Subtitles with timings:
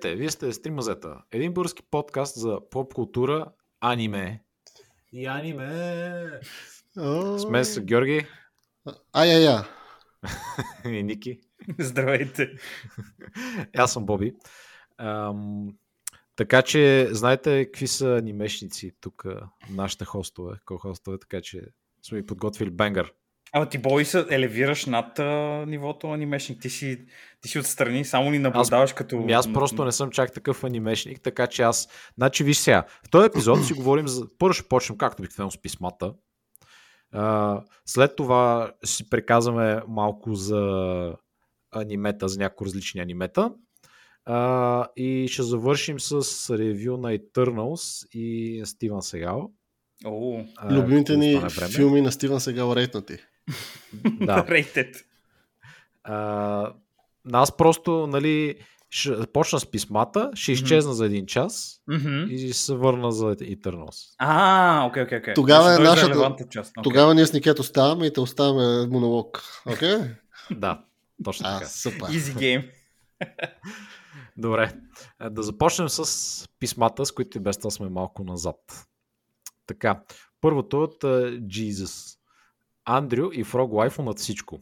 [0.00, 1.22] Здравейте, вие сте Стримазета.
[1.32, 4.44] Един български подкаст за поп култура, аниме.
[5.12, 6.40] И аниме.
[7.38, 8.26] Сме с Георги.
[9.12, 9.62] Ай, ай, ай.
[10.98, 11.40] и Ники.
[11.78, 12.50] Здравейте.
[13.76, 14.34] Аз съм Боби.
[14.98, 15.68] Ам,
[16.36, 19.24] така че, знаете какви са анимешници тук,
[19.70, 21.62] нашите хостове, ко-хостове, така че
[22.02, 23.12] сме ви подготвили бенгър.
[23.52, 25.24] Ама ти бой се елевираш над а,
[25.66, 26.60] нивото анимешник.
[26.60, 27.04] Ти си,
[27.40, 29.16] ти си отстрани, само ни наблюдаваш аз, като...
[29.16, 31.88] Ми аз просто не съм чак такъв анимешник, така че аз...
[32.16, 34.26] Значи виж сега, в този епизод си говорим за...
[34.38, 36.12] Първо ще почнем както обикновено с писмата.
[37.12, 41.14] А, след това си приказваме малко за
[41.70, 43.52] анимета, за някои различни анимета.
[44.24, 46.12] А, и ще завършим с
[46.58, 49.50] ревю на Eternals и Стивен Сегал.
[50.04, 51.40] О, Любимите ни
[51.74, 53.18] филми на Стивен Сегал рейтнати.
[54.04, 54.46] Да.
[54.48, 55.04] Rated.
[56.04, 56.72] А,
[57.32, 58.56] аз просто, нали,
[58.90, 60.94] ще почна с писмата, ще изчезна mm-hmm.
[60.94, 62.28] за един час mm-hmm.
[62.28, 64.14] и се върна за Eternals.
[64.18, 65.34] А, окей, окей, окей.
[65.34, 66.46] Тогава е нашата...
[66.50, 66.74] част.
[66.74, 66.82] Okay.
[66.82, 69.42] Тогава ние с Никет оставаме и те оставаме монолог.
[69.66, 69.88] Окей?
[69.88, 70.14] Okay?
[70.50, 70.84] да,
[71.24, 71.64] точно така.
[71.64, 71.98] А, супер.
[71.98, 72.70] Easy game.
[74.36, 74.72] Добре.
[75.30, 78.86] Да започнем с писмата, с които и без това сме малко назад.
[79.66, 80.02] Така,
[80.40, 82.18] първото е от uh, Jesus.
[82.96, 84.60] Андрю и Фрог Лайфо над всичко.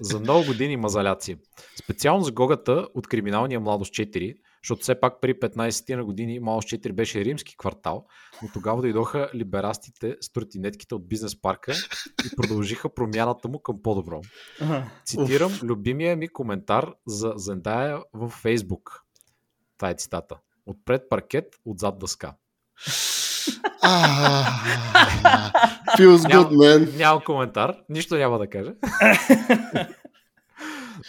[0.00, 1.38] За много години мазаляция.
[1.82, 6.68] Специално за Гогата от криминалния Младост 4, защото все пак при 15 на години Младост
[6.68, 8.06] 4 беше римски квартал,
[8.42, 11.72] но тогава дойдоха либерастите с тротинетките от бизнес парка
[12.26, 14.20] и продължиха промяната му към по-добро.
[15.04, 19.00] Цитирам любимия ми коментар за Зендая в Фейсбук.
[19.78, 20.38] Това е цитата.
[20.66, 22.34] Отпред паркет, отзад дъска.
[25.98, 26.96] Feels good, man.
[26.96, 28.74] Няма коментар, нищо няма да кажа.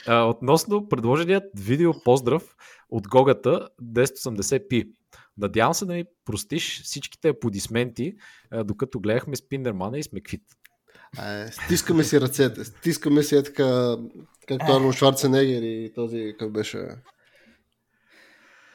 [0.09, 2.55] Относно предложеният видео поздрав
[2.89, 4.89] от Гогата 1080p.
[5.37, 8.13] Надявам се да ми простиш всичките аплодисменти,
[8.63, 10.43] докато гледахме Спиндермана и Смеквит.
[11.51, 12.65] Стискаме си ръцете.
[12.65, 13.95] Стискаме си е така,
[14.47, 16.87] както Арно Шварценегер и този, как беше...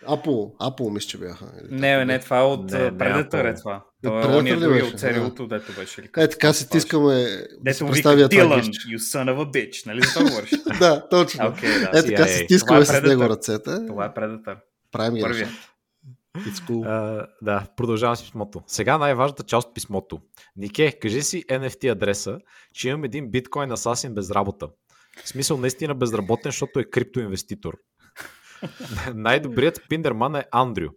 [0.06, 1.52] Apple, Apple мисля, че бяха.
[1.70, 3.84] Не, не, това е от Predator е това.
[4.02, 6.00] Това е ония други от сериалото, дето беше.
[6.00, 7.26] Или е, така си тискаме.
[7.60, 10.50] Дето вика Дилан, you son of a bitch, нали за това говориш?
[10.78, 11.44] да, точно.
[11.46, 11.98] Okay, да.
[11.98, 13.86] Е, така си стискаме с него ръцете.
[13.86, 14.56] Това е Predator.
[14.92, 15.50] Правим Първият.
[16.36, 16.86] It's cool.
[16.86, 18.62] Uh, да, продължавам с писмото.
[18.66, 20.20] Сега най-важната част от писмото.
[20.56, 22.38] Нике, кажи си NFT адреса,
[22.74, 24.68] че имам един биткоин асасин без работа.
[25.24, 27.74] В смисъл наистина безработен, защото е криптоинвеститор.
[29.14, 30.88] Най-добрият Спиндерман е Андрю.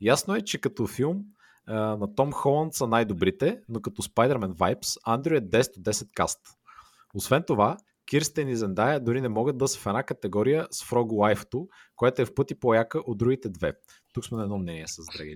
[0.00, 1.22] Ясно е, че като филм
[1.68, 6.40] на Том Холанд са най-добрите, но като Spider-Man Vibes, Андрю е 10 от 10 каст.
[7.14, 11.12] Освен това, Кирстен и Зендая дори не могат да са в една категория с Фрог
[11.12, 13.72] Лайфто, което е в пъти по-яка от другите две.
[14.12, 15.34] Тук сме на едно мнение с Драги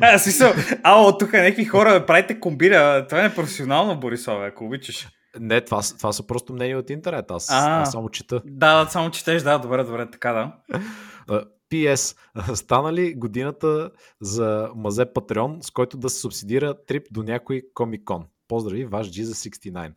[0.00, 3.06] А, смисъл, ало, тук някакви хора правите комбира.
[3.06, 5.08] Това е професионално, Борисове, ако обичаш.
[5.40, 7.30] Не, това, това са просто мнения от интернет.
[7.30, 8.42] Аз, а, аз само чета.
[8.44, 10.80] Да, да, само четеш, да, добре, добре, така да.
[11.72, 12.16] PS.
[12.54, 13.90] Стана ли годината
[14.20, 18.24] за мазе Патреон, с който да се субсидира трип до някой Комикон?
[18.48, 19.92] Поздрави, ваш G69.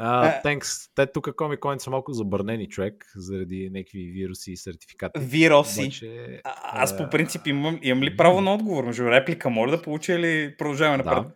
[0.00, 0.90] Uh, thanks.
[0.94, 5.20] Те тук комиконите са малко забърнени човек, заради някакви вируси и сертификати.
[5.20, 5.80] Вируси.
[5.80, 8.84] Обаче, а, аз по принцип имам, имам ли право на отговор?
[8.84, 11.32] Между реплика може да получа или продължаваме напред?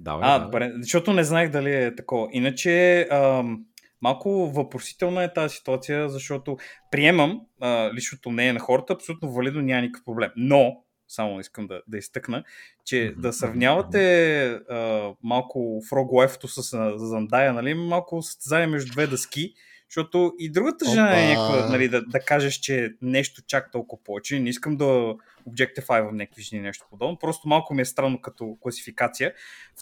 [0.00, 0.10] Да.
[0.10, 0.44] Давай, а, да.
[0.44, 2.28] добре, защото не знаех дали е такова.
[2.32, 3.64] Иначе, ам,
[4.02, 6.56] малко въпросителна е тази ситуация, защото
[6.90, 10.30] приемам а, личното мнение на хората, абсолютно валидно няма никакъв проблем.
[10.36, 12.44] Но, само искам да, да изтъкна,
[12.84, 13.20] че mm-hmm.
[13.20, 15.58] да сравнявате а, малко
[15.90, 19.54] Frog Life с Зандая, нали, малко състезание между две дъски,
[19.90, 24.40] защото и другата жена е някаква, нали, да, да кажеш, че нещо чак толкова повече.
[24.40, 25.14] Не искам да
[25.48, 27.18] objectify някакви жени нещо подобно.
[27.18, 29.34] Просто малко ми е странно като класификация.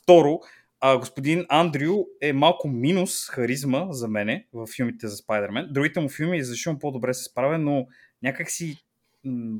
[0.02, 0.40] Второ,
[0.80, 5.68] а, господин Андрю е малко минус харизма за мене в филмите за Спайдермен.
[5.70, 7.86] Другите му филми защото по-добре се справя, но
[8.22, 8.76] някак си
[9.24, 9.58] м-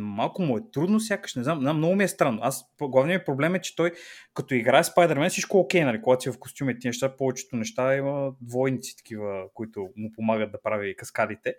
[0.00, 2.38] малко му е трудно, сякаш, не знам, много ми е странно.
[2.42, 3.92] Аз, главният ми проблем е, че той,
[4.34, 7.96] като играе Спайдермен, всичко е окей, нали, когато си в костюми и неща, повечето неща
[7.96, 11.54] има двойници такива, които му помагат да прави каскадите.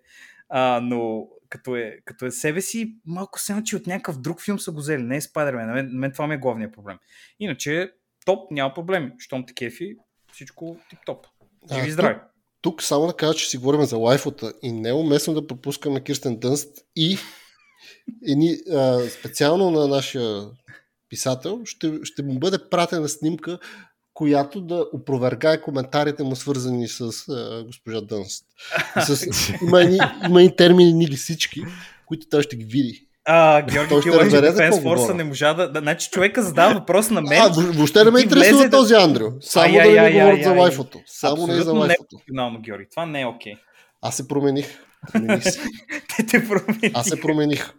[0.49, 4.59] А, но като е, като е себе си, малко се че от някакъв друг филм
[4.59, 5.67] са го взели, не е Спайдермен.
[5.67, 6.97] На мен, мен това ми е главният проблем.
[7.39, 7.91] Иначе,
[8.25, 9.11] топ, няма проблеми.
[9.17, 9.95] Щом те кефи,
[10.31, 11.25] всичко тип-топ.
[11.73, 12.15] Живи здрави.
[12.15, 12.23] Тук,
[12.61, 16.03] тук само да кажа, че си говорим за лайфота и не е уместно да пропускаме
[16.03, 17.17] Кирстен Дънст и
[18.21, 20.43] ни, а, специално на нашия
[21.09, 23.59] писател ще, ще му бъде пратена снимка,
[24.13, 28.45] която да опровергае коментарите му, свързани с а, госпожа Дънст.
[28.97, 29.25] И с,
[29.61, 31.61] има, едни, има и термини лисички,
[32.05, 33.03] които той ще ги види.
[33.29, 33.95] А, Георги какво
[34.77, 35.13] Force говоря.
[35.13, 35.71] не можа да...
[35.71, 35.79] да...
[35.79, 37.41] Значи човека задава въпрос на мен.
[37.41, 39.31] А, въ- въобще не ме интересува да- този Андрю.
[39.41, 40.57] Само Ай, да не говорят за ай.
[40.57, 40.99] лайфото.
[41.05, 42.07] Само не за е лайфото.
[42.11, 42.85] професионално, Георги.
[42.91, 43.53] Това не е окей.
[44.01, 44.79] Аз се промених.
[45.13, 45.61] Промених се.
[46.17, 46.91] Те те промени.
[46.93, 47.73] Аз се промених.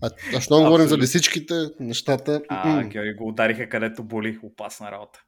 [0.00, 2.42] А, а щом говорим за лисичките, нещата...
[2.48, 2.84] А.
[2.84, 4.38] Георги го удариха където боли.
[4.42, 5.22] Опасна работа.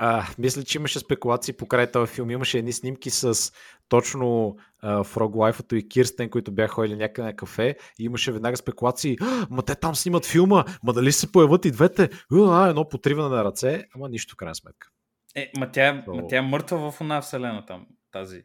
[0.00, 2.30] А, мисля, че имаше спекулации покрай този филм.
[2.30, 3.52] Имаше едни снимки с
[3.88, 7.76] точно а, Фрог Лайфото и Кирстен, които бяха ходили някъде на кафе.
[7.98, 9.16] И имаше веднага спекулации.
[9.20, 10.64] «А, Ма те там снимат филма.
[10.82, 12.10] Ма дали се появят и двете?
[12.32, 13.84] А, едно потриване на ръце.
[13.94, 14.88] Ама нищо в крайна сметка.
[15.34, 17.86] Е, ма тя, ма То- тя е мъртва в една вселена там.
[18.12, 18.42] Тази.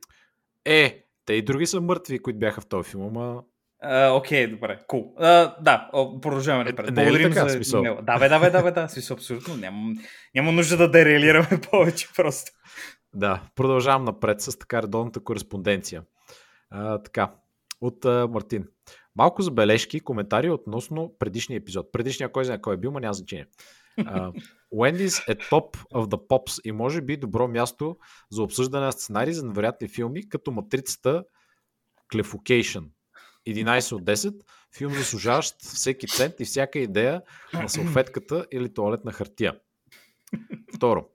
[0.65, 3.18] Е, те и други са мъртви, които бяха в този филм.
[3.18, 3.44] Ама
[4.12, 5.14] Окей, добре, кул.
[5.20, 5.62] Cool.
[5.62, 6.92] да, о, продължаваме Е, напред.
[6.96, 7.80] не е ли Благодарим така, за смисъл?
[7.80, 8.02] имейла.
[8.02, 9.56] Да, бе, да, бе, да, бе, да, смисъл, абсолютно.
[9.56, 9.94] Няма,
[10.36, 12.52] няма нужда да дереалираме повече просто.
[13.16, 16.04] Да, продължавам напред с така редовната кореспонденция.
[16.70, 17.31] А, така,
[17.81, 18.68] от а, Мартин.
[19.16, 21.92] Малко забележки, коментари относно предишния епизод.
[21.92, 23.46] Предишния кой знае кой е бил, ма няма значение.
[24.74, 27.98] Wendy's е топ of the pops и може би добро място
[28.31, 31.24] за обсъждане на сценарии за невероятни филми, като Матрицата
[32.12, 32.80] Клефокейшн.
[33.48, 34.42] 11 от 10.
[34.78, 37.22] Филм заслужаващ всеки цент и всяка идея
[37.54, 39.60] на салфетката или туалетна хартия.
[40.75, 41.06] Второ.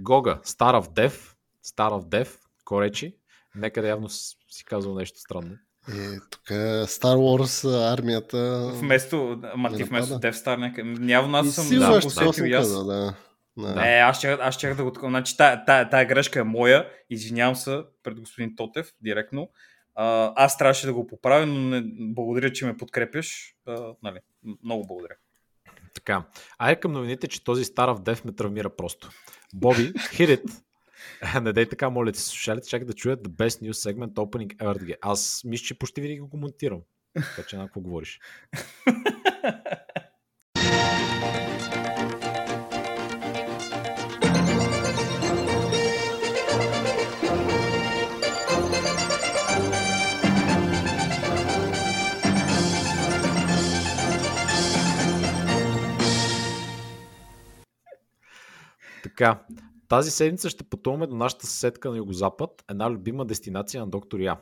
[0.00, 0.40] Гога,
[0.88, 1.34] Death,
[1.66, 3.16] Star of Death, Коречи.
[3.54, 5.56] Некъде явно с- си казал нещо странно.
[5.88, 8.70] Е, тук е Star Wars армията...
[8.74, 10.14] Вместо, ма ти вместо.
[10.14, 11.12] Death Star, някъде.
[11.12, 12.86] Явно аз И съм да, усетил и аз.
[12.86, 13.14] да.
[13.56, 13.88] да.
[13.88, 14.92] Е, аз ще, аз ще да го.
[15.00, 16.88] Значи, тая, тая, тая грешка е моя.
[17.10, 19.48] Извинявам се пред господин Тотев директно.
[19.94, 21.82] А, аз трябваше да го поправя, но не,
[22.14, 23.54] благодаря, че ме подкрепяш.
[23.66, 24.18] А, нали,
[24.64, 25.14] много благодаря.
[25.94, 26.22] Така.
[26.58, 29.10] Айде към новините, че този of Death ме травмира просто.
[29.54, 30.62] Боби, it.
[31.42, 34.96] Не дай така, моля ти, слушалите, чак да чуят The Best News Segment Opening Ever.
[35.02, 36.80] Аз мисля, че почти винаги го монтирам.
[37.14, 38.20] Така че на какво говориш.
[59.02, 59.40] Така,
[59.88, 64.40] тази седмица ще пътуваме до нашата съседка на югозапад, една любима дестинация на доктор Я.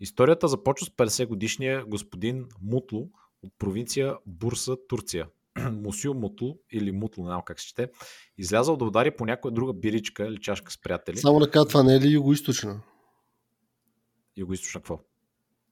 [0.00, 3.08] Историята започва с 50 годишния господин Мутло
[3.42, 5.26] от провинция Бурса, Турция.
[5.72, 7.90] Мусил Мутло или Мутло, не знам как се чете,
[8.38, 11.16] излязъл да удари по някоя друга биричка или чашка с приятели.
[11.16, 12.80] Само да кажа, това не е ли юго-источна?
[14.36, 15.00] Юго-источна какво?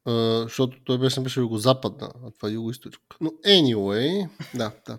[0.05, 3.00] А, защото той беше, беше юго-западна, а това е юго-источна.
[3.21, 4.99] Но anyway, да, да.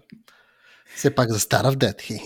[0.96, 2.20] Все пак за Star of Death.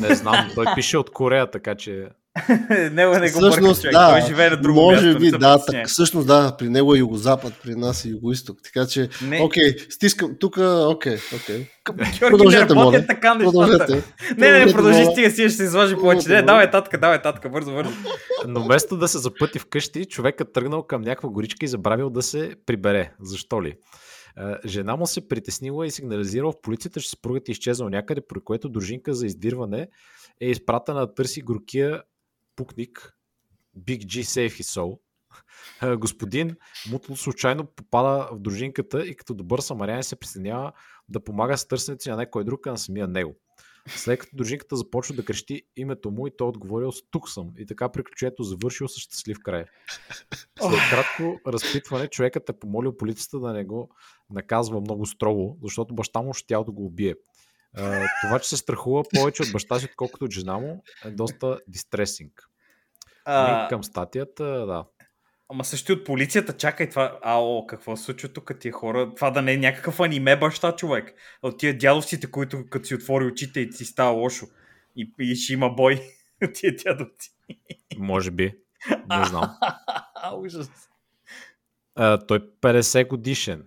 [0.00, 2.06] Не знам, той пише от Корея, така че
[2.70, 3.92] не, не го бърка, Всъщност, човек.
[3.92, 5.20] да, Той живее на друго може място.
[5.20, 8.58] би, да, так, всъщност да, при него е юго-запад, при нас е юго-исток.
[8.64, 10.56] Така че, Не, окей, стискам, тук,
[10.86, 11.66] окей, окей.
[12.20, 13.06] Продължете, не работят моля.
[13.06, 13.52] така нещата.
[13.52, 14.02] Продължете.
[14.36, 16.28] Не, не, не, продължи, стига, стига, ще се излажи повече.
[16.28, 17.92] Не, давай татка, давай татка, бързо, бързо.
[18.46, 22.54] Но вместо да се запъти вкъщи, човекът тръгнал към някаква горичка и забравил да се
[22.66, 23.10] прибере.
[23.20, 23.74] Защо ли?
[24.38, 28.40] Е, Жена му се притеснила и сигнализирала в полицията, че съпругът е изчезнал някъде, при
[28.40, 29.88] което дружинка за издирване
[30.40, 32.02] е изпратена да търси горкия
[32.56, 33.16] пукник
[33.78, 34.98] Big G Save His Soul.
[35.82, 36.56] Е, Господин
[36.90, 40.72] Мутло случайно попада в дружинката и като добър самарянин се присъединява
[41.08, 43.36] да помага с търсенето си на някой друг, а на самия него.
[43.88, 47.66] След като дружинката започва да крещи името му и той отговорил с тук съм и
[47.66, 49.64] така приключението завършило с щастлив край.
[50.60, 53.90] След кратко разпитване човекът е помолил полицията да не го
[54.30, 57.14] наказва много строго, защото баща му щял да го убие.
[58.22, 62.48] Това, че се страхува повече от баща си, отколкото от жена му, е доста дистресинг.
[63.24, 64.84] А, Линк към статията, да.
[65.52, 67.18] Ама също и от полицията, чакай това.
[67.22, 69.14] Ао, какво се случва тук тия хора?
[69.14, 71.14] Това да не е някакъв аниме баща човек.
[71.42, 74.46] От тия дядовците, които като си отвори очите и си става лошо.
[74.96, 76.00] И, и ще има бой
[76.44, 77.30] от тия дядовци.
[77.98, 78.54] Може би.
[78.90, 79.50] Не знам.
[80.36, 80.70] Ужас.
[81.94, 83.64] А, той 50 годишен.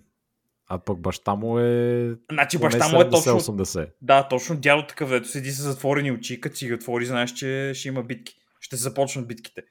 [0.67, 2.15] А пък баща му е...
[2.31, 3.39] Значи баща му е точно...
[3.39, 3.89] 70-80.
[4.01, 7.71] Да, точно дядо такъв, дето седи с затворени очи, като си ги отвори, знаеш, че
[7.75, 8.35] ще има битки.
[8.59, 9.61] Ще се започнат битките.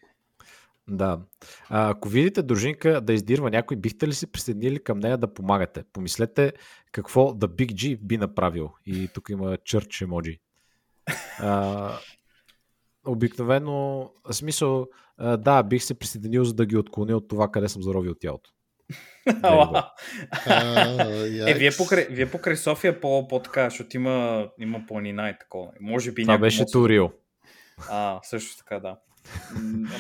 [0.88, 1.21] Да.
[1.69, 5.85] А, ако видите дружинка да издирва някой, бихте ли се присъединили към нея да помагате?
[5.93, 6.53] Помислете
[6.93, 8.71] какво The Big G би направил.
[8.87, 10.41] И тук има чърч емоджи.
[11.38, 11.91] А,
[13.07, 14.87] обикновено, в смисъл,
[15.38, 18.50] да, бих се присъединил, за да ги отклоня от това, къде съм заровил тялото.
[21.47, 25.71] Е, вие покрай, вие покрай София по, по така, защото има, има планина и такова.
[25.81, 27.11] Може би Това беше Турио.
[27.91, 28.97] А, също така, да.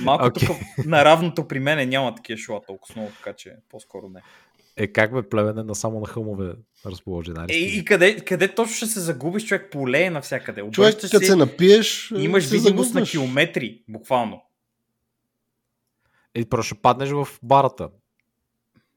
[0.00, 0.48] Малко Окей.
[0.48, 4.20] тук на равното при мен няма такива шоа толкова много, така че по-скоро не.
[4.76, 6.52] Е, как бе плевене на само на хълмове
[6.86, 7.30] разположи?
[7.30, 7.52] Нали?
[7.52, 10.60] Е, и къде, къде точно ще се загубиш, човек полее навсякъде.
[10.60, 13.10] Човек, Обръщаш като се напиеш, имаш се видимост на загубваш.
[13.10, 14.42] километри, буквално.
[16.34, 17.88] И просто ще паднеш в барата.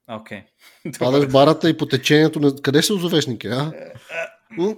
[0.08, 0.44] Окей.
[1.00, 2.56] Падаш в барата и по течението на...
[2.56, 3.72] Къде се озовеш, а?
[4.52, 4.76] М?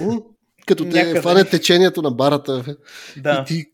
[0.00, 0.20] М?
[0.66, 1.22] Като те Някъде.
[1.22, 2.76] фане течението на барата.
[3.16, 3.40] Да.
[3.42, 3.70] и ти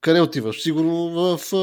[0.00, 0.62] къде отиваш?
[0.62, 1.56] Сигурно в а,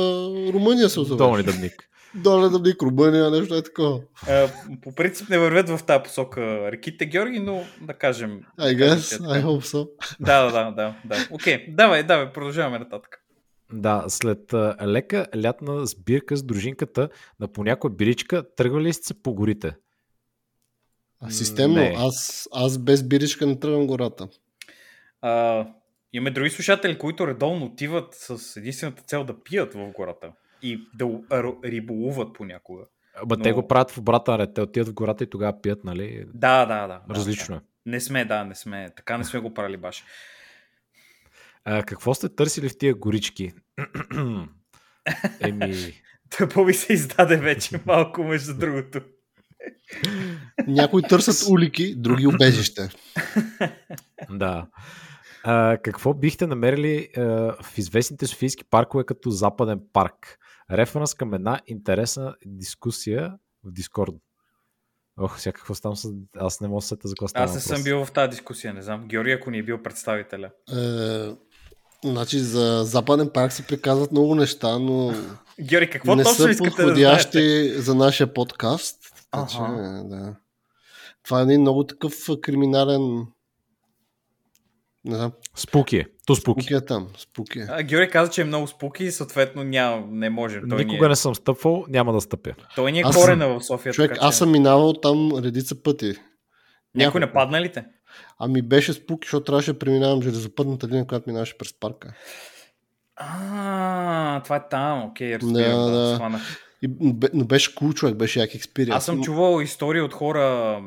[0.54, 1.18] Румъния се озовеш.
[1.18, 1.90] Долни дъбник.
[2.16, 4.02] Доле да бник, Румъния, нещо е такова.
[4.28, 4.48] А,
[4.82, 8.42] по принцип не вървят в тази посока реките, Георги, но да кажем.
[8.60, 9.90] I да guess, че е I hope so.
[10.20, 10.96] Да, да, да, да.
[11.06, 11.28] да.
[11.32, 13.20] Окей, давай, давай, продължаваме нататък.
[13.74, 17.10] Да, след а, лека лятна сбирка с дружинката
[17.40, 19.76] на по някоя биричка, тръгвали сте се по горите.
[21.20, 21.96] А, системно, Не.
[21.98, 24.28] аз, аз без биричка не тръгвам гората.
[25.22, 25.68] А,
[26.14, 31.08] имаме други слушатели, които редовно отиват с единствената цел да пият в гората и да
[31.66, 32.84] риболуват понякога.
[33.16, 34.50] Ама Но- те го правят в обратен ред.
[34.56, 36.26] Те отиват в гората и тогава пият, нали?
[36.34, 37.02] Да, да, да.
[37.16, 37.58] Различно е.
[37.58, 37.64] да.
[37.86, 38.90] Не сме, да, не сме.
[38.96, 40.04] Така не сме го правили баш.
[41.66, 43.52] А, какво сте търсили в тия горички?
[45.40, 45.74] Еми,
[46.38, 49.02] Тъпо ми се издаде вече малко, между другото.
[50.68, 52.90] Някои търсят улики, други убежище.
[54.30, 54.68] да.
[55.44, 57.22] А, какво бихте намерили а,
[57.64, 60.40] в известните софийски паркове като Западен парк?
[60.72, 63.34] Референс към една интересна дискусия
[63.64, 64.14] в Дискорд.
[65.20, 66.10] Ох, сега какво става с...
[66.38, 68.30] Аз не мога да се сета за какво става Аз не съм бил в тази
[68.30, 69.08] дискусия, не знам.
[69.08, 70.50] Георги, ако ни е бил представителя.
[70.74, 71.30] Е,
[72.04, 75.14] значи за Западен парк се приказват много неща, но
[75.62, 77.82] Георги, какво не точно са искате да подходящи знаете?
[77.82, 78.98] за нашия подкаст.
[79.32, 80.04] Така че, Аха.
[80.06, 80.36] да.
[81.24, 83.26] Това е един много такъв криминален...
[85.06, 86.06] Не знам, Спуки е.
[86.26, 86.62] То спуки.
[86.62, 87.08] спуки е там.
[87.18, 87.66] Спуки е.
[87.70, 90.64] А, Георги каза, че е много спуки и съответно няма, не можем.
[90.70, 92.52] Той Никога ни е, не съм стъпвал, няма да стъпя.
[92.76, 93.94] той ни е Аз съм- корена в София.
[93.94, 96.14] Човек, така, аз че- съм минавал там редица пъти.
[96.96, 97.86] Някой нападна ли те?
[98.40, 102.14] Ами беше спуки, защото трябваше да преминавам железопътната линия, която минаваше през парка.
[103.16, 106.40] А, това е там, окей, разбирам, да, да.
[106.82, 108.98] И, но бе- но беше cool човек, беше як експириенс.
[108.98, 110.80] Аз съм чувал истории от хора,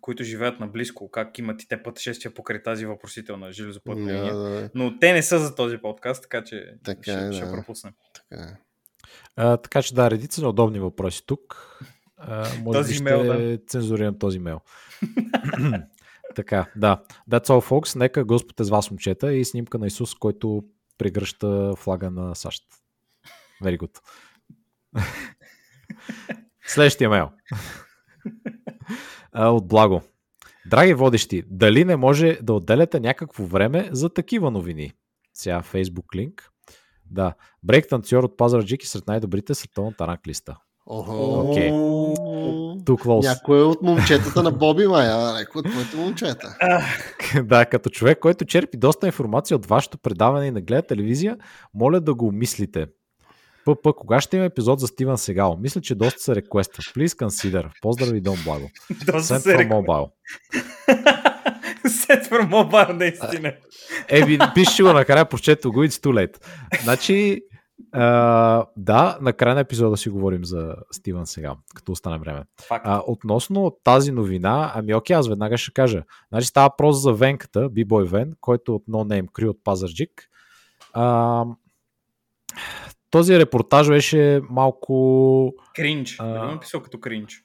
[0.00, 4.34] които живеят наблизко, как имат и те пътешествия покрай тази въпросителна железопътна Да, линия.
[4.36, 7.52] да, Но те не са за този подкаст, така че Така ще, е, ще да.
[7.52, 7.92] пропуснем.
[8.14, 8.56] така е.
[9.36, 11.68] А, така че да, редица неудобни въпроси тук.
[12.16, 13.58] А, може Този би ще имейл, да.
[13.66, 14.60] цензурирам този имейл.
[16.34, 17.02] така, да.
[17.30, 17.96] That's all, folks.
[17.96, 20.64] Нека Господ е с вас, момчета, и снимка на Исус, който
[20.98, 22.62] прегръща флага на САЩ.
[23.62, 23.98] Very good.
[26.66, 27.30] Следващия имейл.
[29.32, 30.02] А, От Благо.
[30.66, 34.92] Драги водещи, дали не може да отделяте някакво време за такива новини?
[35.34, 36.50] Сега Facebook линк.
[37.10, 37.34] Да.
[37.62, 40.56] Брейк танцор от Пазарджик и сред най-добрите световната ранг листа.
[40.86, 41.40] Охо.
[41.50, 41.70] Окей.
[41.70, 43.28] Close.
[43.28, 46.56] Някой от момчетата на Боби Майя, някой от твоите момчета.
[47.44, 51.36] да, като човек, който черпи доста информация от вашето предаване и не гледа телевизия,
[51.74, 52.86] моля да го умислите.
[53.64, 55.58] ПП, кога ще има епизод за Стивън Сегал?
[55.60, 56.82] Мисля, че доста се реквества.
[56.82, 57.68] Please consider.
[57.82, 58.70] Поздрави, Дон Благо.
[59.06, 60.10] Доста Send се mobile.
[61.86, 63.52] Set for mobile, наистина.
[64.08, 66.44] Еби, пиши го накрая, прочето го, it's too late.
[66.82, 67.40] Значи,
[67.92, 72.42] а, да, накрая на епизода си говорим за Стивън сега, като остане време.
[72.68, 72.86] Факт.
[73.06, 76.02] Относно тази новина, ами окей, аз веднага ще кажа.
[76.32, 80.28] Значи става въпрос за Венката, B-Boy Вен, който от No Name Crew от Пазарджик.
[83.12, 85.54] Този репортаж беше малко...
[85.74, 86.16] Кринч.
[86.18, 87.44] а- Не го написал като кринч.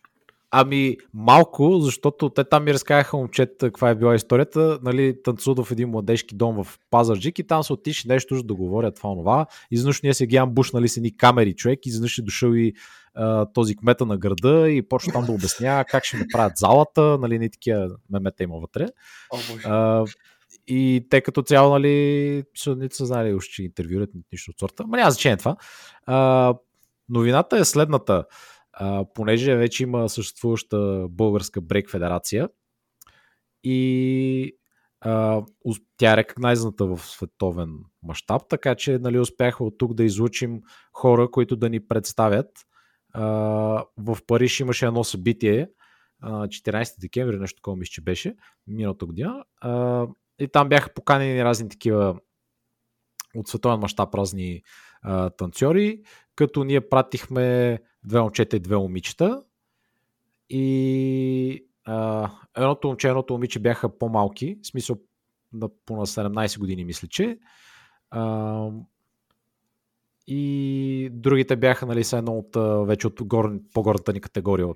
[0.52, 4.80] Ами, малко, защото те там ми разказаха момчета каква е била историята.
[4.84, 8.56] Нали, танцува в един младежки дом в Пазарджик и там се отишли нещо за да
[8.56, 9.46] говорят това това.
[9.72, 12.74] Изведнъж ние се ги амбушнали с едни камери човек изведнъж е дошъл и
[13.14, 17.40] а, този кмета на града и почва там да обяснява как ще направят залата, нали,
[17.40, 18.88] не такива мемета има вътре.
[19.34, 19.38] О.
[19.66, 20.06] А,
[20.68, 24.60] и те като цяло, нали, са- не са знали още, че интервюрат ни- нищо от
[24.60, 24.88] сорта.
[24.88, 25.56] Ма няма значение това.
[26.06, 26.56] А,
[27.10, 28.26] новината е следната.
[28.74, 32.50] А, понеже вече има съществуваща българска брейк федерация
[33.64, 34.58] и
[35.02, 35.42] а,
[35.98, 37.70] тя е рекогнайзната в световен
[38.04, 40.62] мащаб, така че нали, успяха от тук да излучим
[40.94, 42.50] хора, които да ни представят.
[43.14, 43.24] А,
[43.98, 45.70] в Париж имаше едно събитие,
[46.22, 48.36] а, 14 декември, нещо такова мисля, че беше,
[48.68, 49.44] миналата година.
[49.62, 50.06] А,
[50.40, 52.20] и там бяха поканени разни такива
[53.36, 54.62] от световен мащаб разни
[55.02, 56.02] а, танцори,
[56.36, 59.44] като ние пратихме две момчета и две момичета.
[60.50, 64.98] И а, едното момче едното момиче бяха по-малки, в смисъл
[65.54, 67.40] на, по на 17 години, мисля, че.
[68.10, 68.70] А,
[70.28, 74.68] и другите бяха нали, са едно от, вече от гор, по-горната ни категория.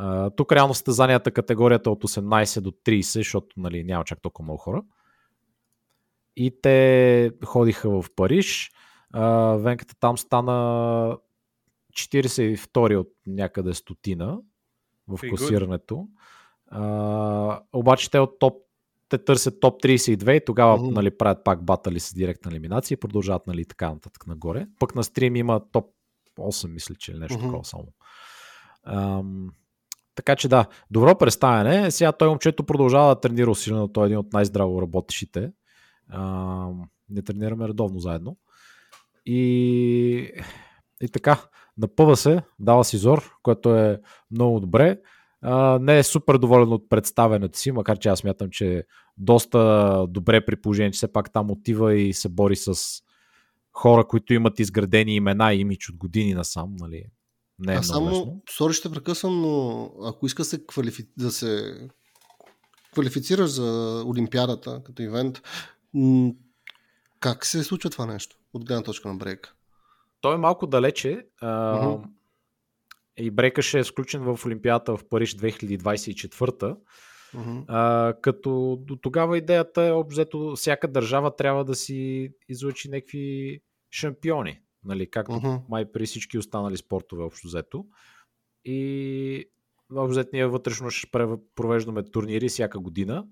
[0.00, 4.58] А, тук реално състезанията категорията от 18 до 30, защото нали, няма чак толкова много
[4.58, 4.82] хора.
[6.36, 8.70] И те ходиха в Париж.
[9.12, 9.26] А,
[9.56, 11.18] Венката там стана
[11.92, 14.38] 42 от някъде стотина
[15.08, 16.08] в класирането.
[16.66, 18.54] А, обаче те от топ
[19.08, 20.90] те търсят топ 32 и тогава mm-hmm.
[20.90, 24.66] нали, правят пак батали с директна елиминация и продължават нали, така нататък нагоре.
[24.78, 25.84] Пък на стрим има топ
[26.38, 27.42] 8, мисля, че или нещо mm-hmm.
[27.42, 27.86] такова само.
[28.84, 29.50] Ам,
[30.18, 31.90] така че да, добро представяне.
[31.90, 33.88] Сега той момчето продължава да тренира усилено.
[33.88, 35.52] Той е един от най-здраво работещите.
[37.10, 38.36] Не тренираме редовно заедно.
[39.26, 40.30] И,
[41.02, 41.40] и така,
[41.78, 44.98] напъва се, дава си зор, което е много добре
[45.42, 48.82] а, не е супер доволен от представенето си, макар че аз смятам, че е
[49.16, 52.74] доста добре при положение, че все пак там отива и се бори с
[53.72, 57.04] хора, които имат изградени имена и имидж от години насам, нали?
[57.58, 58.42] Не е а само, лесно.
[58.50, 61.08] сори ще прекъсвам, но ако иска се квалифи...
[61.16, 61.74] да се
[62.92, 65.42] квалифицираш за Олимпиадата като ивент,
[67.20, 69.54] как се случва това нещо от гледна точка на брейк?
[70.20, 71.26] Той е малко далече.
[71.40, 72.04] А, uh-huh
[73.18, 76.76] и Брекаше е включен в Олимпиада в Париж 2024.
[77.34, 77.64] Uh-huh.
[77.68, 83.58] А, като до тогава идеята е обзето всяка държава трябва да си излучи някакви
[83.90, 85.62] шампиони, нали, както uh-huh.
[85.68, 87.86] май при всички останали спортове общо взето.
[88.64, 89.50] И
[89.94, 91.10] обзет ние вътрешно ще
[91.54, 93.26] провеждаме турнири всяка година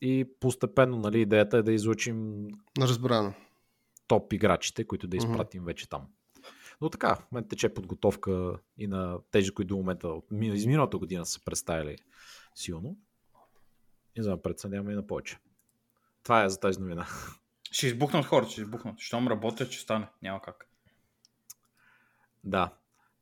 [0.00, 2.48] и постепенно нали, идеята е да излучим
[2.80, 3.34] Разбрано.
[4.06, 5.66] топ играчите, които да изпратим uh-huh.
[5.66, 6.06] вече там.
[6.80, 11.26] Но така, в момента тече подготовка и на тези, които до момента из миналата година
[11.26, 11.96] са представили
[12.54, 12.96] силно.
[14.16, 15.38] И за напред се и на повече.
[16.22, 17.06] Това е за тази новина.
[17.70, 18.98] Ще избухнат хората, ще избухнат.
[18.98, 20.08] Щом работят, ще стане.
[20.22, 20.68] Няма как.
[22.44, 22.72] Да,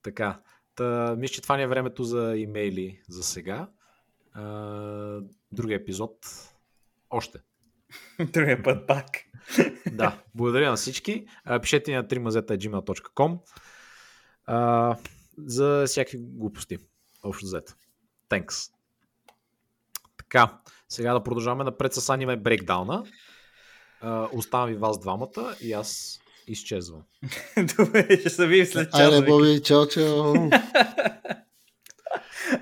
[0.02, 0.40] така.
[0.74, 3.68] Та, мисля, че това не е времето за имейли за сега.
[5.52, 6.26] другия епизод
[7.10, 7.38] още.
[8.32, 9.06] Другия път пак.
[9.92, 11.26] да, благодаря на всички.
[11.62, 13.38] Пишете ни на 3mazeta.gmail.com
[15.38, 16.78] за всякакви глупости.
[17.22, 17.74] Общо взето.
[18.28, 18.72] Thanks.
[20.16, 23.04] Така, сега да продължаваме напред с аниме брейкдауна.
[24.32, 27.02] Оставам ви вас двамата и аз изчезвам.
[27.76, 29.00] Добре, ще се видим след час.
[29.00, 30.34] Айде, Боби, чао, чао.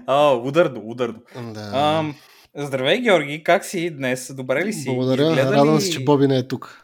[0.07, 1.21] О, ударно, ударно.
[1.55, 1.71] Да.
[1.75, 2.15] Ам,
[2.57, 4.35] Здравей, Георги, как си днес?
[4.35, 4.85] Добре ли си?
[4.89, 6.83] Благодаря, Изгледа радвам се, че Боби не е тук.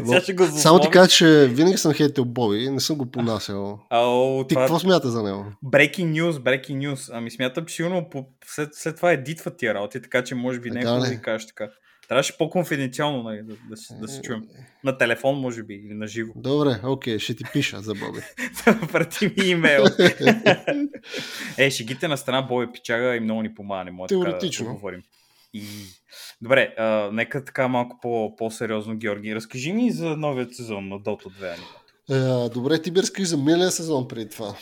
[0.34, 3.80] го Само ти кажа, че винаги съм хейтил Боби, не съм го понасял.
[3.90, 4.62] Ау, ти това...
[4.62, 5.46] какво смята за него?
[5.64, 7.10] Breaking news, breaking news.
[7.12, 8.08] Ами смятам, че сигурно
[8.46, 11.46] след, след това едитва тия работи, така че може би не е да ви кажеш
[11.46, 11.68] така.
[12.10, 14.42] Трябваше по-конфиденциално нали, да, да, да, да се чуем.
[14.84, 16.32] На телефон, може би, или на живо.
[16.36, 18.20] Добре, окей, ще ти пиша за Боби.
[18.92, 19.84] Прати ми имейл.
[21.58, 23.84] е, шегите на страна Боби Пичага и много ни помага.
[23.84, 24.66] Не може Теоретично.
[24.66, 25.02] да говорим.
[25.54, 25.64] И...
[26.42, 29.34] Добре, а, нека така малко по- по-сериозно, Георги.
[29.34, 31.56] Разкажи ми за новият сезон на Dota
[32.08, 34.54] 2 е, добре, ти би разкажи за миналия сезон преди това.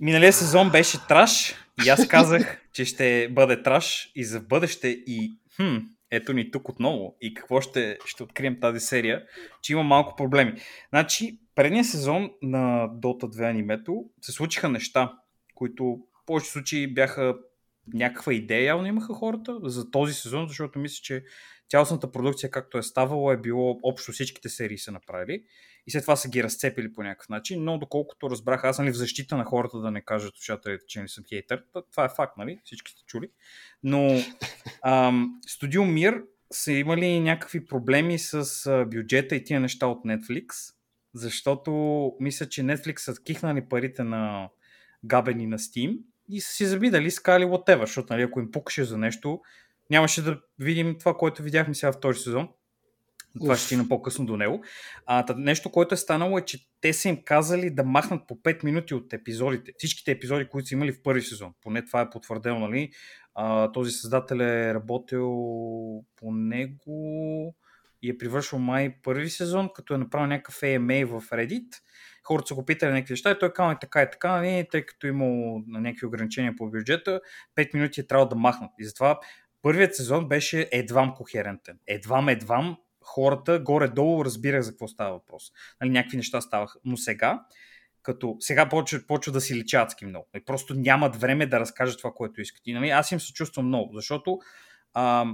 [0.00, 1.54] Миналия сезон беше траш
[1.86, 5.76] и аз казах, че ще бъде траш и за бъдеще и хм,
[6.16, 9.24] ето ни тук отново и какво ще, ще открием тази серия,
[9.62, 10.60] че има малко проблеми.
[10.88, 15.12] Значи, предния сезон на Dota 2 анимето се случиха неща,
[15.54, 15.84] които
[16.22, 17.36] в повече случаи бяха
[17.94, 21.24] някаква идея явно имаха хората за този сезон, защото мисля, че
[21.68, 25.44] цялостната продукция, както е ставало, е било общо всичките серии са направили
[25.86, 28.90] и след това са ги разцепили по някакъв начин, но доколкото разбрах, аз съм ли
[28.90, 32.36] в защита на хората да не кажат слушателите, че не съм хейтър, това е факт,
[32.38, 32.60] нали?
[32.64, 33.30] Всички сте чули.
[33.82, 34.20] Но
[34.84, 40.46] ам, Студио Мир са имали някакви проблеми с бюджета и тия неща от Netflix,
[41.14, 41.72] защото
[42.20, 44.48] мисля, че Netflix са кихнали парите на
[45.04, 48.98] габени на Steam и са си забидали скали whatever, защото нали, ако им пукаше за
[48.98, 49.40] нещо,
[49.90, 52.48] нямаше да видим това, което видяхме сега в този сезон.
[53.40, 54.64] Това ще стигна по-късно до него.
[55.06, 58.34] А, тъд, нещо, което е станало е, че те са им казали да махнат по
[58.34, 59.72] 5 минути от епизодите.
[59.78, 61.52] Всичките епизоди, които са имали в първи сезон.
[61.60, 62.90] Поне това е потвърдено, нали?
[63.34, 65.30] А, този създател е работил
[66.16, 67.54] по него
[68.02, 71.68] и е привършил май първи сезон, като е направил някакъв AMA в Reddit.
[72.24, 74.86] Хората са го питали някакви неща и той казал и така и така, нали, тъй
[74.86, 77.20] като имал някакви ограничения по бюджета,
[77.56, 78.70] 5 минути е трябвало да махнат.
[78.78, 79.18] И затова
[79.62, 81.78] първият сезон беше едвам кохерентен.
[81.86, 85.52] Едвам, едвам хората горе-долу разбирах за какво става въпрос.
[85.80, 86.78] Нали, някакви неща ставаха.
[86.84, 87.40] Но сега
[88.04, 90.26] като сега почва, почва да си лича много.
[90.36, 92.66] И просто нямат време да разкажат това, което искат.
[92.66, 94.38] И нали, аз им се чувствам много, защото
[94.94, 95.26] а,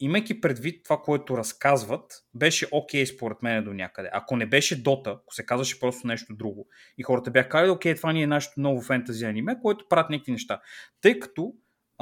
[0.00, 4.10] имайки предвид това, което разказват, беше окей okay, според мен до някъде.
[4.12, 6.68] Ако не беше Дота, ако се казваше просто нещо друго
[6.98, 10.32] и хората бяха казали, окей, това ни е нашето ново фентази аниме, което правят някакви
[10.32, 10.60] неща.
[11.00, 11.52] Тъй като,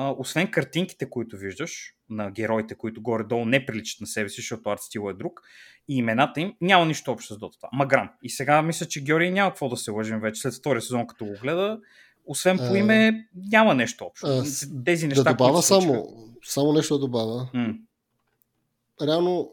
[0.01, 4.71] а, освен картинките, които виждаш на героите, които горе-долу не приличат на себе си, защото
[4.71, 5.41] арт стил е друг,
[5.89, 7.69] и имената им, няма нищо общо с Дота.
[7.73, 8.11] Маграм.
[8.23, 11.25] И сега мисля, че Георги няма какво да се лъжим вече след втория сезон, като
[11.25, 11.79] го гледа.
[12.27, 14.43] Освен по име, няма нещо общо.
[14.85, 16.09] Тези неща, да добавя само,
[16.45, 17.49] само нещо да добавя.
[17.55, 17.75] М.
[19.03, 19.51] реално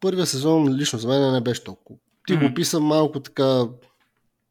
[0.00, 1.98] първия сезон лично за мен не беше толкова.
[2.26, 2.44] Ти Мгм.
[2.46, 3.64] го описа малко така,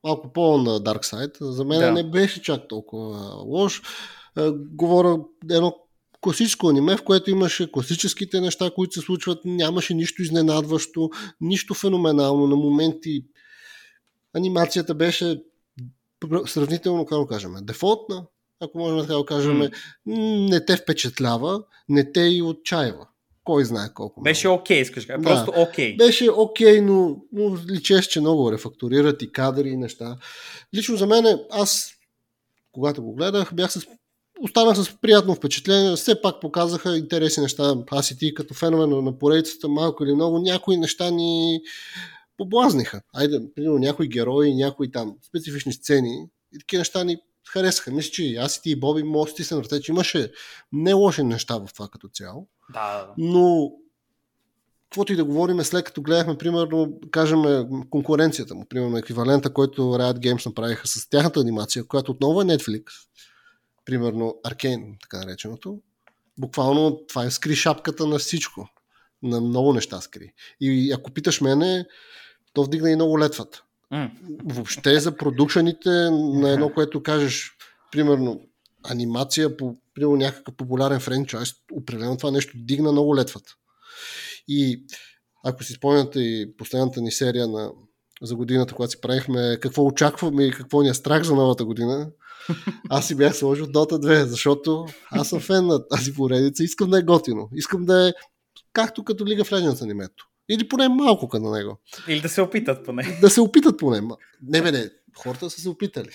[0.04, 1.44] малко по на Dark Side.
[1.44, 1.92] За мен Да.
[1.92, 3.82] не беше чак толкова лош.
[4.38, 5.20] Е, Говоря
[5.52, 5.76] едно
[6.22, 11.10] класическо аниме, в което имаше класическите неща, които се случват, нямаше нищо изненадващо,
[11.42, 12.48] нищо феноменално.
[12.48, 13.26] На моменти
[14.34, 15.44] анимацията беше
[16.46, 18.26] сравнително, как да кажем, дефолтна,
[18.60, 19.70] ако можем така да кажем, М.
[20.50, 23.08] не те впечатлява, не те и отчаива.
[23.44, 24.22] Кой знае колко.
[24.22, 25.22] Беше окей, искаш да кажа.
[25.22, 25.30] Да.
[25.30, 25.96] Просто окей.
[25.96, 30.18] Беше окей, но, но личеше, че много рефакторират и кадри и неща.
[30.76, 31.92] Лично за мен, аз,
[32.72, 33.88] когато го гледах, бях с
[34.42, 35.96] останах с приятно впечатление.
[35.96, 37.76] Все пак показаха интересни неща.
[37.92, 41.62] Аз и ти като фенове на на поредицата, малко или много, някои неща ни
[42.38, 43.02] поблазниха.
[43.14, 47.92] Айде, примерно някои герои, някои там специфични сцени и такива неща ни харесаха.
[47.92, 50.32] Мисля, че и аз и ти и Боби може се ръце, че имаше
[50.72, 52.48] не лоши неща в това като цяло.
[52.74, 53.14] Да, да.
[53.18, 53.72] Но
[54.90, 57.44] каквото и да говорим, след като гледахме, примерно, кажем,
[57.90, 62.84] конкуренцията му, примерно, еквивалента, който Riot Games направиха с тяхната анимация, която отново е Netflix,
[63.88, 65.80] примерно Arcane, така нареченото,
[66.38, 68.70] буквално това е скри шапката на всичко.
[69.24, 70.34] На много неща скри.
[70.62, 71.86] И ако питаш мене,
[72.54, 73.64] то вдигна и много летвата.
[74.46, 77.52] Въобще за продукшените на едно, което кажеш,
[77.92, 78.42] примерно,
[78.84, 83.54] анимация по примерно, някакъв популярен франчайз, определено това нещо дигна много летвата.
[84.48, 84.84] И
[85.46, 87.72] ако си спомняте и последната ни серия на,
[88.22, 92.12] за годината, когато си правихме какво очакваме и какво ни е страх за новата година,
[92.90, 97.00] аз си бях сложил Dota 2, защото аз съм фен на тази поредица, искам да
[97.00, 98.14] е готино, искам да е
[98.74, 100.28] както като League of Legends анимето.
[100.50, 101.80] Или поне малко като него.
[102.08, 103.18] Или да се опитат поне.
[103.22, 104.02] Да се опитат поне.
[104.42, 106.10] Не бе, не, хората са се опитали.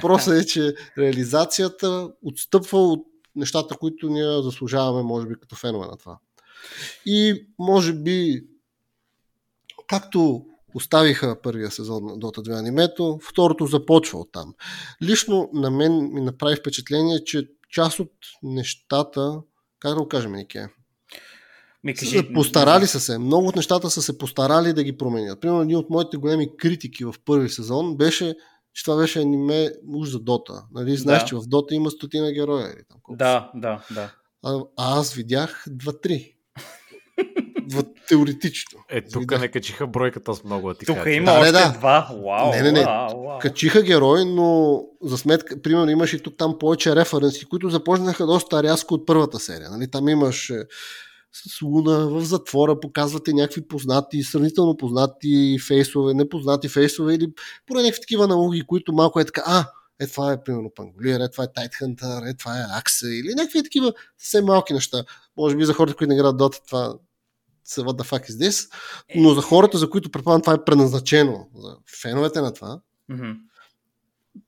[0.00, 3.06] Просто е, че реализацията отстъпва от
[3.36, 6.18] нещата, които ние заслужаваме, може би, като фенове на това.
[7.06, 8.44] И може би,
[9.86, 14.54] както Оставиха първия сезон на Dota 2 анимето, второто започва от там.
[15.02, 19.40] Лично на мен ми направи впечатление, че част от нещата,
[19.78, 20.68] как да го кажем, Нике?
[21.84, 22.32] Ми кажи...
[22.34, 23.18] Постарали са се.
[23.18, 25.40] Много от нещата са се постарали да ги променят.
[25.40, 28.36] Примерно, един от моите големи критики в първи сезон беше,
[28.74, 30.64] че това беше аниме уж за Дота.
[30.72, 30.96] Нали?
[30.96, 31.26] Знаеш, да.
[31.26, 32.74] че в Дота има стотина героя.
[32.88, 34.12] Там, да, да, да.
[34.42, 36.34] А, а аз видях 2-3
[37.72, 38.78] в теоретично.
[38.88, 41.72] Е, тук не качиха бройката с много, а Тук има да, още да.
[41.78, 42.10] два.
[42.24, 42.84] Вау, не, не, не.
[42.84, 43.38] Вау, вау.
[43.38, 48.62] Качиха герой, но за сметка, примерно имаш и тук там повече референси, които започнаха доста
[48.62, 49.70] рязко от първата серия.
[49.70, 49.90] Нали?
[49.90, 50.64] Там имаш е,
[51.32, 57.32] с Луна в затвора, показвате някакви познати, сравнително познати фейсове, непознати фейсове или
[57.66, 59.66] поне някакви такива аналогии, които малко е така, а,
[60.00, 63.62] е това е примерно Панголия, е това е Тайтхантър, е това е Акса или някакви
[63.62, 65.04] такива съвсем малки неща.
[65.36, 66.94] Може би за хората, които не играят Дота, това
[67.66, 68.70] what the fuck is this,
[69.16, 73.30] но за хората, за които предполагам това е предназначено, за феновете на това, Мгм.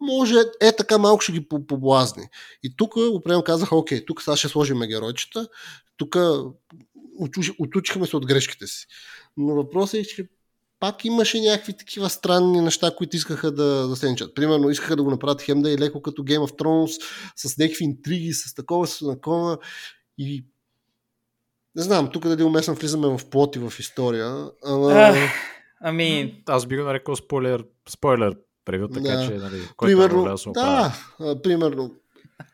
[0.01, 2.29] може е така малко ще ги по- поблазни.
[2.63, 5.49] И тук определено казаха, окей, тук сега ще сложим геройчета,
[5.97, 6.15] тук
[7.21, 8.87] отуч- отучихме се от грешките си.
[9.37, 10.29] Но въпросът е, че
[10.81, 14.35] пак имаше някакви такива странни неща, които искаха да засенчат.
[14.35, 17.03] Примерно искаха да го направят хем да е леко като Game of Thrones,
[17.37, 19.59] с някакви интриги, с такова, с такова.
[20.19, 20.45] И
[21.77, 24.35] не знам, тук дали уместно влизаме в плот и в история.
[24.65, 24.93] Ама...
[24.93, 25.17] Ах,
[25.85, 29.27] Ами, Аз би го нарекал спойлер, спойлер превю, така Да.
[29.27, 30.39] че, нали, който примерно, оправя.
[30.47, 31.91] да, а, примерно,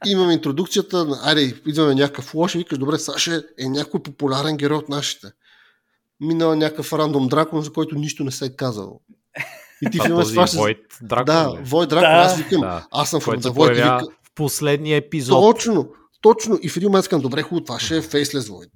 [0.06, 4.78] имам интродукцията, на- айде, идваме някакъв лош и викаш, добре, Саша е някой популярен герой
[4.78, 5.26] от нашите.
[6.20, 9.00] Минал някакъв рандом дракон, за който нищо не се е казал.
[9.82, 10.56] И ти А филма този това ще...
[10.56, 11.62] Войт Дракон, Да, ли?
[11.64, 12.16] Вой дракон, Да.
[12.16, 12.86] аз викам, Да.
[12.90, 13.44] аз съм Войт.
[13.44, 15.56] и появява вика, в последния епизод.
[15.56, 15.88] Точно,
[16.22, 16.58] точно.
[16.62, 18.68] И в един момент казвам, добре, хубаво, това ще е Faceless Void.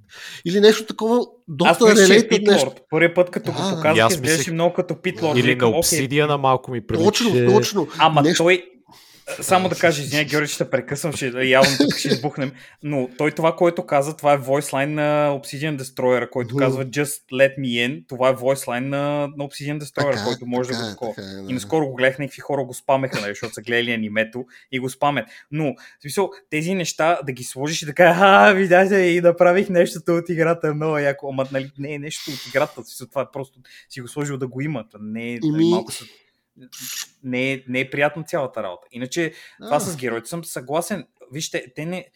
[0.45, 2.71] Или нещо такова, аз доста мисля, че е нещо.
[2.89, 5.37] Първият път, като Да, го показах, аз изглеждаше мислех- много като Питлорд.
[5.37, 7.05] Или Викам, на обсидия на малко ми прилича.
[7.05, 7.87] Точно, точно.
[7.97, 8.65] Ама нещо, той...
[9.41, 12.51] Само да кажа, извиня, Георги, ще прекъсвам, че явно тук ще избухнем,
[12.83, 17.21] но той това, което каза, това е voice line на Obsidian Destroyer, който казва Just
[17.33, 18.03] let me in.
[18.07, 19.01] Това е voice line на,
[19.37, 21.15] на Obsidian Destroyer, Така е, който може да така го е, такова.
[21.15, 21.51] така е, да.
[21.51, 24.89] И наскоро го гледах, някакви хора го спамеха, нали, защото са гледали анимето и го
[24.89, 25.25] спамят.
[25.51, 29.69] Но, в смисъл, тези неща да ги сложиш и да кажеш, а, видяте, и направих
[29.69, 31.29] нещото от играта, много яко.
[31.31, 33.59] Ама, нали, не е нещо от играта, това е просто
[33.89, 34.85] си го сложил да го има.
[35.01, 36.05] Не е, нали, Ими- малко са
[37.23, 38.87] не е, не е приятна цялата работа.
[38.91, 39.33] Иначе,
[39.65, 39.79] това А.
[39.79, 41.07] с героите съм съгласен.
[41.31, 42.07] Вижте, те не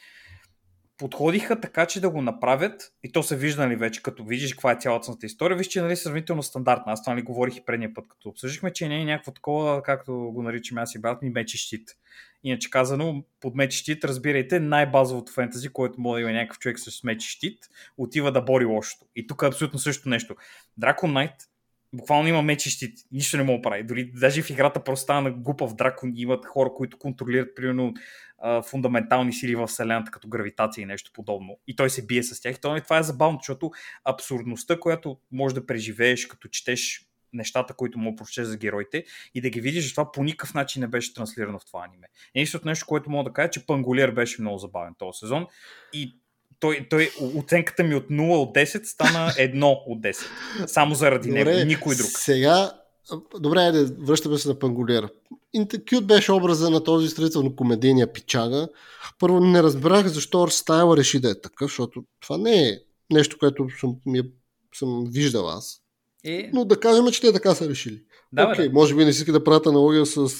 [0.97, 4.71] подходиха така, че да го направят и то се вижда нали, вече, като видиш каква
[4.71, 6.91] е цялата история, виж, че нали, сравнително стандартна.
[6.91, 10.13] Аз това нали, говорих и предния път, като обсъждахме, че не е някакво такова, както
[10.13, 11.89] го наричаме аз и брат ми, меч и щит.
[12.43, 16.79] Иначе казано, под меч и щит, разбирайте, най-базовото фентази, което може да има някакъв човек
[16.79, 17.59] с меч и щит,
[17.97, 19.05] отива да бори лошото.
[19.15, 20.35] И тук е абсолютно също нещо.
[20.81, 21.35] Dragon Knight
[21.93, 22.99] буквално има меч и щит.
[23.11, 23.83] Нищо не мога прави.
[23.83, 27.93] Дори даже в играта просто стана глупав дракон имат хора, които контролират примерно
[28.69, 31.59] фундаментални сили в Вселената, като гравитация и нещо подобно.
[31.67, 32.55] И той се бие с тях.
[32.55, 33.71] И то, това е забавно, защото
[34.05, 39.49] абсурдността, която може да преживееш, като четеш нещата, които му прочеш за героите и да
[39.49, 42.07] ги видиш, това по никакъв начин не беше транслирано в това аниме.
[42.35, 45.47] Единственото нещо, което мога да кажа, е, че Панголиер беше много забавен този сезон
[45.93, 46.19] и
[46.59, 50.25] той, той, оценката ми от 0 от 10 стана 1 от 10.
[50.67, 52.07] Само заради него, никой друг.
[52.09, 52.71] Сега,
[53.39, 55.09] добре, айде, връщаме се на Панголера.
[55.89, 58.67] Кют беше образа на този строително комедийния пичага.
[59.19, 62.79] Първо не разбрах защо Арстайла реши да е такъв, защото това не е
[63.13, 64.23] нещо, което съм, ми, е-
[64.75, 65.81] съм виждал аз.
[66.25, 68.01] Е, Но да кажем, че те така са решили.
[68.33, 68.73] да, Окей, да.
[68.73, 70.31] може би не си иска да правят аналогия с,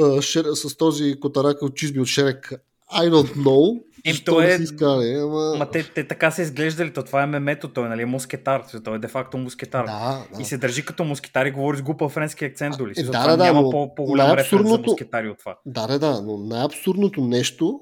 [0.00, 2.52] а, шер, с този котарак от чизби от Шерек.
[2.94, 3.82] I don't know.
[4.04, 5.54] Е, защо е- си искали, ама...
[5.58, 8.96] Ма те, те така са изглеждали, то това е мемето, той нали, е мускетар, той
[8.96, 9.84] е де-факто мускетар.
[9.84, 10.42] Да, да.
[10.42, 12.92] И се държи като мускетар и говори с глупа френски акцент доли.
[12.96, 15.56] Е, Е, да, да, да, няма но по- по-голям референс за най-абсурдното- мускетари от това.
[15.66, 17.80] Да, да, да, но най-абсурдното нещо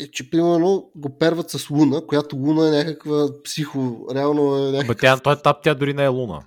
[0.00, 4.84] е, че примерно го перват с Луна, която Луна е някаква психо, реално е някаква...
[4.84, 6.42] Ама тя, този етап тя дори не е луна.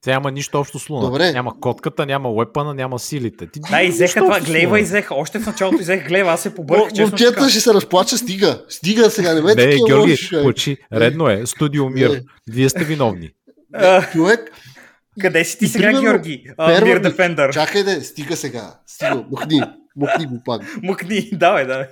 [0.00, 1.06] Тя няма нищо общо с луна.
[1.06, 1.32] Добре.
[1.32, 3.46] Няма котката, няма уепана, няма силите.
[3.46, 5.14] Ти, Да, изеха това, глева изеха.
[5.14, 7.48] Още в началото изех глева, аз се побърках, честно Момчета така.
[7.48, 8.64] ще се разплача, стига.
[8.68, 10.76] Стига сега, не ме Не, такива Георги, лоши.
[10.92, 11.42] Редно е.
[11.46, 12.10] Студио Мир.
[12.10, 12.22] Не.
[12.50, 13.30] Вие сте виновни.
[14.12, 14.50] Човек,
[15.20, 16.44] Къде си ти сега, Георги?
[16.82, 17.52] Мир Дефендър.
[17.52, 18.74] чакай де, стига сега.
[18.86, 19.62] Стига, махни,
[19.96, 20.62] махни го пак.
[20.82, 21.86] Мъкни, давай, давай.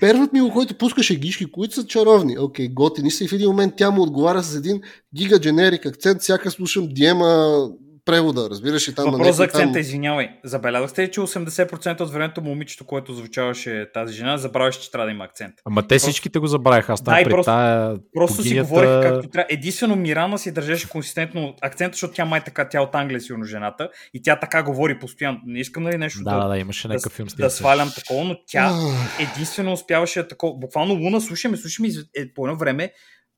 [0.00, 2.38] Первът ми, който пускаше гишки, които са чаровни.
[2.38, 4.80] Окей, готини са и в един момент тя му отговаря с един
[5.14, 7.60] гига дженерик акцент, сяка слушам диема
[8.08, 10.28] превода, разбираш ли там Въпрос за някой там- акцента, извинявай.
[10.44, 15.12] Забелязахте ли, че 80% от времето момичето, което звучаваше тази жена, забравяше, че трябва да
[15.12, 15.54] има акцент.
[15.64, 16.92] Ама те всичките го забравиха.
[16.92, 19.46] Аз там Да, и при просто- тая Просто си богинята- говорих както трябва.
[19.50, 23.88] Единствено Мирана си държеше консистентно акцента, защото тя май така, тя от Англия сигурно жената
[24.14, 25.40] и тя така говори постоянно.
[25.46, 28.24] Не искам нали нещо Да, да, да, имаше да, някакъв филм с да свалям такова,
[28.24, 28.72] но тя
[29.20, 30.54] единствено успяваше такова.
[30.54, 32.90] Буквално Луна слушаме, слушаме и е, по едно време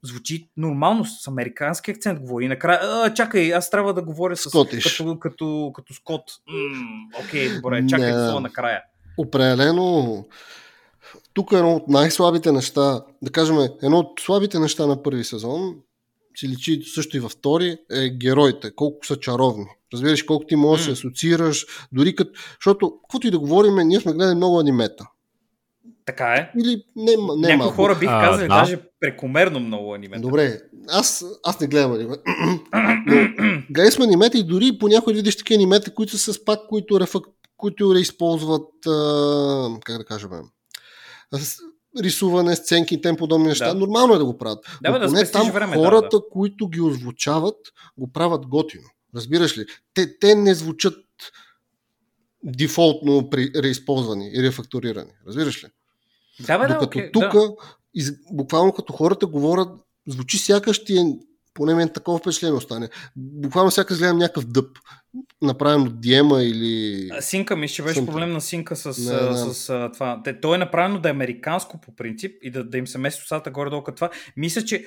[0.02, 2.48] звучи нормално, с американски акцент говори.
[2.48, 4.96] Накрая, а, чакай, аз трябва да говоря с, Скотиш.
[4.98, 6.22] като, като, като Скот.
[6.48, 8.82] М, Окей, добре, чакай слова накрая.
[9.18, 10.26] Определено
[11.34, 15.74] тук е едно от най-слабите неща, да кажем, едно от слабите неща на първи сезон,
[16.36, 19.66] си личи също и във втори, е героите, колко са чаровни.
[19.92, 22.30] Разбираш колко ти можеш да се асоциираш, дори като...
[22.60, 25.06] Защото, каквото и да говорим, ние сме гледали много анимета.
[26.11, 26.51] Така е.
[26.61, 27.75] Или не, не Някои малко.
[27.75, 28.55] хора бих А, казали да.
[28.55, 30.18] даже прекомерно много аниме.
[30.18, 32.23] Добре, аз, аз не гледам анимета.
[33.07, 36.61] Но гледали сме анимета и дори по някои видиш такива анимета, които са с пак,
[36.68, 37.23] които, рефак...
[37.57, 39.79] които реизползват, а...
[39.85, 40.31] как да кажем,
[42.01, 43.68] рисуване, сценки и тем подобни неща.
[43.68, 43.75] Да.
[43.75, 44.79] Нормално е да го правят.
[44.83, 47.57] Да, Но да поне там време, да, хората, които ги озвучават,
[47.99, 48.88] го правят готино.
[49.14, 49.66] Разбираш ли?
[49.94, 50.96] Те, те не звучат
[52.44, 55.11] дефолтно при реизползвани и рефакторирани.
[55.27, 55.68] Разбираш ли?
[56.46, 57.50] Да, бе, да, Докато окей, тук, да.
[57.94, 59.68] из, буквално като хората говорят,
[60.09, 61.05] звучи сякаш ти е,
[61.55, 62.88] поне мен такова впечатление остане.
[63.16, 64.79] Буквално сякаш гледам някакъв дъб,
[65.42, 67.11] направен от диема или...
[67.20, 69.37] Синка ми, че беше Съм- проблем на синка с, Не, не.
[69.55, 70.20] с а, това.
[70.25, 73.23] Те, то е направено да е американско по принцип и да, да им се мести
[73.23, 74.11] устата горе-долу като това.
[74.37, 74.87] Мисля, че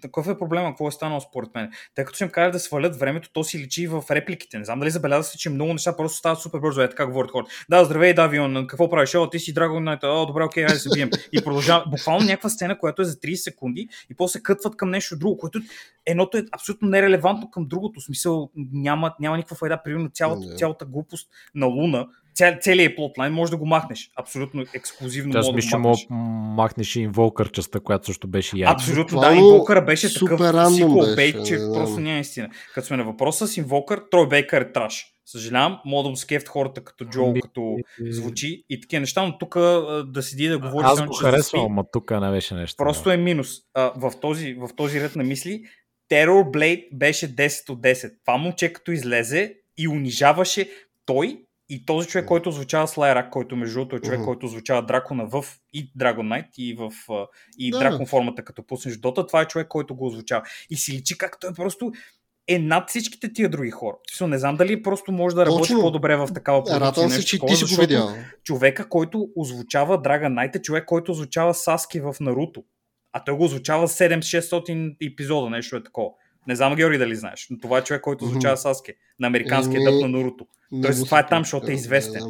[0.00, 1.70] такъв е проблема, какво е станало според мен.
[1.94, 4.58] Тъй като са им казали да свалят времето, то си личи в репликите.
[4.58, 6.80] Не знам дали забелязахте, че много неща просто стават супер бързо.
[6.80, 7.50] Е така говорят хората.
[7.70, 9.14] Да, здравей, Давион, какво правиш?
[9.14, 10.04] О, ти си Dragon Knight.
[10.04, 11.10] О, добре, окей, айде да се бием.
[11.32, 11.84] И продължава.
[11.90, 15.60] Буквално някаква сцена, която е за 30 секунди и после кътват към нещо друго, което
[16.06, 18.00] едното е абсолютно нерелевантно към другото.
[18.00, 19.82] В смисъл няма, няма никаква файда.
[19.84, 20.56] Примерно цялата, Не.
[20.56, 24.10] цялата глупост на Луна, ця, целият плотлайн може да го махнеш.
[24.16, 26.06] Абсолютно ексклюзивно Аз може да го махнеш.
[26.56, 28.72] махнеш и инволкър частта, която също беше яйца.
[28.74, 29.26] Абсолютно, да.
[29.26, 31.72] Буквално Инвокъра беше супер такъв рандом сиквел беше, бейт, че знам.
[31.74, 32.48] просто няма истина.
[32.74, 35.06] Като сме на въпроса с Инвокър, Трой Бейкър е траш.
[35.26, 37.76] Съжалявам, мога да му скефт хората като Джо, Ами, като
[38.10, 39.54] звучи и такива неща, но тук
[40.06, 42.76] да седи да говори Аз го харесвам, ама тук не беше нещо.
[42.76, 43.48] Просто е минус.
[43.74, 45.62] А, в, този, в този ред на мисли,
[46.10, 48.12] Terror Blade беше 10 от 10.
[48.24, 50.70] Това момче като излезе и унижаваше
[51.06, 54.24] той и този човек, който озвучава Слайрак, който между другото е човек, Мгм.
[54.26, 56.90] който озвучава Дракона в и Dragon Knight и в
[57.58, 57.78] и Да.
[57.78, 60.42] Дракон формата, като пуснеш Дота, това е човек, който го озвучава.
[60.70, 61.92] И си личи как той просто
[62.48, 63.96] е над всичките тия други хора.
[64.10, 66.80] Смисъл, Не знам дали просто може да работи по-добре в такава продукция.
[66.80, 68.14] Радвам се, че ти си го видял.
[68.42, 72.64] човека, който озвучава Dragon Knight е човек, който озвучава Саски в Наруто.
[73.14, 76.10] А той го озвучава 7-600 епизода, нещо е такова.
[76.48, 78.60] Не знам, Георги, дали знаеш, но това е човек, който озвучава Мгм.
[78.60, 80.46] Саске на американския дъб на Наруто.
[80.82, 82.22] Тоест, това е там, защото е известен.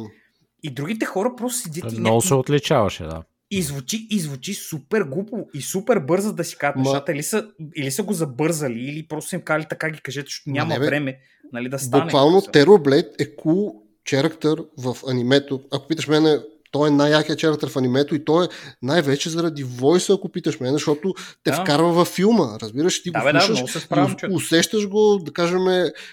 [0.63, 3.23] И другите хора просто седят и, Много се отличаваше, да.
[3.51, 7.11] и, звучи, и звучи супер глупо и супер бърза да си кажат Ма- нещата.
[7.11, 10.53] Или са, или са го забързали, или просто им кали така ги кажете, защото Ма
[10.53, 10.85] няма не, бе.
[10.85, 11.17] време
[11.53, 12.03] нали, да стане.
[12.03, 15.61] Буквално Terrorblade е cool черактер в анимето.
[15.71, 16.37] Ако питаш мене,
[16.75, 18.47] той е най-якият черактер в анимето и той е
[18.81, 21.61] най-вече заради войса, ако питаш мен, защото те Да.
[21.61, 22.57] вкарва във филма.
[22.61, 24.35] Разбираш, ти Да, го бе, да, слушаш много се и справям, човек.
[24.35, 25.61] усещаш го, да кажем,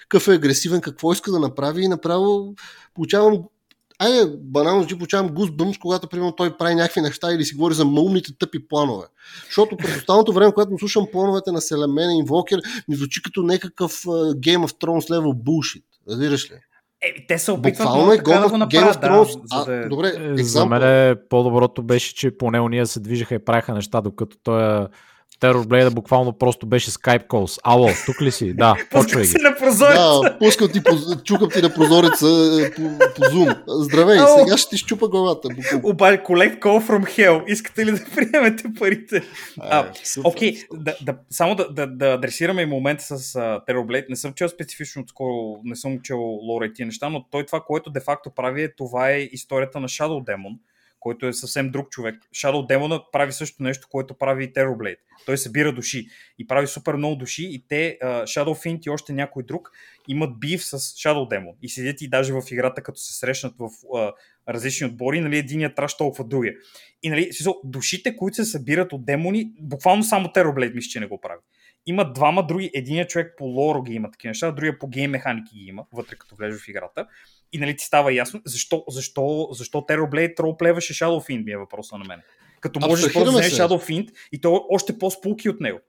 [0.01, 2.53] какъв е агресивен, какво иска да направи и направо
[2.93, 3.39] получавам
[3.99, 7.85] Айде, банално ти получавам гузбъмс, когато примерно той прави някакви неща или си говори за
[7.85, 9.05] маумните тъпи планове.
[9.45, 13.41] Защото през останалото време, когато му слушам плановете на Селемен и Инвокер, ми звучи като
[13.43, 15.83] някакъв Game of Thrones level bullshit.
[16.09, 16.55] Разбираш ли?
[17.03, 19.01] Е, те се опитват Буквално много е така да го направят.
[19.51, 19.73] Да, да...
[19.73, 24.01] а, добре, Е, За мен по-доброто беше, че поне уния се движеха и правиха неща,
[24.01, 24.87] докато той
[25.43, 27.59] Terrorblade буквално просто беше Skype calls.
[27.63, 28.53] Ало, тук ли си?
[28.53, 29.33] Да, почвай ги.
[29.41, 30.19] на прозореца.
[30.23, 30.81] Да, пускам ти,
[31.23, 32.27] чукам ти на прозореца
[32.61, 32.81] е, по,
[33.15, 33.57] по Zoom.
[33.67, 34.39] Здравей, Ало.
[34.39, 35.49] сега ще ти щупа главата.
[35.83, 37.45] Обали, collect call from hell.
[37.47, 39.21] Искате ли да приемете парите?
[39.59, 39.91] А, Е.
[40.23, 44.09] Окей, да, да, само да, да, да адресираме и момента с uh, Terrorblade.
[44.09, 47.61] Не съм чел специфично отскоро, не съм чел лора и тия неща, но той това,
[47.67, 50.57] което де факто прави е, това е историята на Shadow Demon,
[51.03, 52.15] който е съвсем друг човек.
[52.35, 54.97] Shadow Demon прави също нещо, което прави и Terrorblade.
[55.25, 56.07] Той събира души
[56.39, 59.71] и прави супер много души и те, Shadow Fiend и още някой друг,
[60.07, 63.69] имат бив с Shadow Demon и седят и даже в играта, като се срещнат в
[64.49, 66.53] различни отбори, нали, единият траш толкова другия.
[67.03, 67.29] И нали,
[67.63, 71.41] душите, които се събират от демони, буквално само Terrorblade мисля, че не го прави.
[71.85, 75.55] Има двама други, единият човек по лоро ги има такива неща, другия по гейм механики
[75.55, 77.07] ги има, вътре като влезеш в играта.
[77.51, 81.97] И нали ти става ясно, защо, защо, защо Terrorblade ролплеваше Shadow Fiend ми е въпроса
[81.97, 82.21] на мен.
[82.61, 83.53] Като можеш да вземеш.
[83.53, 85.79] Shadow Fiend и то е още по-спулки от него.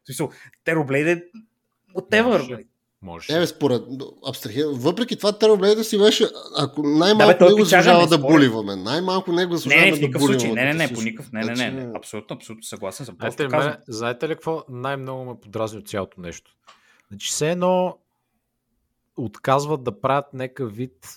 [0.66, 1.22] Terrorblade е
[1.94, 2.64] whatever.
[3.04, 3.32] Може.
[3.32, 3.32] Може.
[3.32, 3.82] Е, бе, според
[4.28, 4.68] абстрахира.
[4.68, 6.24] Въпреки това, Terrorblade си беше,
[6.58, 8.76] ако Да, бе, най-малко него пичага, заслужава не да буливаме.
[8.76, 10.40] Най-малко Не, заслужава не, да в никакъв буливаме.
[10.40, 10.64] случай.
[10.64, 11.32] Не, не, не, по никакъв.
[11.32, 11.80] Не, не, не, не.
[11.80, 13.16] Значи, Абсолютно, абсолютно съгласен съм.
[13.20, 16.56] Знаете мене, знаете ли какво най-много ме подразни от цялото нещо?
[17.08, 17.98] Значи все едно
[19.16, 21.08] отказват да правят някакъв вид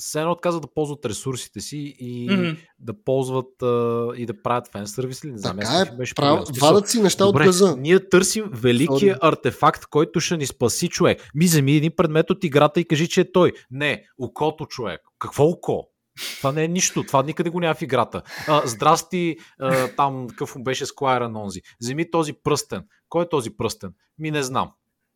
[0.00, 2.50] все едно отказват да ползват ресурсите си и Мгм.
[2.78, 5.30] да ползват а, и да правят фен сервис ли?
[5.30, 6.44] Не знам, Така е, беше прав...
[6.60, 7.76] вадат си неща Добре, от газа.
[7.78, 9.18] ние търсим великия Sorry.
[9.22, 11.30] артефакт, който ще ни спаси човек.
[11.34, 13.52] Ми вземи един предмет от играта и кажи, че е той.
[13.70, 15.00] Не, окото човек.
[15.18, 15.86] Какво око?
[16.38, 18.22] Това не е нищо, това никъде го няма в играта.
[18.48, 21.60] А, здрасти, а, там какъв му беше Squire Анонзи.
[21.80, 22.82] Вземи този пръстен.
[23.08, 23.90] Кой е този пръстен?
[24.18, 24.70] Ми не знам.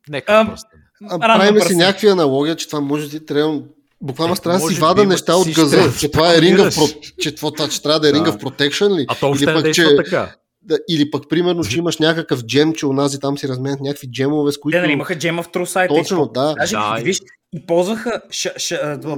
[0.09, 0.79] Нека пръстен.
[1.09, 3.63] А, Рано правиме си някакви аналогия, че това може да ти трябва
[4.05, 5.99] Буквално аз трябва да си би вада има- неща от си ще газа, трябва да
[5.99, 6.37] че това е.
[6.71, 7.13] Pro...
[7.21, 8.17] че, това, че трябва да е Да.
[8.31, 9.05] of Protection ли?
[9.07, 10.35] А то още Или не пък, действа че- така.
[10.61, 14.51] Да, или пък, примерно, че имаш някакъв джем, че унази там си разменят някакви джемове,
[14.51, 14.75] с които...
[14.77, 15.87] Те нали имаха of True Sight.
[15.87, 16.55] Точно, да.
[16.59, 17.19] Даже, Да, виж,
[17.53, 18.73] и ползваха, ш, ш,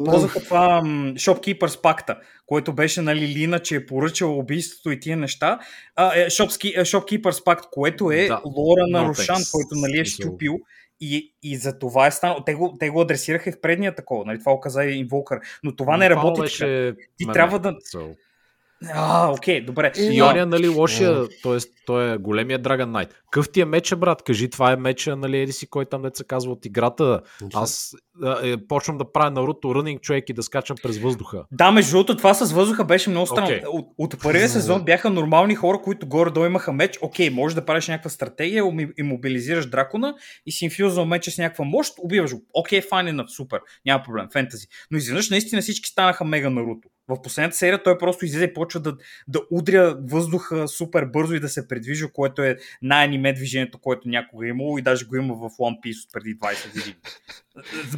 [0.06, 0.82] ползваха това
[1.16, 5.60] Shopkeepers пакта, което беше нали, Лина, че е поръчала убийството и тия неща.
[5.96, 8.42] А, е, е, Shopkeepers пакт, което е Да.
[8.46, 9.52] лора на thanks.
[9.52, 10.30] който нали, е Смисъл.
[10.30, 10.54] щупил.
[11.02, 12.44] И, и за това е станало.
[12.44, 14.26] Те го, те го адресираха и в предния такова.
[14.26, 15.42] Нали, това го каза и Invoker.
[15.64, 16.42] Но това не Буквално работи.
[16.42, 18.16] беше Ти трябва да- So.
[18.94, 19.92] А, окей, добре.
[19.98, 20.26] И И Да.
[20.26, 21.58] оня, нали, лошия, т.е.
[21.86, 23.10] той е големия Dragon Knight.
[23.32, 24.24] Къв ти е меча, брат?
[24.24, 27.22] Кажи, това е меча, нали, еди си, кой там деца казва от играта.
[27.54, 27.96] Аз
[28.44, 31.46] е, почвам да правя Наруто Running човек и да скачам през въздуха.
[31.52, 33.48] Да, между другото, това с въздуха беше много странно.
[33.48, 33.62] Окей.
[33.68, 36.98] От, от първия сезон бяха нормални хора, които горе-долу имаха меч.
[37.02, 38.64] Окей, можеш да правиш някаква стратегия,
[38.98, 42.42] имобилизираш дракона и си инфюзвал меча с някаква мощ, убиваш го.
[42.54, 44.68] Окей, файн enough, супер, няма проблем, фентази.
[44.92, 46.90] Но изведнъж наистина всички станаха мега Наруто.
[47.10, 48.96] В последната серия той просто излезе и почва да,
[49.28, 54.46] да удря въздуха супер бързо и да се предвижда, което е най-аниме движението, което някога
[54.46, 56.96] е имало и даже го има в One Piece от преди 20 години.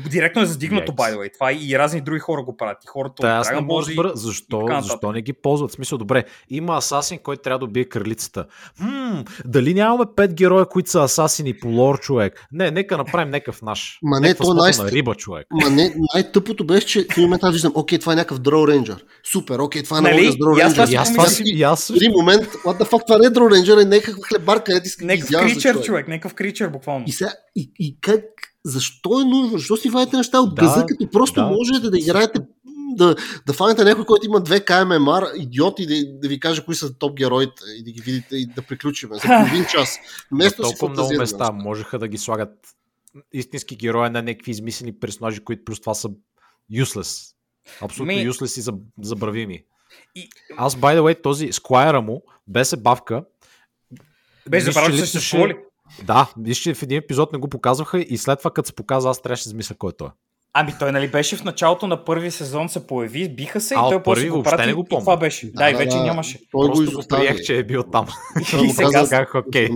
[0.10, 1.34] Директно е задигнато, by the way.
[1.34, 2.78] Това и разни други хора го правят.
[2.84, 5.34] И хората Та, от аз не Dragon да Ball разбера и защо, защо не ги
[5.34, 5.72] ползват.
[5.72, 8.46] В смисъл, добре, има асасин, който трябва да убие кралицата.
[8.78, 12.48] Хм, дали нямаме пет героя, които са асасини по лор човек?
[12.52, 14.00] Не, нека направим някакъв наш.
[14.02, 15.48] Ма не, то най- риба човек.
[15.52, 18.78] Ма не, най-тъпото беше, че в един момент аз виждам, окей, това е някакъв Draw
[18.78, 18.99] Ranger.
[19.32, 20.38] Супер, окей, това е Нали?
[20.40, 20.86] това Ranger.
[20.86, 22.12] си И аз това си, и аз също.
[22.12, 25.16] момент, what the fuck, това не е Draw Ranger, е някаква хлебарка, където иска да
[25.16, 26.08] ги Някакъв изяжда, кричър, човек.
[26.08, 27.06] някакъв кричър, буквално.
[27.08, 28.24] И, сега, и, и как,
[28.66, 29.58] защо е нужно?
[29.58, 31.48] Защо си вадите неща от Да, газа, като просто да.
[31.48, 32.40] можете да играете
[32.96, 33.16] да,
[33.48, 36.94] да фанете някой, който има 2 КММР, идиот и да, да ви каже кои са
[36.94, 39.98] топ героите и да ги видите и да приключим за половин час.
[40.32, 42.54] На Вместо си толкова много места можеха да ги слагат
[43.34, 46.10] истински герои на някакви измислени персонажи, които плюс това са
[46.74, 47.34] useless.
[47.82, 49.64] Абсолютно Ми- useless и заб- забравими.
[50.16, 53.24] И, Аз, by the way, този сквайра му, без се бавка,
[54.50, 55.58] без забравя, че че липсваше- съществува ли?
[56.04, 59.10] Да, виж, че в един епизод не го показваха и след това, като се показа,
[59.10, 60.10] аз трябваше да измисля кой е той.
[60.54, 63.90] Ами той нали беше в началото на първи сезон се появи, биха се А, и
[63.90, 65.02] той после го прати не го и помня.
[65.02, 65.52] това беше.
[65.52, 66.38] Да, и вече нямаше.
[66.52, 67.28] Той Просто го изостави.
[67.28, 68.08] приех, че е бил там.
[68.42, 69.70] И сега каза, Казах, окей.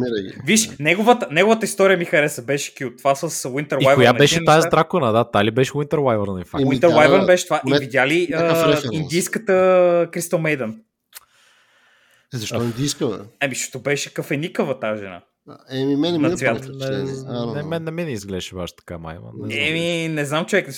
[0.45, 2.97] Виж, неговата, неговата история ми хареса, беше кют.
[2.97, 3.95] Това с Winter И Wyvern.
[3.95, 5.11] коя не беше тази дракона?
[5.11, 6.61] Да, тали беше Winter Wyvern, на факт.
[6.61, 7.61] Еми, Winter да, Wyvern беше това.
[7.67, 8.27] И видя ли
[8.91, 9.51] индийската
[10.11, 10.73] Crystal Maiden?
[12.33, 12.65] Е, Защо бе?
[13.41, 15.21] Еми, защото беше кафеникава тази жена.
[15.71, 19.15] Еми, мен не ми е Не, не, мен, на мен не изглеждаше баш така, май.
[19.15, 19.67] ма, Не знам.
[19.67, 20.69] Еми, не знам, човек.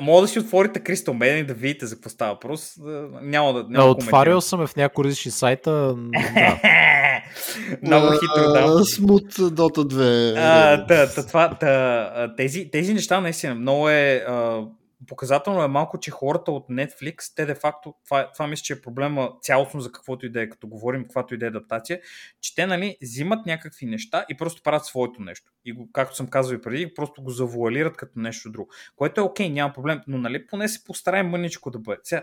[0.00, 2.40] Мога да си отворите Crystal Maiden и да видите за какво става.
[2.40, 3.62] Просто да, няма да.
[3.62, 5.70] Не, Няма да отварял съм е в някои различни сайта.
[5.96, 6.60] Да.
[7.82, 8.84] Много А, хитро, да.
[8.84, 10.34] Смут Dota 2.
[10.36, 11.66] А, та, та, това, та,
[12.16, 14.60] а, тези, тези неща наистина много е а,
[15.06, 18.80] показателно е малко, че хората от Netflix, те де факто, това, това мисля, че е
[18.80, 22.00] проблема цялостно за каквото и да е, като говорим каквато и да е адаптация,
[22.40, 25.52] че те нали, взимат някакви неща и просто правят своето нещо.
[25.64, 28.70] И го, както съм казал и преди, просто го завуалират като нещо друго.
[28.96, 32.00] Което е окей, няма проблем, но нали поне се постараем мъничко да бъде.
[32.04, 32.22] Сега,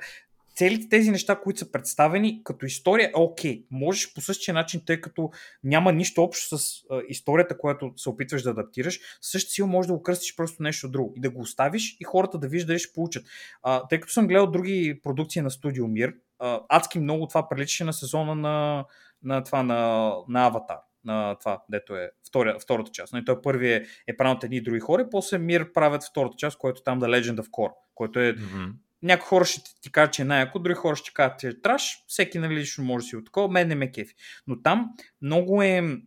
[0.61, 3.65] целите тези неща, които са представени като история, е окей.
[3.71, 5.29] Можеш по същия начин, тъй като
[5.63, 10.03] няма нищо общо с историята, която се опитваш да адаптираш, същата сила може да го
[10.03, 13.25] кръстиш просто нещо друго и да го оставиш и хората да виждат ще получат.
[13.63, 16.13] А, тъй като съм гледал други продукции на студио Мир,
[16.69, 18.85] адски много това приличаше на сезона на,
[19.23, 23.13] на, това, на, на Аватар на това, дето е втория, втората част.
[23.13, 26.03] Нали, той първи е, е правил от едни и други хора, и после Мир правят
[26.03, 28.71] втората част, което е там The Legend of Korra, който е Мгм.
[29.03, 32.03] Някои хора ще ти, кажат, че е най-яко, други хора ще кажат, че е траш,
[32.07, 34.15] всеки нали лично може да си от такова, мен не ме кефи.
[34.47, 34.89] Но там
[35.21, 36.01] много е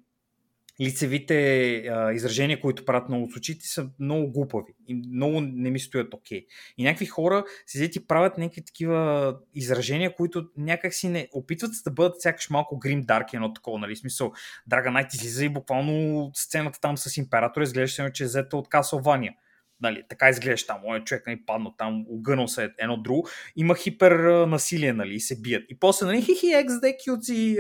[0.81, 6.15] лицевите а, изражения, които правят много очите, са много глупави и много не ми стоят
[6.15, 6.47] окей.
[6.79, 11.83] И някакви хора си и правят някакви такива изражения, които някак си не опитват се
[11.85, 13.97] да бъдат сякаш малко грим дарк едно такова, нали?
[13.97, 14.33] Смисъл,
[14.67, 19.33] Драга Найт излиза и буквално сцената там с императора изглежда, че е взета от Касълвания.
[19.81, 24.11] Нали, така изглеждаш там, моят човек нали, паднал там, огънал се едно друго, има хипер
[24.47, 25.65] насилие, нали, и се бият.
[25.69, 27.59] И после, нали, хихи, XD, кюци,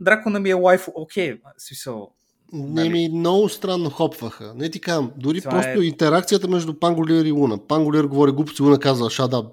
[0.00, 2.12] дракона ми е лайф, окей, смисъл,
[2.52, 4.54] Не ми много странно хопваха.
[4.56, 7.66] Не ти казвам, дори Това просто е- интеракцията между Панголир и Луна.
[7.66, 9.52] Панголир говори глупости, Луна казва up.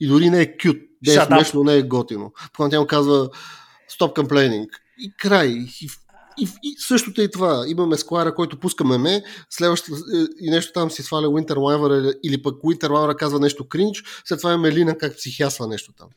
[0.00, 0.76] И дори не е кют.
[1.06, 2.32] Не е смешно, не е готино.
[2.56, 3.28] Когато тя му казва
[3.90, 4.66] stop complaining.
[4.98, 5.48] И край.
[5.48, 5.88] И,
[6.40, 7.64] и, и същото е и това.
[7.68, 9.92] Имаме Сквайра, който пуска меме, следващото
[10.40, 14.38] и нещо там си сваля Winter Wyvern или пък Winter Wyvern казва нещо кринч, след
[14.38, 16.08] това имаме Лина как психясва нещо там.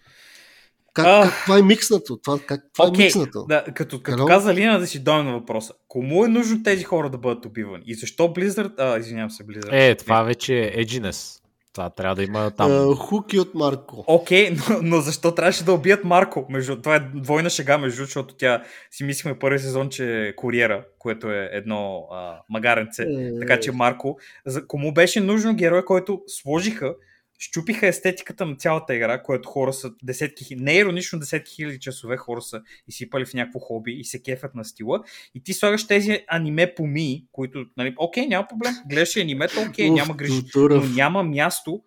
[0.93, 1.30] Как, Ах.
[1.30, 2.18] как, това е микснато.
[2.18, 3.45] Това, как, това е Окей, микснато.
[3.49, 4.28] да, като, като Hello?
[4.28, 5.74] каза Лина да си дойм на въпроса.
[5.88, 7.84] Кому е нужно тези хора да бъдат убивани?
[7.88, 8.74] И защо Blizzard...
[8.78, 9.70] А, извинявам се, Blizzard.
[9.72, 11.41] Е, това вече е edginess.
[11.78, 12.71] Това трябва да има там.
[12.71, 14.03] Uh, хуки от Марко.
[14.07, 16.45] Окей, но, но защо трябваше да убият Марко?
[16.49, 20.86] Между, това е двойна шега, между, защото тя си мислихме първи сезон, че е куриера,
[20.99, 23.03] което е едно а, магаренце.
[23.03, 23.39] Е.
[23.39, 26.95] Така че Марко, за, кому беше нужно герой, който сложиха,
[27.38, 32.41] щупиха естетиката на цялата игра, което хора са десетки не иронично десетки хиляди часове хора
[32.41, 35.03] са изсипали в някакво хоби и се кефят на стила.
[35.35, 39.89] И ти слагаш тези аниме поми, които, нали, окей, няма проблем, гледаш си анимето, окей,
[39.89, 40.41] няма грижи.
[40.55, 41.81] Но няма място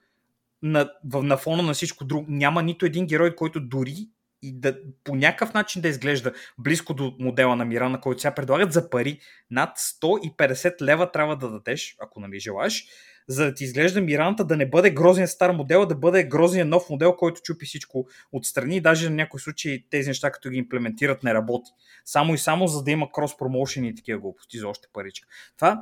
[0.62, 2.26] на, на фона на всичко друго.
[2.28, 4.08] Няма нито един герой, който дори
[4.42, 8.72] и да по някакъв начин да изглежда близко до модела на Мирана, който сега предлагат
[8.72, 9.18] за пари.
[9.50, 12.86] Над 150 лева трябва да дадеш, ако нали желаеш,
[13.30, 16.64] за да ти изглежда Мираната да не бъде грозния стар модел, а да бъде грозния
[16.64, 18.80] нов модел, който чупи всичко отстрани.
[18.80, 21.70] Даже на някои случаи тези неща, като ги имплементират, не работи.
[22.04, 25.28] Само и само за да има крос промоушен и такива глупости за още паричка.
[25.56, 25.80] Това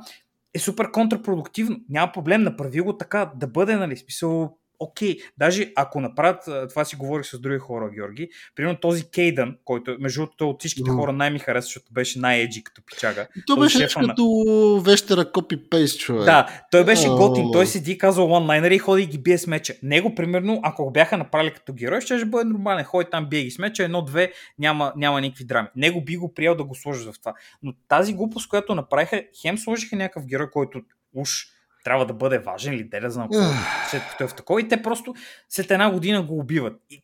[0.53, 1.79] е супер контрпродуктивно.
[1.89, 6.95] Няма проблем, направи го така, да бъде, нали, смисъл, окей, даже ако направят, това си
[6.95, 11.39] говорих с други хора, Георги, примерно този Кейдън, който между другото от всичките хора най-ми
[11.39, 13.27] хареса, защото беше най-еджи като пичага.
[13.47, 16.25] То Той беше шефа нещо на- като вещера копи-пейст, човек.
[16.25, 17.15] Да, той беше О.
[17.15, 19.73] готин, той седи казва онлайнери и ходи и ги бие с меча.
[19.83, 22.83] Него, примерно, ако го бяха направили като герой, ще бъде нормален.
[22.85, 25.67] Ходи там, бие ги с меча, едно-две, няма, няма никакви драми.
[25.75, 27.33] Него би го приел да го сложи в това.
[27.63, 30.81] Но тази глупост, която направиха, хем сложиха някакъв герой, който
[31.15, 31.45] уж
[31.89, 33.89] трябва да бъде важен или де да знам какво, Ах.
[33.91, 35.13] след като е в такова и те просто
[35.49, 36.81] след една година го убиват.
[36.89, 37.03] И,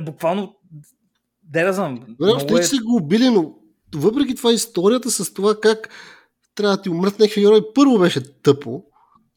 [0.00, 0.56] буквално
[1.42, 1.94] де да знам.
[2.08, 3.54] Добре, още че са го убили, но
[3.94, 5.88] въпреки това историята с това как
[6.54, 8.84] трябва да ти умрат някакви герои, първо беше тъпо.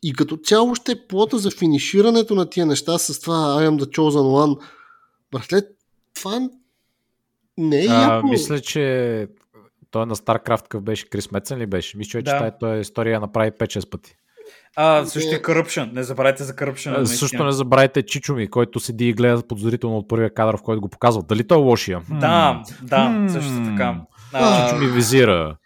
[0.04, 3.80] И като цяло ще е плота за финиширането на тия неща с това I am
[3.84, 4.10] the chosen
[4.46, 4.62] one.
[5.32, 5.62] Братле,
[6.16, 6.50] това
[7.58, 8.28] не е А, яко.
[8.28, 9.28] мисля, че
[9.92, 11.98] той на StarCraft какъв беше Крис Мецен ли беше?
[11.98, 12.40] Мисля, че Да.
[12.44, 12.58] да.
[12.58, 14.16] тази история я направи 5-6 пъти.
[14.76, 15.94] А, също е Corruption.
[15.94, 17.02] Не забравяйте за Corruption.
[17.02, 20.82] А, Също не забравяйте Чичуми, който седи и гледа подозрително от първия кадър, в който
[20.82, 21.24] го показва.
[21.24, 22.02] Дали той е лошия?
[22.10, 23.28] Да, да, Хм.
[23.28, 23.96] също така.
[24.70, 25.58] Чичуми визира.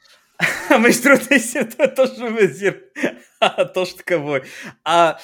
[0.70, 2.80] А, между другото, истината е точно везир.
[3.74, 4.42] точно така бой.
[4.84, 5.16] А,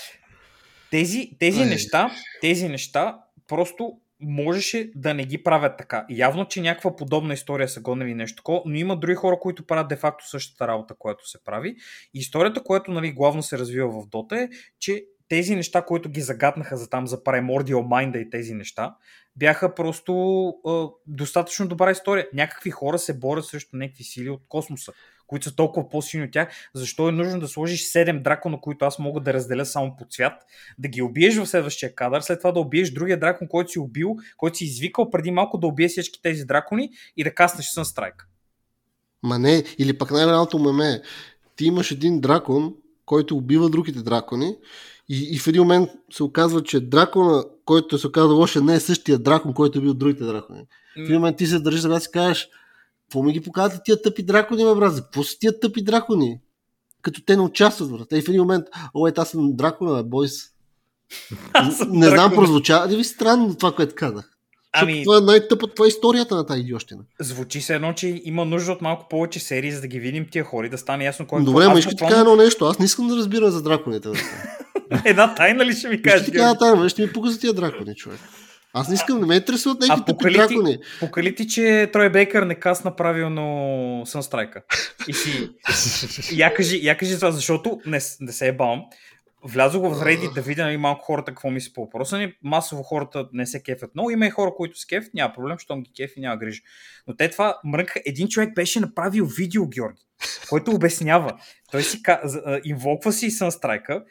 [0.92, 3.16] тези, тези неща, тези неща
[3.48, 6.06] просто можеше да не ги правят така.
[6.10, 9.88] Явно, че някаква подобна история са гонили нещо такова, но има други хора, които правят
[9.88, 11.70] де-факто същата работа, която се прави.
[12.14, 14.50] И историята, която нали, главно се развива в Дота е,
[14.80, 18.96] че тези неща, които ги загаднаха за там, за Primordial Mind и тези неща,
[19.36, 22.28] бяха просто а, достатъчно добра история.
[22.34, 24.94] Някакви хора се борят срещу някакви сили от космоса,
[25.28, 26.70] които са толкова по-силни от тях.
[26.74, 30.34] Защо е нужно да сложиш 7 дракона, които аз мога да разделя само по цвят,
[30.80, 34.16] да ги убиеш в следващия кадър, след това да убиеш другия дракон, който си убил,
[34.38, 38.28] който си извикал преди малко да убие всички тези дракони и да каснеш сън страйк.
[39.24, 41.02] Ма не, или пък най-голямото меме
[41.56, 42.74] ти имаш един дракон,
[43.06, 44.56] който убива другите дракони
[45.10, 48.80] и, и в един момент се оказва, че дракона, който се оказва лоша, не е
[48.80, 50.62] същия дракон, който е бил другите дракони.
[50.98, 52.50] В един момент ти се държиш за си кажеш,
[53.06, 54.96] какво ми ги показвате тия тъпи дракони, бе, брат?
[54.96, 56.40] Какво са тия тъпи дракони?
[57.02, 58.08] Като те не участват, брат.
[58.12, 60.34] И в един момент, о, ето аз съм дракона, бе, бойс.
[61.88, 62.88] Не знам, прозвуча.
[62.88, 64.30] Не ви странно това, което казах.
[64.74, 65.04] Ами...
[65.04, 67.02] Това е най-тъпо, това е историята на тази идиощина.
[67.20, 70.44] звучи се едно, че има нужда от малко повече серии, за да ги видим тия
[70.44, 72.66] хора и да стане ясно кой е Добре, ма искам ти кажа едно нещо.
[72.66, 74.10] Аз не искам да разбирам за драконите.
[75.06, 76.26] Една тайна ли ще ми Ще кажеш?
[76.26, 76.44] ти Георги?
[76.44, 78.20] кажа тайна, ще ми пука за тия дракони, човек.
[78.78, 80.78] Аз не искам, не ме интересуват някакви тъпи дракони.
[81.00, 84.62] Покали ти, че Трой Бейкър не касна правилно Сънстрайка.
[85.08, 85.50] И си...
[86.32, 88.84] я, кажи, я кажи това, защото не, не се е бавам.
[89.44, 92.34] Влязох в Reddit да видя нали, малко хората какво мислят по въпроса ни.
[92.44, 94.12] Масово хората не се кефят много.
[94.12, 96.62] Има и хора, които се кефят, няма проблем, щом ги кефи, няма грижа.
[97.08, 98.00] Но те това мрънкаха.
[98.06, 100.06] Един човек беше направил видео, Георги,
[100.50, 101.40] който обяснява.
[101.72, 102.02] Той си
[102.64, 104.04] инвоква си Сънстрайка,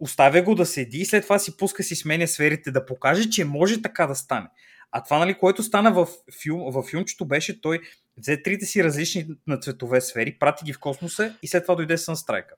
[0.00, 3.44] оставя го да седи и след това си пуска си сменя сферите да покаже, че
[3.44, 4.46] може така да стане.
[4.92, 6.08] А това, нали, което стана в,
[6.42, 7.80] филм, в филмчето беше, той
[8.16, 11.98] взе трите си различни на цветове сфери, прати ги в космоса и след това дойде
[11.98, 12.54] Сънстрайка.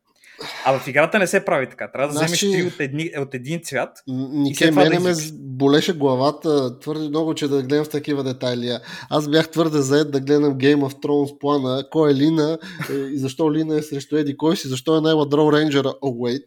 [0.64, 1.91] А в играта не се прави така.
[1.93, 4.03] Трябва да Значи- вземеш три от, едни, от един цвят.
[4.07, 8.78] Нике, мене да ме болеше главата твърде много, че да гледам в такива детайли.
[9.11, 12.59] Аз бях твърде заед да гледам Game of Thrones плана, кой е Лина
[12.91, 15.95] е, и защо Лина е срещу Еди кой си, защо е най-ладрол рейнджера.
[16.03, 16.45] О, oh, wait.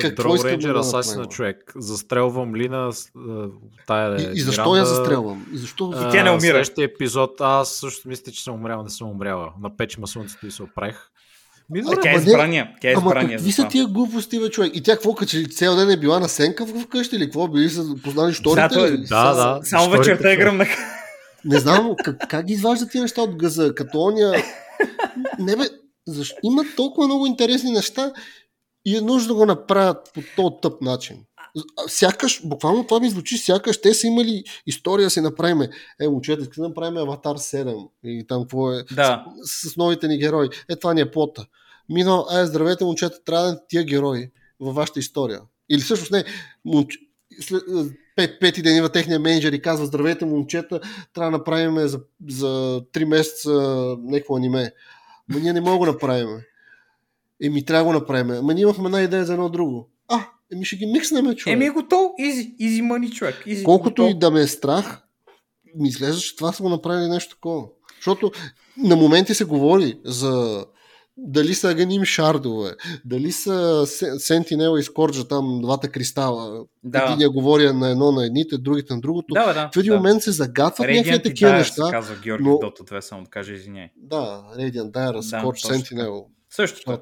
[0.00, 1.72] Какво да Рейнджер, Асасина човек.
[1.76, 2.90] Застрелвам Лина.
[3.16, 3.46] а,
[3.86, 4.78] Тая И, е и защо Миранда.
[4.78, 5.46] я застрелвам?
[5.54, 5.92] И защо...
[5.94, 6.40] И тя не умира.
[6.40, 9.52] Следващия епизод, аз също мисля, че съм умрял, не съм умряла.
[9.60, 11.08] Напече ма слънцето и се оправих.
[11.70, 12.70] Ми, А, добре, Тя е избрания.
[12.80, 13.38] Тя е Ама избрания.
[13.38, 14.76] какви са тия глупости, бе, човек?
[14.76, 17.48] И тя какво, като че цял ден е била на сенка в къщи или какво?
[17.48, 18.74] Били са познали шторите?
[18.74, 18.96] Да, ли?
[18.98, 19.60] Да, да.
[19.64, 20.66] Само Историята вечерта е гръмна.
[21.44, 24.42] Не знам как, как ги изваждат тия неща от газа, като оня...
[25.38, 25.64] Не бе,
[26.06, 26.36] защо?
[26.42, 28.12] Има толкова много интересни неща
[28.84, 31.16] и е нужно да го направят по този тъп начин.
[31.88, 35.62] Сякаш, буквално това ми звучи, сякаш те са имали история да си направим.
[36.00, 39.24] Е, момчета, искаме да направим Аватар 7 и там какво е Да.
[39.42, 40.48] с, с новите ни герои.
[40.68, 41.46] Е, това ни е плота.
[41.88, 44.30] Минал, ай, здравейте, момчета, трябва да тия герои
[44.60, 45.40] във вашата история.
[45.70, 46.24] Или всъщност не,
[46.64, 46.98] момч...
[47.40, 50.80] след, е, пет, пети ден идва техния менеджер и казва, здравейте, момчета,
[51.14, 53.50] трябва да направим за, за 3 месеца
[54.02, 54.72] някакво аниме.
[55.28, 56.28] Ма ние не мога да направим.
[57.42, 58.44] Еми, трябва да го направим.
[58.44, 59.88] Ма ние имахме една идея за едно друго.
[60.52, 61.54] Еми ще ги микснем, човек.
[61.54, 62.14] Еми е готово.
[62.18, 62.54] Изи.
[62.58, 63.42] Изи мъни, човек.
[63.46, 63.64] Изи.
[63.64, 64.18] Колкото и готово.
[64.20, 65.02] да ме е страх,
[65.76, 67.66] ми изглежда, че това са го направили нещо такова.
[67.96, 68.30] Защото
[68.76, 70.64] на моменти се говори за
[71.16, 72.70] дали са аганим шардове,
[73.04, 76.64] дали са Се- Сентинела и Скорджа там двата кристала.
[76.84, 77.04] Да.
[77.04, 79.34] Единия говоря на едно на едните, другите на другото.
[79.34, 79.70] Да, да.
[79.74, 79.96] в един да.
[79.96, 81.90] момент се загатват някакви и такива Dire неща.
[81.90, 83.88] казва Георги но- Dota 2, само да кажа извиняй.
[83.96, 86.24] Да, Radiant, Dire, Scorch, точно Sentinel.
[86.50, 86.80] Също.
[86.80, 87.00] Това,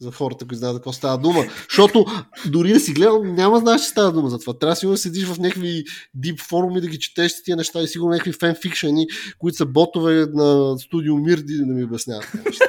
[0.00, 1.44] за хората, които знаят какво става дума.
[1.68, 2.06] Защото
[2.46, 4.58] дори да си гледал, няма знаеш, че става дума за това.
[4.58, 5.84] Трябва сигурно да седиш в някакви
[6.14, 9.06] дип форуми да ги четеш тия неща и сигурно някакви фенфикшени,
[9.38, 12.64] които са ботове на студио Мир да ми обясняват неща.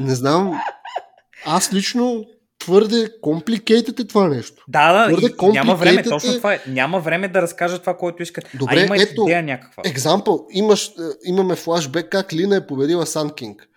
[0.00, 0.60] Не знам.
[1.46, 2.24] Аз лично
[2.60, 4.64] твърде complicated е това нещо.
[4.68, 6.36] Да, да, Твърде и няма време, точно е.
[6.36, 6.60] това е.
[6.68, 8.44] Няма време да разкажа това, което искат.
[8.54, 9.82] Добре, а има ето, идея някаква.
[9.86, 10.90] Екзампъл, имаш, е,
[11.24, 13.69] имаме флашбек как Лина е победила Сан Кинг.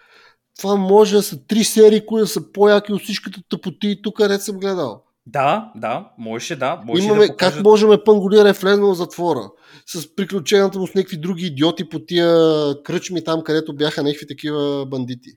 [0.57, 4.59] Това може да са три серии, които са по-яки от всичките тъпоти тук, където съм
[4.59, 5.03] гледал.
[5.25, 6.81] Да, да, можеше да.
[6.85, 7.55] Можеше Имаме, да покажат...
[7.55, 9.51] как можем Панголира е влезнал в затвора
[9.85, 12.37] с приключенията му с някакви други идиоти по тия
[12.83, 15.29] кръчми там, където бяха някакви такива бандити.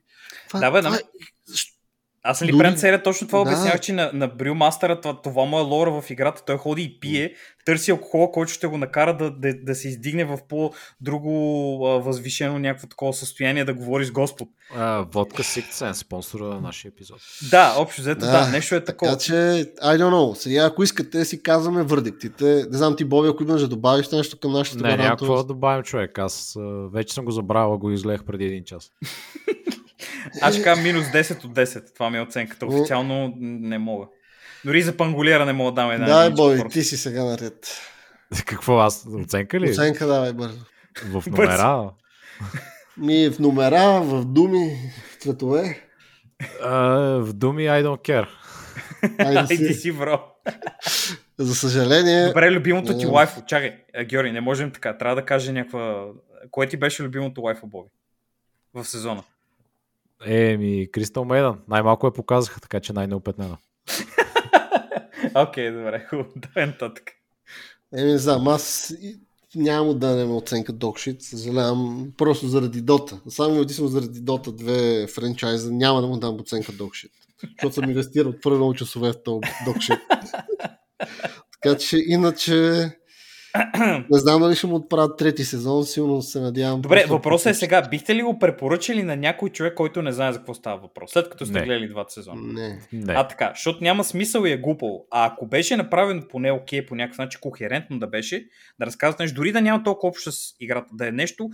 [0.47, 0.87] Това, Да, бе, да.
[0.87, 0.99] това
[2.29, 3.49] Аз нали Дори- предната серия точно това Да.
[3.49, 6.43] обяснявах, че на, на Мастера това, това му е лора в играта.
[6.45, 7.33] Той ходи и пие,
[7.65, 11.31] търси алкохола, който ще го накара да, да, да се издигне в по-друго
[11.87, 14.47] а, възвишено някакво такова състояние да говори с Господ.
[14.75, 17.17] А, водка Сикцен, спонсора на нашия епизод.
[17.51, 19.11] Да, общо взето, да, да, нещо е такова.
[19.11, 20.33] Така че, I don't know.
[20.33, 22.45] Сега, ако искате, си казваме вердиктите.
[22.45, 25.83] Не знам ти, Боби, ако имаш да добавиш нещо към нашата Не, някакво да добавим
[25.83, 26.19] човек.
[26.19, 26.57] Аз
[26.93, 28.91] вече съм го забравил, го изгледах преди един час.
[30.41, 31.93] Аз ще кажа минус 10 от 10.
[31.93, 32.65] Това ми е оценката.
[32.65, 34.05] Официално не мога.
[34.65, 36.05] Дори за пангулера не мога да дам една.
[36.05, 37.81] Да, Боби, ти си сега наред.
[38.45, 39.05] Какво аз?
[39.23, 39.69] Оценка ли?
[39.69, 40.59] Оценка давай бързо.
[41.03, 41.91] В номера?
[42.97, 44.77] Ми в номера, в думи,
[45.11, 45.83] в цветове.
[46.63, 46.77] А,
[47.19, 48.27] в думи I don't care.
[49.49, 49.73] Айде си.
[49.73, 50.19] си, бро.
[51.37, 53.11] За съжаление, Добре, любимото ти Не.
[53.11, 53.41] лайфо.
[53.47, 54.97] Чакай, Георги, не можем така.
[54.97, 56.05] Трябва да кажа някаква...
[56.51, 57.89] Кое ти беше любимото лайфо, Боби?
[58.73, 59.23] В сезона.
[60.25, 61.59] Еми, Кристал Мейдън.
[61.67, 63.57] Най-малко я показаха, така че най-неопетнена.
[65.35, 66.29] Окей, добре, хубаво.
[66.35, 67.11] Давай нататък.
[67.95, 68.93] е, не знам, аз
[69.55, 73.21] няма да дадем оценка докшит, съжалявам, просто заради Дота.
[73.29, 77.11] Само и единствено заради Дота 2 франчайза няма да му дам оценка докшит.
[77.41, 79.99] Защото съм инвестирал много часове в този докшит.
[81.51, 82.89] така че, иначе,
[84.11, 86.81] не знам дали ще му отправят трети сезон, силно се надявам.
[86.81, 87.87] Добре, въпросът е сега.
[87.89, 91.29] Бихте ли го препоръчали на някой човек, който не знае за какво става въпрос, след
[91.29, 91.65] като сте Не.
[91.65, 92.41] гледали двата сезона?
[92.41, 92.79] Не.
[92.93, 93.13] Не.
[93.13, 95.07] А така, защото няма смисъл и е глупаво.
[95.11, 98.45] А ако беше направен поне окей, по някакъв начин, кохерентно да беше,
[98.79, 101.49] да разказват нещо, дори да няма толкова общо с играта, да е нещо,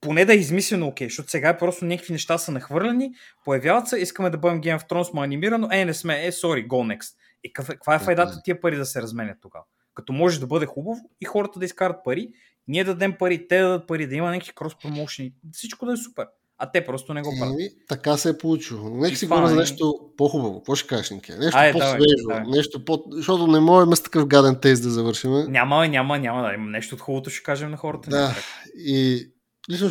[0.00, 3.10] поне да е измислено окей, защото сега е просто някакви неща са нахвърляни,
[3.44, 6.66] появяват се, искаме да бъдем Game of Thrones, му анимирано, е, не сме, е, sorry,
[6.66, 7.14] go next.
[7.44, 8.42] И каква, каква е Така файдата е.
[8.44, 9.64] тия пари да се разменят тогава?
[9.94, 12.28] Като може да бъде хубаво и хората да изкарат пари,
[12.68, 15.92] ние да дадем пари, те да дадат пари, да има някакви крос промоушени, всичко да
[15.92, 16.26] е супер.
[16.58, 17.54] А те просто не го правят.
[17.54, 18.88] Еми, така се е получило.
[18.88, 20.58] Но Нека си говоря за нещо по-хубаво.
[20.58, 21.32] Какво ще кажеш, Нике?
[21.32, 22.28] Нещо давай, по-свежо.
[22.28, 22.44] давай.
[22.46, 23.04] Нещо по...
[23.10, 25.30] Защото не можем с такъв гаден тест да завършим.
[25.48, 28.10] Няма, няма, няма да има нещо от хубавото ще кажем на хората.
[28.10, 28.34] Да.
[28.76, 29.28] И
[29.70, 29.90] лично,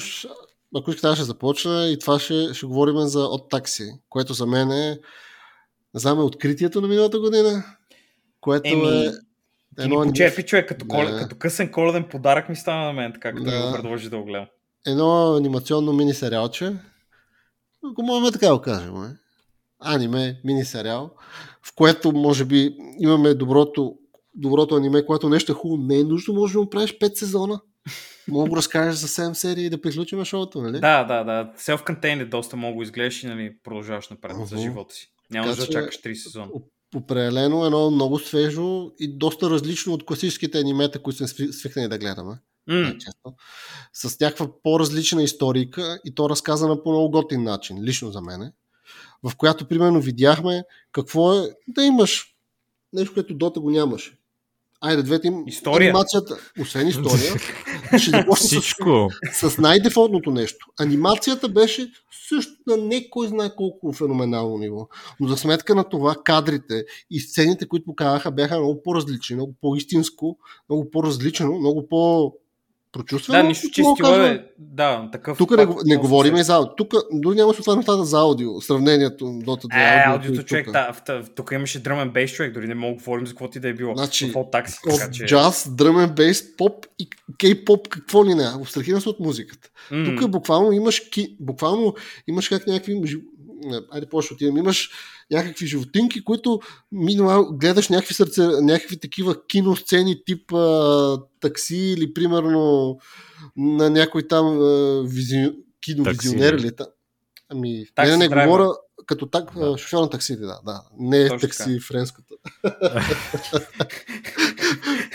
[0.76, 4.46] ако искате, аз ще започна и това ще, ще говорим за от такси, което за
[4.46, 5.00] мен е,
[5.94, 7.64] не знам, е откритието на миналата година,
[8.42, 9.12] което Еми, е
[9.80, 11.18] Ти ни почерпи човек, като, Да.
[11.20, 13.68] като късен коледен подарък ми стана на мен, така като Да.
[13.68, 14.48] го предложи да го гледам.
[14.88, 16.74] едно анимационно мини сериалче,
[17.92, 19.16] ако можем така да го кажем, е.
[19.80, 21.12] аниме, мини сериал,
[21.64, 23.96] в което може би имаме доброто,
[24.36, 27.62] доброто аниме, което нещо е хубаво, не е нужно, може да му правиш 5 сезона.
[28.28, 30.80] Мога да разкажеш за 7 серии и да приключим шоуто, нали?
[30.80, 31.54] Да, да, да.
[31.58, 34.64] Self-contained е доста много го изгледаш и нали, продължаваш напред за Мгм.
[34.64, 35.08] живота си.
[35.32, 36.48] Няма Така да чакаш 3 сезона.
[36.96, 41.98] Определено едно много свежо и доста различно от класическите анимета, които сме сви- свикнали да
[41.98, 42.40] гледаме.
[42.68, 43.34] М, най-често.
[43.94, 48.52] С някаква по-различна историка и то разказана по много готин начин, лично за мене,
[49.24, 52.36] в която примерно видяхме какво е да имаш
[52.94, 54.18] нещо, което Дота го нямаше.
[54.82, 55.90] Айде, двете им История.
[55.90, 57.34] анимацията, освен история,
[57.98, 59.10] ще започна с, Всичко.
[59.34, 60.66] с най-дефолтното нещо.
[60.80, 61.92] Анимацията беше
[62.28, 64.88] също на не кой знае колко феноменално ниво.
[65.20, 70.38] Но за сметка на това кадрите и сцените, които показаха, бяха много по-различни, много по-истинско,
[70.70, 72.34] много по-различно, много по
[72.92, 73.42] прочувствено.
[73.42, 74.40] Да, нищо, че стила е...
[74.60, 75.38] Да, такъв...
[75.38, 76.76] Тук не, не говорим и се- за аудио.
[76.76, 80.74] Тук дори няма това нещата за аудио, сравнението Dota 2 Е, аудиото човек, тук.
[80.74, 83.70] да, тук имаше дръмен бейс човек, дори не мога да говорим за каквото и да
[83.70, 83.96] е било.
[83.96, 85.26] Значи, такси, От че...
[85.26, 88.44] джаз, дръмен бейс, поп и кей-поп, какво ли не.
[88.62, 89.70] Абстрахирам се от музиката.
[89.92, 91.94] М, Тук буквално имаш, ки, буквално
[92.28, 93.02] имаш как някакви...
[93.92, 94.58] Айде, по-ще отидем.
[94.58, 94.90] Имаш
[95.32, 96.60] някакви животинки, които
[96.92, 102.98] минимал, гледаш някакви сърце, някакви такива киносцени тип а, такси или примерно
[103.58, 105.52] на някой там а, визи,
[105.82, 106.66] киновизионер Такси.
[106.66, 106.86] или та.
[107.50, 108.70] Ами, Такси не, не, не говоря
[109.06, 109.78] като так, Да.
[109.78, 110.82] шофьор на таксите, да, да.
[111.00, 112.36] Не е Точно такси френската.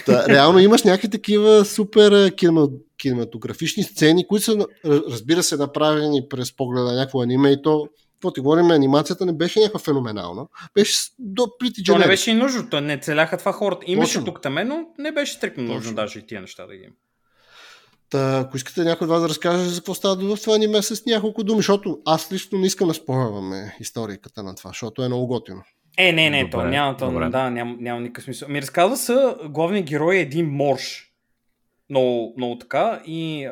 [0.07, 2.32] да, реално имаш някакви такива супер
[2.99, 4.66] кинематографични сцени, които са, ра-
[5.11, 9.33] разбира се, направени през погледа на някакво аниме и то какво ти говорим, анимацията не
[9.33, 10.47] беше някаква феноменална.
[10.75, 13.85] Беше до Pretty То не беше и нужно, то не целяха това хората.
[13.87, 16.95] Имаше тук там, но не беше стрикно нужно даже и тия неща да ги има.
[18.11, 21.07] Та, ако искате някой от вас да разкаже за какво става в това аниме с
[21.07, 25.27] няколко думи, защото аз лично не искам да спорваме историката на това, защото е много
[25.27, 25.62] готино.
[25.99, 28.49] Е, не, не, Добре, то няма, то, да, няма, няма никакъв смисъл.
[28.49, 31.12] Ми разказва се, главният герой е един морж.
[31.91, 33.49] Много, много така и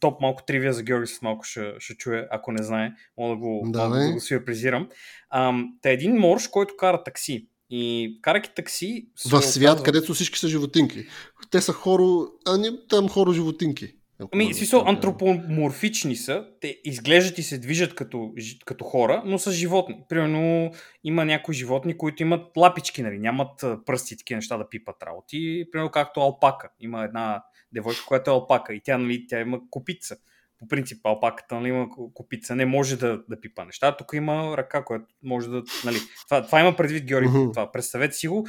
[0.00, 2.92] топ малко тривия за Георги след малко ще, ще чуе, ако не знае.
[3.18, 4.88] Мога да го, Да, да го сюрпризирам.
[5.30, 7.48] Ам, та е един морж, който кара такси.
[7.70, 9.06] И карайки такси...
[9.30, 11.06] В свят, оказва- където всички са животинки.
[11.50, 13.94] Те са хоро, а не там хоро животинки.
[14.32, 16.46] Ами, смисъл, антропоморфични са.
[16.60, 18.32] Те изглеждат и се движат като,
[18.64, 19.96] като хора, но са животни.
[20.08, 20.70] Примерно,
[21.04, 23.18] има някои животни, които имат лапички, нали?
[23.18, 25.64] нямат пръсти такива неща да пипат работи.
[25.72, 26.68] Примерно, както алпака.
[26.80, 27.42] Има една
[27.72, 30.16] девойка, която е алпака и тя, нали, тя има копица.
[30.58, 33.96] По принцип, алпаката нали, има копица, не може да, да пипа неща.
[33.96, 35.62] Тук има ръка, която може да...
[35.84, 35.96] Нали,
[36.28, 37.28] това, това има предвид Георги.
[37.28, 37.52] Мгм.
[37.52, 37.72] Това.
[37.72, 38.46] Представете си го,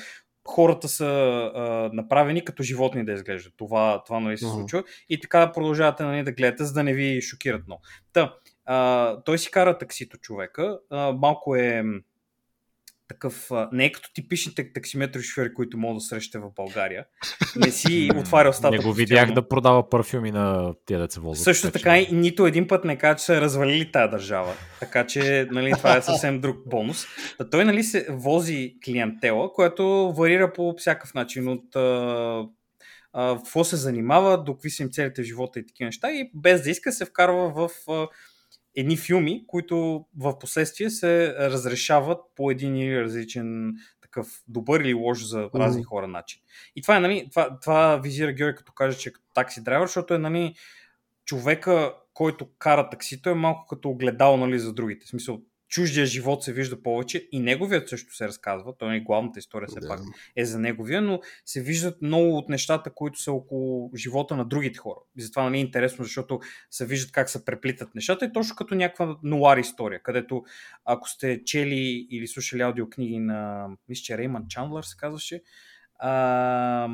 [0.47, 1.05] хората са
[1.55, 3.53] а, направени като животни да изглеждат.
[3.57, 7.21] Това, това нали, се случва и така продължавате нали, да гледате, за да не ви
[7.21, 7.81] шокират много.
[8.13, 11.83] Та, а, той си кара таксито човека, а, малко е
[13.07, 17.05] такъв, не е като типичните таксиметрови шофьори, които мога да срещате в България.
[17.55, 18.77] Не си отваря устата.
[18.77, 21.43] Не го видях да продава парфюми на тия деца возят.
[21.43, 24.53] Също така и нито един път не каза, че са развалили тази държава.
[24.79, 27.05] Така че нали, това е съвсем друг бонус.
[27.37, 31.79] Та той нали, се вози клиентела, което варира по всякакъв начин от а,
[33.13, 36.11] а, в какво се занимава, до какви са им целите в живота и такива неща
[36.11, 38.07] и без да иска се вкарва в а,
[38.75, 45.25] едни филми, които в последствие се разрешават по един или различен такъв добър или лош
[45.25, 46.41] за разни хора начин.
[46.75, 49.87] И това е, нали, това, това визира Георги, като каже, че е като такси драйвер,
[49.87, 50.55] защото е, нали,
[51.25, 55.05] човека, който кара таксито е малко като огледал, нали, за другите.
[55.05, 55.41] В смисъл,
[55.73, 58.77] чуждия живот се вижда повече и неговият също се разказва.
[58.77, 59.87] Той е главната история все Да.
[59.87, 59.99] пак
[60.35, 64.79] е за неговия, но се виждат много от нещата, които са около живота на другите
[64.79, 64.99] хора.
[65.17, 66.39] И затова нали е интересно, защото
[66.71, 70.43] се виждат как се преплитат нещата и точно като някаква нуар история, където
[70.85, 75.41] ако сте чели или слушали аудиокниги на, мисля, че Рейман Чандлър се казваше,
[75.99, 76.89] а,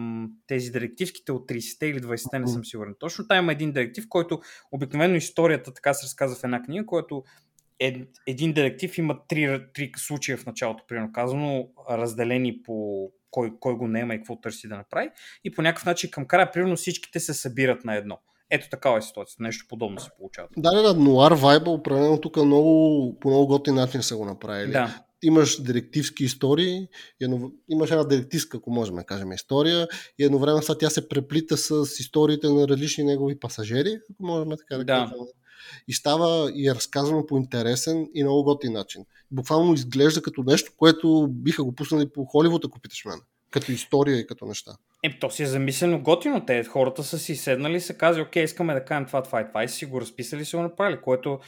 [0.47, 3.27] тези директивките от 30-те или 20-те, не съм сигурен точно.
[3.27, 7.23] Там има един директив, който обикновено историята така се разказва в една книга, който
[7.79, 13.73] е, един директив има три, три случая в началото, примерно казано, разделени по кой, кой
[13.73, 15.09] го нема и какво търси да направи.
[15.43, 18.17] И по някакъв начин към края, примерно всичките се събират на едно.
[18.51, 19.43] Ето такава е ситуацията.
[19.43, 20.47] Нещо подобно се получава.
[20.57, 24.71] Да, да, да, нуар вайба определено тук много, по много готин начин са го направили.
[24.71, 25.03] Да.
[25.23, 26.87] Имаш директивски истории,
[27.21, 29.87] едно, имаш една директивска, ако можем да кажем, история
[30.19, 34.49] и едновременно с това тя се преплита с историите на различни негови пасажери, ако можем
[34.49, 34.93] така да, Да.
[34.93, 35.17] кажем.
[35.87, 39.05] И става и е разказано по интересен и много готин начин.
[39.31, 43.21] Буквално изглежда като нещо, което биха го пуснали по Холивуд, ако питаш мен.
[43.51, 44.71] Като история и като неща.
[45.03, 46.45] Е, то си е замислено готино.
[46.45, 49.47] Те хората са си седнали и са казали, окей, искаме да кажем това, това и
[49.47, 51.39] това и си го разписали и са го направили, което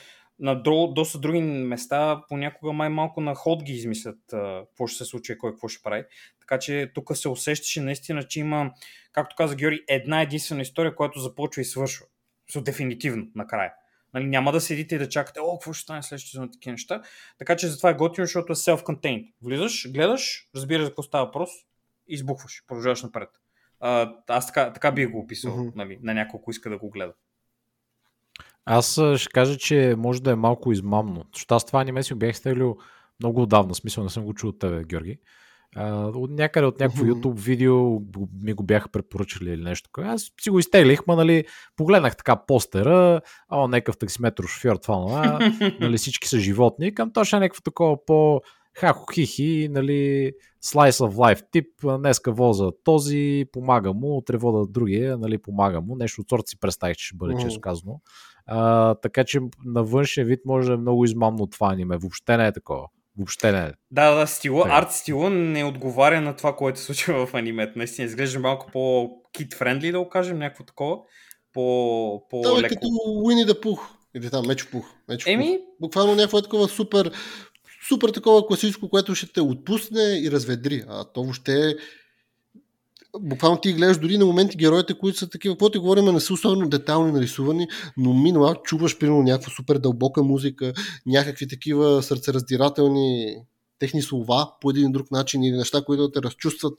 [0.42, 5.06] на дро, доста други места понякога май малко на ход ги измислят какво ще се
[5.06, 6.04] случи кой какво ще прави.
[6.40, 8.72] Така че тук се усещаше наистина, че има,
[9.12, 12.06] както каза Георги, една единствена история, която започва и свършва.
[12.54, 13.74] So, дефинитивно, накрая.
[14.14, 17.02] Нали, няма да седите и да чакате, о, какво ще стане следващия сезон, такива неща.
[17.38, 19.34] Така че затова е готино, защото е self-contained.
[19.42, 21.50] Влизаш, гледаш, разбираш за какво става въпрос,
[22.08, 23.30] и избухваш, продължаваш напред.
[23.80, 25.70] А, аз така, така бих го описал Мгм.
[25.76, 27.14] нали, на няколко иска да го гледа.
[28.66, 31.26] Аз ще кажа, че може да е малко измамно.
[31.34, 32.78] Защото аз това аниме си бях стелил
[33.20, 33.76] много отдавна.
[33.76, 35.20] Смисъл не съм го чул от тебе, Георги.
[35.76, 37.04] А, от някъде от някакво.
[37.04, 38.00] YouTube видео
[38.42, 39.90] ми го бяха препоръчали или нещо.
[39.98, 41.46] Аз си го изтеглих, ма нали,
[41.76, 45.40] погледнах така постера, а някакъв таксиметро шофьор, това, това,
[45.80, 46.96] нали, всички са животни.
[46.96, 48.42] Към точно някакво такова по
[48.74, 50.32] хахо хихи, нали,
[50.64, 51.68] slice of life тип,
[52.00, 55.96] днеска воза този, помага му, утре вода другия, нали, помага му.
[55.96, 58.02] Нещо от сорта си представих, че ще бъде често казано.
[58.46, 61.98] А, така че на външен вид може да е много измамно това аниме.
[61.98, 62.88] Въобще не е такова.
[63.18, 63.72] Въобще не е.
[63.92, 67.74] Да, да, стила, арт стила не отговаря на това, което се случва в анимето.
[67.76, 70.98] Наистина изглежда малко по-кит-френдли, да го кажем, някакво такова.
[71.54, 72.76] По, Това е по-леко.
[72.76, 72.88] като
[73.24, 73.90] Уини да Пух.
[74.16, 74.86] Или там Мечо Пух.
[75.08, 75.28] Пух.
[75.28, 77.12] Еми, Буквално някакво е такова супер,
[77.88, 80.84] супер такова класическо, което ще те отпусне и разведри.
[80.88, 81.74] А то въобще е
[83.20, 86.34] буквално ти гледаш дори на моменти героите, които са такива, каквото ти говорим, не са
[86.34, 90.74] особено детайлно нарисувани, но минала чуваш примерно някаква супер дълбока музика,
[91.06, 93.36] някакви такива сърцераздирателни
[93.80, 96.74] техни слова по един друг начин или неща, които да те разчувстват.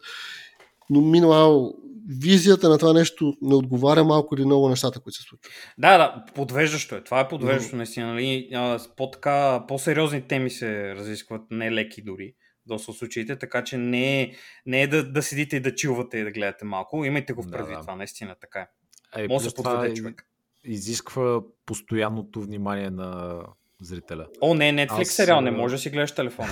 [0.91, 1.73] Но минала
[2.09, 5.53] визията на това нещо не отговаря малко или много нещата, които се случват.
[5.79, 7.05] Да, да, подвеждащо е.
[7.05, 8.07] Това е подвеждащо, наистина.
[8.07, 8.51] Нали?
[8.97, 12.35] По-така, по-сериозни теми се разискват, не леки дори
[12.67, 14.35] доста от случаите, така че не е,
[14.67, 17.05] не е да, да седите и да чилвате и да гледате малко.
[17.05, 17.81] Имайте го в Да, предвид да.
[17.81, 19.25] това, наистина така е.
[19.25, 20.27] Е, Може да се подведе и- човек.
[20.65, 23.41] изисква постоянното внимание на
[23.81, 24.27] зрителя.
[24.41, 26.49] О, не, Netflex Аз, сериал, не може да си гледаш телефона.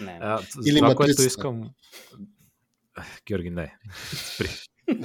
[0.00, 0.06] Не.
[0.12, 0.18] не.
[0.22, 1.70] А, Или това, което искам...
[3.26, 3.76] Георги, не.
[4.12, 4.48] Спри.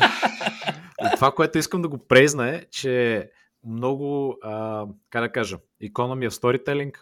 [1.15, 3.29] това, което искам да го презна е, че
[3.65, 6.93] много, а, как да кажа, economy of storytelling,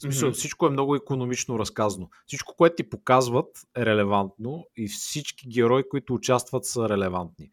[0.00, 0.34] в смисъл, Мгм.
[0.34, 2.08] всичко е много економично разказано.
[2.26, 3.46] Всичко, което ти показват
[3.76, 7.50] е релевантно и всички герои, които участват са релевантни.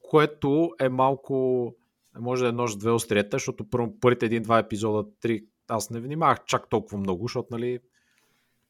[0.00, 1.74] Което е малко,
[2.20, 6.44] може да е нож две остриета, защото първо, първите един-два епизода, три, аз не внимавах
[6.46, 7.78] чак толкова много, защото, нали,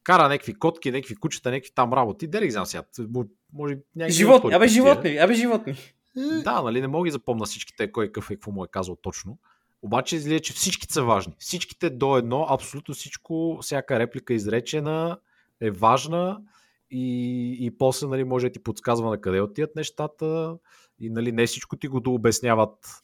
[0.03, 2.27] кара някакви котки, някакви кучета, някакви там работи.
[2.27, 2.83] Дали знам сега.
[3.53, 3.77] Може,
[4.09, 5.75] Животни, абе животни, абе животни.
[6.43, 8.95] Да, нали, не мога да ги запомня всичките, кой какъв е, какво му е казал
[8.95, 9.37] точно.
[9.83, 11.33] Обаче излиза, че всичките са важни.
[11.39, 15.19] Всичките до едно, абсолютно всичко, всяка реплика изречена
[15.61, 16.41] е важна
[16.91, 20.57] и, и после нали, може да ти подсказва на къде отиват нещата
[20.99, 23.03] и нали, не всичко ти го дообясняват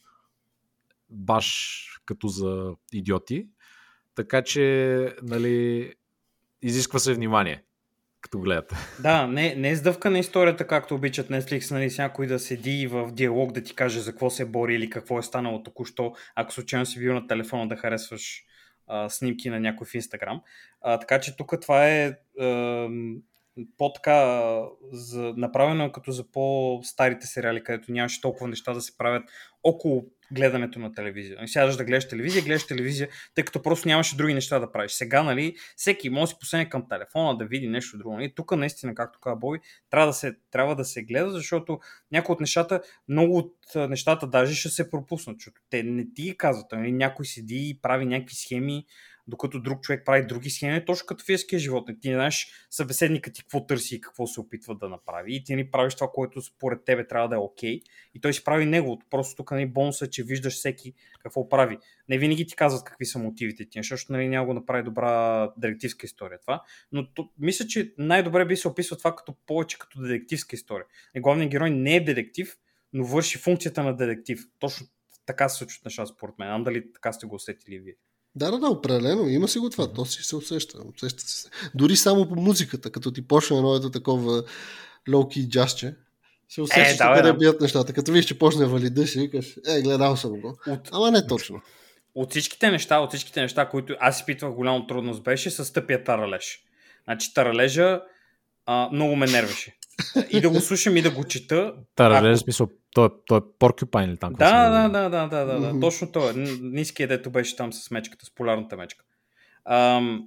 [1.10, 3.48] баш като за идиоти.
[4.14, 5.94] Така че нали,
[6.62, 7.64] изисква се внимание,
[8.30, 8.74] като гледате.
[9.00, 12.86] Да, не, не е сдъвка на историята, както обичат Netflix, нали, с някой да седи
[12.86, 16.52] в диалог да ти каже за какво се бори или какво е станало току-що, ако
[16.52, 18.44] случайно си бил на телефона да харесваш
[18.86, 20.42] а, снимки на някой в Инстаграм.
[20.80, 23.16] А, така че тук това е ам,
[23.78, 24.60] по-така
[24.92, 29.22] за, направено е като за по-старите сериали, където нямаше толкова неща да се правят
[29.62, 31.36] около гледането на телевизия.
[31.36, 34.92] Нали, Сядаш да гледаш телевизия, гледаш телевизия, тъй като просто нямаше други неща да правиш.
[34.92, 38.14] Сега, нали, всеки може да си посене към телефона да види нещо друго.
[38.14, 38.32] Нали?
[38.34, 39.60] Тук наистина, както каза Бой,
[39.90, 41.78] трябва да, се, трябва да се гледа, защото
[42.12, 46.72] някои от нещата, много от нещата даже ще се пропуснат, защото те не ти казват.
[46.72, 46.92] Нали?
[46.92, 48.84] Някой седи и прави някакви схеми,
[49.30, 51.90] докато друг човек прави други схеми, точно като физическия живот.
[52.00, 55.34] Ти не знаеш събеседника ти какво търси и какво се опитва да направи.
[55.34, 57.80] И ти не правиш това, което според тебе трябва да е окей.
[58.14, 59.06] И той си прави неговото.
[59.10, 61.78] Просто тук нали, бонуса е, че виждаш всеки какво прави.
[62.08, 66.06] Не винаги ти казват какви са мотивите ти, защото нали, няма го направи добра детективска
[66.06, 66.62] история това.
[66.92, 70.86] Но то, мисля, че най-добре би се описва това като повече като детективска история.
[71.14, 72.56] И главният герой не е детектив,
[72.92, 74.40] но върши функцията на детектив.
[74.58, 74.86] Точно
[75.26, 76.50] така се случват неща според мен.
[76.50, 77.94] Ам дали така сте го усетили вие.
[78.34, 79.28] Да, да, да, определено.
[79.28, 79.92] Има си го това.
[79.92, 80.78] То си се усеща.
[80.96, 81.48] усеща си се.
[81.74, 84.42] Дори само по музиката, като ти почне едно ето такова
[85.12, 85.94] лоуки джазче,
[86.48, 87.38] се усещаш Е, да, къде да.
[87.38, 87.92] бият нещата.
[87.92, 90.58] Като виж, че почне вали дъжд, и викаш, е, гледал съм го.
[90.66, 91.60] От, Ама не точно.
[92.14, 96.58] от всичките неща, от всичките неща, които аз изпитвах голяма трудност, беше с тъпия таралеж.
[97.04, 98.00] Значи таралежа
[98.66, 99.76] а, много ме нервеше.
[100.30, 101.74] И да го слушам и да го чета.
[101.94, 104.32] Таралеж, Ако- смисъл, той, е- той е поркюпайн или там?
[104.32, 105.68] Да, да, да, да, да, да, да.
[105.68, 105.80] Мгм.
[105.80, 106.32] Точно това.
[106.62, 109.04] Ниският, дето беше там с мечката, с полярната мечка.
[109.64, 110.26] Ам,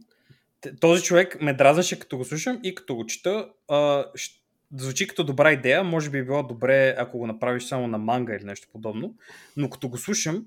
[0.80, 3.48] този човек ме дразнаше като го слушам и като го чета.
[3.68, 3.76] А,
[4.16, 4.40] щ-
[4.76, 8.36] звучи като добра идея, може би е било добре, ако го направиш само на манга
[8.36, 9.16] или нещо подобно,
[9.58, 10.46] но като го слушам,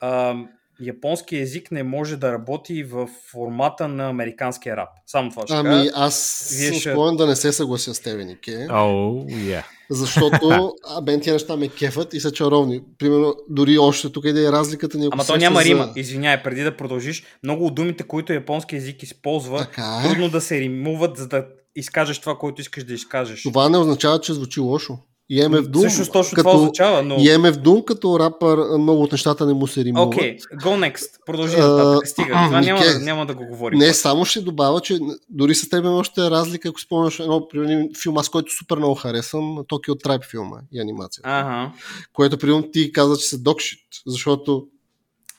[0.00, 0.48] ам,
[0.82, 4.88] японски език не може да работи в формата на американския рап.
[5.06, 8.24] Само това ще Ами, аз Вие съм ще- склонен да не се съглася с тебе,
[8.24, 8.66] Нике.
[8.70, 9.64] Оу, yeah.
[9.90, 12.80] Защото а, мен тия неща ме кефат и са чаровни.
[12.98, 15.08] Примерно, дори още тук и да е разликата ни.
[15.12, 15.92] Ама то няма за- рима.
[15.96, 20.08] Извинявай, преди да продължиш, много от думите, които японски език използва, Така е.
[20.08, 21.44] трудно да се римуват, за да
[21.76, 23.42] изкажеш това, което искаш да изкажеш.
[23.42, 24.98] Това не означава, че звучи лошо.
[25.30, 26.50] И Емев Дум, Всъщност точно като...
[26.50, 27.16] това означава, но...
[27.18, 30.06] И Емев Дум като рапър, много от нещата не му се римуват.
[30.14, 31.08] Окей, okay, go next.
[31.26, 32.08] Продължи нататък.
[32.08, 32.28] Стига.
[32.28, 33.78] Това няма, Нике, да- няма да го говорим.
[33.78, 34.98] Не, само ще добавя, че
[35.28, 38.94] дори с теб има още разлика, ако спомняш едно примерно, филм, аз който супер много
[38.94, 41.28] харесвам, Токио Трайб филма и анимацията.
[41.28, 41.72] Ага.
[42.12, 44.66] Което примерно ти каза, че са докшит, защото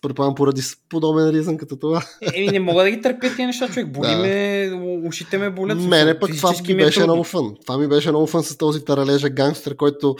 [0.04, 2.06] предполагам поради подобен ризън като това.
[2.34, 3.88] Еми, не мога да ги търпя тия неща, човек.
[3.88, 4.18] Боли Да.
[4.18, 4.72] ме,
[5.08, 5.80] ушите ме болят.
[5.80, 7.14] Мене пък това ми ми е беше трудно.
[7.14, 7.56] много фън.
[7.66, 10.16] Това ми беше много фън с този таралежа гангстър, който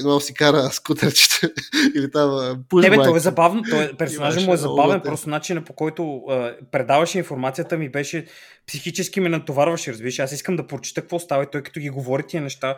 [0.00, 1.50] много си кара скутерчета
[1.96, 3.62] или там пуш Не, бе, той е забавно.
[3.70, 5.10] Той, персонажът му е забавен, готин.
[5.10, 8.26] просто начинът по който а, предаваше информацията ми беше
[8.66, 10.18] психически ме натоварваше, разбираш.
[10.18, 12.76] Аз искам да прочита какво става и той като ги говори тия неща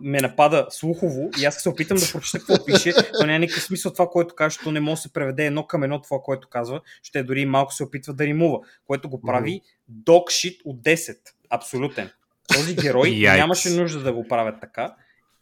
[0.00, 3.92] ме напада слухово и аз се опитам да прочита какво пише, то няма никакъв смисъл
[3.92, 6.80] това, което каже, защото не може да се преведе едно към едно това, което казва,
[7.02, 9.60] ще дори малко се опитва да римува, което го прави
[10.06, 11.16] shit от 10.
[11.50, 12.10] Абсолютен.
[12.54, 14.94] Този герой нямаше нужда да го правят така.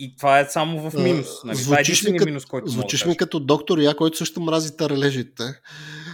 [0.05, 1.29] И това е само в минус.
[1.45, 1.59] Нали?
[1.59, 5.43] Това е Звучиш ми, минус, който звучиш ми като доктор Я, който също мрази таралежите.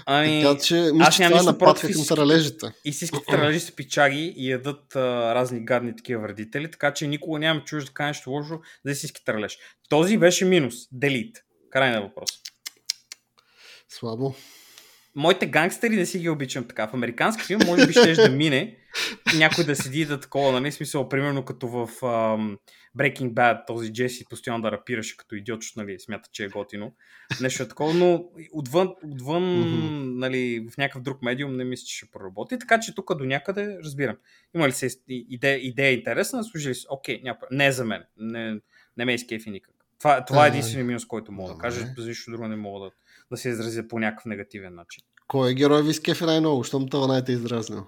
[0.06, 2.66] Ами, Така че, мисля, аз нямам е нищо против към таралежите.
[2.84, 7.62] истинските тралежи са пичаги и ядат а, разни гадни такива вредители, така че никога нямам
[7.64, 9.58] чуж да кажа нещо лошо за истински тралеж.
[9.88, 10.74] Този беше минус.
[10.92, 11.36] Делит.
[11.70, 12.30] Край на въпрос.
[13.88, 14.34] Слабо.
[15.14, 16.88] Моите гангстери не си ги обичам така.
[16.88, 18.76] В американски филм може би ще да мине
[19.36, 22.58] някой да седи да такова, нали, смисъл, примерно като в ам,
[22.98, 26.92] Breaking Bad, този Джеси постоянно да рапираше като идиот, защото, нали, смята, че е готино.
[27.40, 30.18] Нещо такова, но отвън, отвън Мгм.
[30.18, 32.58] нали, в някакъв друг медиум не мисля, че ще проработи.
[32.58, 34.16] Така че тук до някъде разбирам.
[34.54, 38.04] Има ли се идея, идея интересна, служили се, окей, няма, не е за мен.
[38.16, 38.60] Не,
[38.96, 39.74] не ме изкефи никак.
[39.98, 41.86] Това, това е единствения минус, който мога да кажа.
[41.98, 42.90] За нищо друго не мога да,
[43.30, 45.04] да се изразя по някакъв негативен начин.
[45.26, 47.86] Кой е герой ви скефи най-много, щом това най-те изразнал?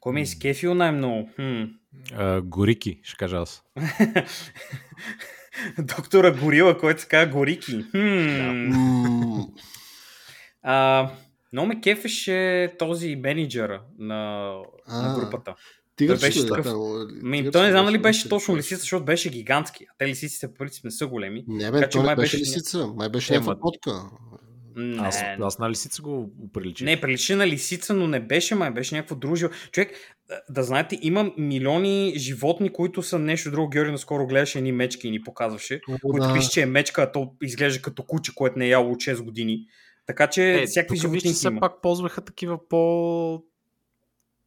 [0.00, 1.30] Кой ме е изкефил най-много?
[1.36, 1.62] Хм.
[2.12, 3.62] А, горики, ще кажа аз.
[5.78, 7.84] Доктора Горила, който казва Горики.
[7.90, 9.40] Хм.
[10.62, 11.10] А,
[11.52, 14.52] много ме кефеше този менеджера на,
[14.88, 15.54] на групата.
[15.96, 16.64] Тигърчето беше е такъв.
[16.64, 19.84] там, Ми, той не знам дали беше точно лисица, защото беше гигантски.
[19.84, 21.44] А те лисиците по принцип не са големи.
[21.48, 24.02] Не, Така бе, май не беше беше лисица, май беше Е, някаква котка.
[24.78, 26.84] Не, Аз, аз на лисица го приличи.
[26.84, 29.50] не, прилича на лисица, но не беше, май беше някакво друго живо.
[29.72, 29.92] Човек,
[30.28, 33.68] да, да знаете, има милиони животни, които са нещо друго.
[33.68, 35.80] Георги наскоро гледаше едни мечки и ни показваше.
[35.88, 36.34] О, който да.
[36.34, 39.22] пише, че е мечка, а то изглежда като куче, което не е яло от 6
[39.22, 39.58] години.
[40.06, 41.60] Така че Е, всякакви животни вижте, все има.
[41.60, 43.42] пак ползваха такива по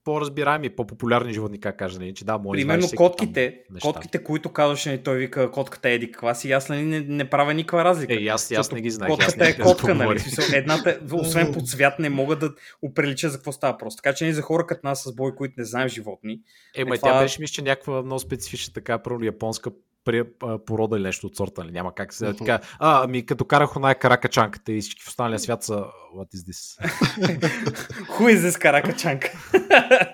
[0.03, 4.89] по-разбираеми, по-популярни животни, как кажа, не, че да, може Примерно котките, там котките, които казваше,
[4.89, 8.13] нали, той вика котката е еди каква си, аз нали, не, не правя никаква разлика.
[8.13, 9.11] Е, аз, аз не ги знаех.
[9.11, 10.19] Котката е котка, нали?
[10.19, 14.01] Смисъл, едната, освен по цвят, не мога да оприлича за какво става просто.
[14.03, 16.39] Така че ние за хора като нас с бой, които не знаем животни,
[16.75, 19.71] Е, ма Е, тя това- беше, мисля, че някаква много специфична така, първо японска
[20.05, 21.71] при- а, порода или нещо от сорта, нали?
[21.71, 22.37] Няма как се Мгм.
[22.37, 22.59] така.
[22.79, 25.85] А, ами като карах оная каракачанката и всички в останалия свят са
[26.15, 28.05] What is this?
[28.07, 29.31] хуй за каракачанка.
[29.53, 30.05] Да.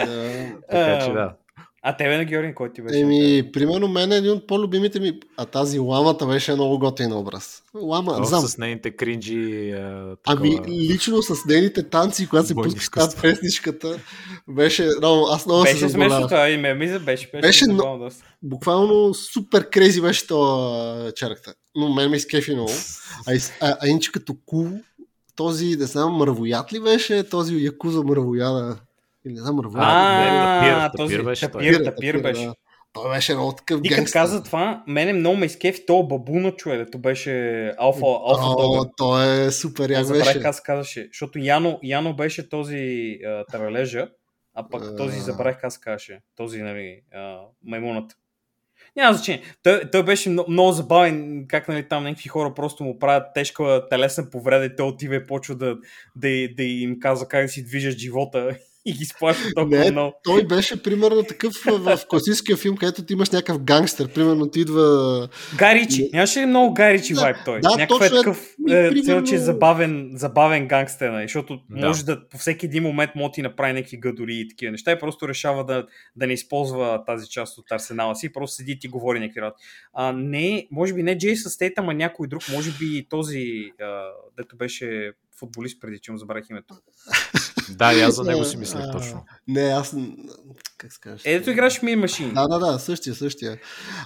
[0.70, 1.36] така че да.
[1.88, 2.98] А тебе на Георги, кой ти беше?
[3.00, 7.62] Еми, примерно мен е един от по-любимите ми, а тази ламата беше много готин образ.
[7.74, 9.70] Лама, О, знам, С нейните кринджи.
[9.70, 10.70] А, Ами, такова...
[10.70, 13.98] лично с нейните танци, когато се пускаш тази песничката,
[14.48, 18.10] беше много, аз много беше се смешно това и ме мисля, беше, беше, Беше но-.
[18.42, 21.54] Буквално супер крези беше това чарката.
[21.76, 22.72] Но мен ме изкефи много.
[23.26, 24.68] А, из- а, а иначе като кул,
[25.36, 28.76] този, не знам, мравоят ли беше, този Якуза мравояда.
[29.26, 29.84] Или не знам, мравояд.
[29.86, 31.84] А, този тапир беше той.
[31.84, 32.50] тапир, беше.
[32.92, 36.78] Той беше много такъв Ти като каза това, мене много ме изкефи то бабуна човек,
[36.78, 40.52] дето беше алфа, алфа О, той е супер як беше.
[40.52, 44.08] се казваше, защото Яно, Яно беше този а, таралежа,
[44.54, 44.96] а пък А.
[44.96, 48.14] този забравих как се казваше, този, нали, а, маймуната.
[48.96, 49.42] Няма значение.
[49.62, 53.82] Той, той беше много, много забавен, как нали, там някакви хора просто му правят тежка
[53.90, 55.76] телесна повреда и той отива и почва да,
[56.16, 58.56] да, да им казва как да си движат живота
[58.86, 60.14] и ги сплашва толкова Не, много.
[60.24, 64.08] Той беше примерно такъв в в класическия филм, където ти имаш някакъв гангстер.
[64.08, 65.28] Примерно ти идва
[65.58, 66.10] Гаричи.
[66.12, 67.60] Нямаше ли много Гаричи Да, вайб той?
[67.60, 68.20] да, Някакъв е точно е.
[68.20, 71.24] такъв е, примерно- цел, че е забавен, забавен гангстер, нали?
[71.24, 71.86] защото Да.
[71.86, 74.92] може да по всеки един момент може да ти направи някакви гадори и такива неща
[74.92, 78.78] и просто решава да, да не използва тази част от арсенала си, просто седи и
[78.78, 79.62] ти говори някакви работи.
[79.92, 83.44] А, не, може би не Джейсън Стейтъм, а някой друг, може би този,
[83.80, 84.02] а,
[84.36, 86.74] дето беше футболист преди, че му забравих името.
[87.76, 89.24] Да, и аз за него си мислех точно.
[89.48, 89.96] Не, аз...
[90.78, 91.22] Как се казваш?
[91.24, 92.34] Е, дето играш в Мин Машин.
[92.34, 93.58] Да, да, да, същия, същия.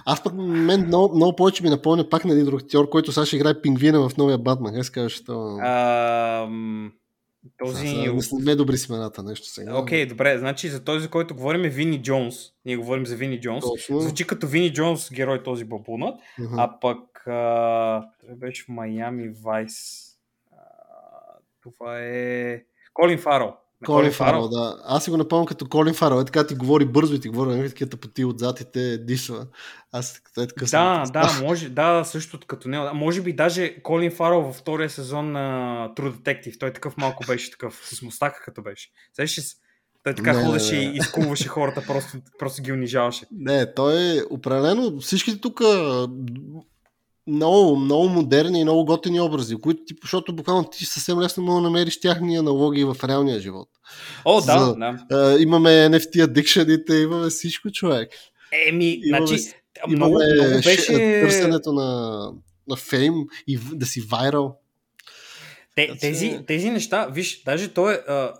[0.05, 3.25] Аз пък мен много, много повече ми напомня пак на един друг актьор, който сега
[3.25, 4.73] ще играе пингвина в новия Батман.
[4.73, 5.23] Как се казваш?
[5.23, 5.57] То...
[5.61, 6.47] А,
[7.57, 7.87] този...
[7.87, 9.77] Сега не са две добри с имената, нещо сега.
[9.77, 12.35] Окей, добре, значи за този, за който говорим е Вини Джонс.
[12.65, 13.63] Ние говорим за Вини Джонс.
[13.63, 13.99] Точно.
[13.99, 16.19] Звучи като Вини Джонс, герой този бабунат.
[16.39, 16.59] Мгм.
[16.59, 20.07] А пък а, той беше в Майами Вайс.
[20.51, 20.57] А,
[21.63, 22.61] това е
[22.93, 23.53] Колин Фарол.
[23.85, 24.81] Колин Фарел, да.
[24.85, 26.15] Аз си го напомням като Колин Фарел.
[26.21, 29.47] Е така ти говори бързо и ти говори някакви такива тъпоти отзад и те дисва.
[29.91, 32.83] Аз е така Да, съм- да, може, да, също като него.
[32.83, 36.59] Да, Може би даже Колин Фарол във втория сезон на True Detective.
[36.59, 38.89] Той такъв малко беше такъв, с мустака като беше.
[39.13, 39.55] Сещаш се?
[40.03, 40.81] Той така Не, не, ходеше не.
[40.83, 43.25] и изкуваше хората, просто, просто ги унижаваше.
[43.31, 45.61] Не, той е определено всичките тук
[47.27, 51.55] много, много модерни и много готини образи, които ти, защото буквално ти съвсем лесно мога
[51.55, 53.69] да намериш тяхни аналогии в реалния живот.
[54.25, 55.05] О, да, За- да.
[55.11, 58.09] А, имаме NFT addiction имаме всичко, човек.
[58.67, 59.43] Еми, Имаме значи,
[59.89, 61.21] много, Имаме много ше- беше...
[61.21, 62.19] търсенето на,
[62.67, 63.13] на фейм
[63.47, 64.55] и да си вайрал.
[65.75, 68.33] Те, Така че- тези, тези неща, виж, даже той е а,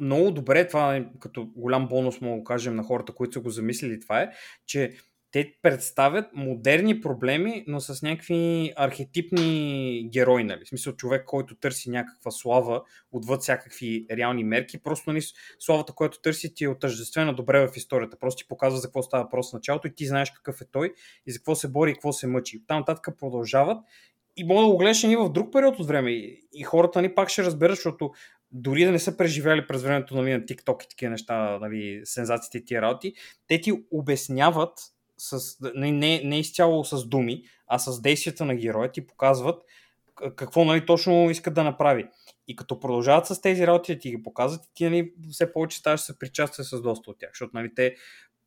[0.00, 3.50] много добре, това е като голям бонус мога да кажем на хората, които са го
[3.50, 4.30] замислили това е,
[4.66, 4.92] че
[5.30, 10.64] те представят модерни проблеми, но с някакви архетипни герои, нали?
[10.64, 14.82] В смисъл човек, който търси някаква слава отвъд всякакви реални мерки.
[14.82, 15.22] Просто нали,
[15.58, 18.18] славата, която търси ти е отъждествена добре в историята.
[18.18, 20.92] Просто ти показва за какво става въпрос в началото и ти знаеш какъв е той
[21.26, 22.66] и за какво се бори и какво се мъчи.
[22.66, 23.78] Там нататък продължават
[24.36, 26.10] и мога да го гледаш и в друг период от време.
[26.52, 28.10] И хората ни пак ще разберат, защото
[28.52, 32.58] дори да не са преживяли през времето нали, на TikTok и такива неща, нали, сензациите
[32.58, 33.12] и тия работи,
[33.46, 34.72] те ти обясняват
[35.18, 39.62] с, не, не, не изцяло с думи, а с действията на героя ти показват
[40.36, 42.08] какво нали, точно искат да направи.
[42.48, 46.00] И като продължават с тези работи да ти ги показват, ти нали, все повече ставаш
[46.00, 47.30] се причастен с доста от тях.
[47.30, 47.94] Защото нали, те,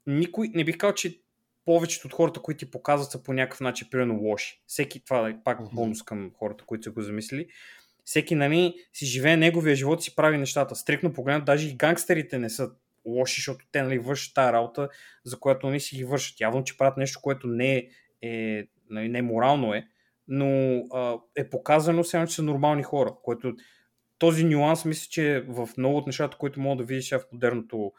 [0.08, 1.22] никой, не бих казал, че
[1.66, 4.62] повечето от хората, които ти показват са по някакъв начин примерно лоши.
[4.68, 7.48] Всеки, това е пак бонус към хората, които са го замислили,
[8.06, 10.76] всеки нали, си живее неговия живот си прави нещата.
[10.76, 12.72] Стрикно погледнат, даже и гангстерите не са
[13.06, 14.90] лоши, защото те нали, вършат тази работа,
[15.24, 16.42] за която не си ги вършат.
[16.42, 17.88] Явно, че правят нещо, което не е,
[18.22, 19.88] е нали, не морално е,
[20.28, 23.54] но а, е показано сега, че са нормални хора, което
[24.18, 27.92] този нюанс мисля, че в много от нещата, които мога да видиш в модерното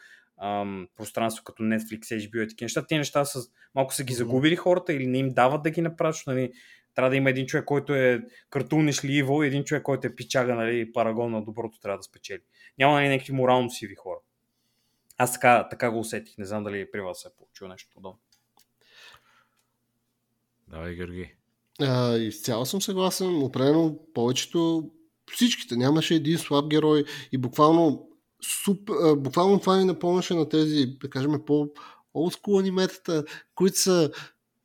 [0.42, 3.38] ам, пространство, като Netflix, HBO и такива неща, тези неща са,
[3.74, 6.52] малко са ги загубили хората или не им дават да ги направят, защото нали,
[6.94, 10.92] трябва да има един човек, който е картунишливо и един човек, който е пичага, нали,
[10.92, 12.42] парагон на доброто трябва да спечели.
[12.78, 14.18] Няма нали, някакви морално сиви хора.
[15.18, 16.38] Аз така, така го усетих.
[16.38, 18.20] Не знам дали при вас се е получило нещо подобно.
[20.68, 21.34] Давай, Георги.
[21.80, 23.42] А, изцяло съм съгласен.
[23.42, 24.90] Определено повечето,
[25.32, 25.76] всичките.
[25.76, 28.08] Нямаше един слаб герой и буквално
[28.64, 31.68] суп, а, буквално това ми напомняше на тези, да кажем, по
[32.14, 34.10] олдскул аниметата, които са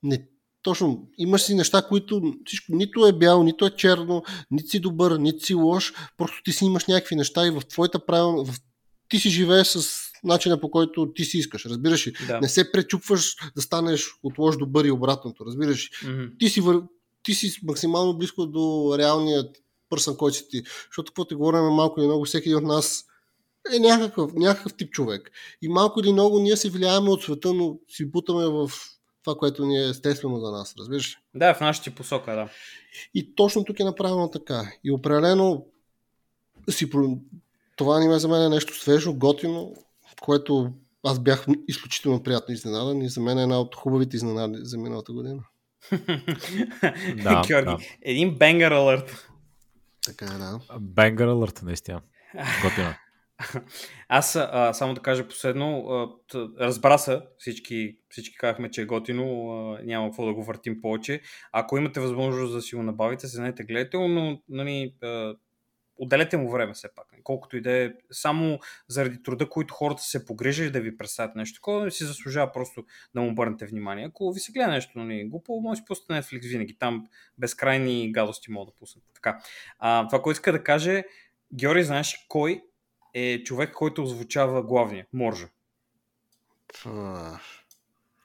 [0.04, 0.28] не
[0.62, 5.18] точно, имаш си неща, които всичко, нито е бяло, нито е черно, нито си добър,
[5.18, 8.60] нито си лош, просто ти си имаш някакви неща и в твоята правилна, в...
[9.10, 11.66] ти си живееш с начина по който ти си искаш.
[11.66, 12.14] Разбираш ли?
[12.28, 12.40] Да.
[12.40, 15.46] Не се пречупваш да станеш от лош добър и обратното.
[15.46, 16.08] Разбираш ли?
[16.08, 16.40] Mm-hmm.
[16.40, 16.84] Ти, си, вър...
[17.24, 19.50] ти си максимално близко до реалния
[19.90, 20.64] пърсън, който си ти.
[20.90, 23.06] Защото какво ти говорим малко или много, всеки от нас
[23.76, 25.32] е някакъв, някакъв тип човек.
[25.62, 28.72] И малко или много ние се влияеме от света, но си бутаме в
[29.24, 31.16] това, което ни е естествено за нас, разбираш ли?
[31.36, 32.50] Да, в нашата посока, да.
[33.14, 34.72] И точно тук е направено така.
[34.84, 35.66] И определено
[36.70, 36.90] си,
[37.76, 39.76] това аниме за мен е нещо свежо, готино,
[40.22, 44.78] което аз бях изключително приятно изненадан и за мен е една от хубавите изненади за
[44.78, 45.44] миналата година.
[47.24, 47.78] да, Георги, да.
[48.02, 49.28] един бенгър алърт.
[50.06, 50.60] Така е, да.
[50.80, 52.02] Бенгър алърт, наистина.
[52.64, 52.94] Готино.
[54.10, 56.10] Аз а, само да кажа последно, а,
[56.60, 61.22] разбра се, всички, всички казахме, че е готино, а, няма какво да го въртим повече.
[61.52, 65.36] Ако имате възможност да си го набавите, седнете, гледайте, но нали, а,
[65.98, 67.08] отделете му време все пак.
[67.24, 71.56] Колкото и да е само заради труда, който хората се погрижили да ви представят нещо
[71.56, 72.86] такова, си заслужава просто
[73.16, 74.06] да му обърнете внимание.
[74.06, 76.78] Ако ви се гледа нещо нали, глупо, може да си пуснете Netflix винаги.
[76.78, 79.04] Там безкрайни гадости могат да пуснат.
[79.14, 79.42] Така.
[79.80, 81.04] А, това, което иска да каже,
[81.54, 82.64] Георги, знаеш кой
[83.14, 85.50] е човек, който озвучава главния, Моржа.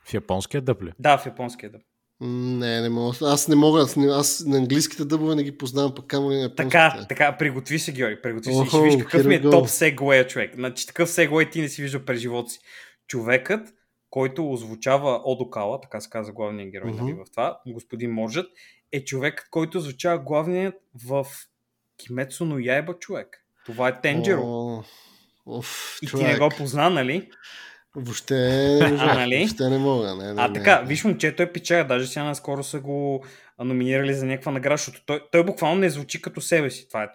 [0.05, 0.93] В японския дъб ли?
[0.99, 1.83] Да, в японския дъб.
[2.25, 3.17] Не, не мога.
[3.23, 3.81] Аз не мога.
[3.81, 7.79] Аз, аз на английските дъбове не ги познавам, пък камо ли на Така, така, приготви
[7.79, 8.23] се, Георги.
[8.23, 8.67] Приготви се.
[8.67, 10.55] Ще виж какъв ми е топ сегуея човек.
[10.55, 12.59] Значи такъв сегуей ти не си виждал през живота си.
[13.07, 13.75] Човекът,
[14.11, 17.01] който озвучава Одокала, така се казва главният герой uh-huh.
[17.01, 18.47] нали, в това, господин Можът,
[18.93, 20.75] е човек, който озвучава главният
[21.07, 21.27] в
[21.97, 23.45] Кимецо но Яйба човек.
[23.67, 24.43] Това е Тенджеро.
[24.45, 24.83] О,
[25.47, 26.27] оф, и човек.
[26.27, 27.31] ти не го позна, нали?
[27.97, 29.37] Въобще, а, нали?
[29.37, 30.15] въобще не мога.
[30.15, 30.89] Не, не, а не, така, не.
[30.89, 33.25] виж момчето е пичага, даже сега наскоро са го
[33.59, 36.89] номинирали за някаква награда, защото той, той буквално не звучи като себе си.
[36.89, 37.09] Това е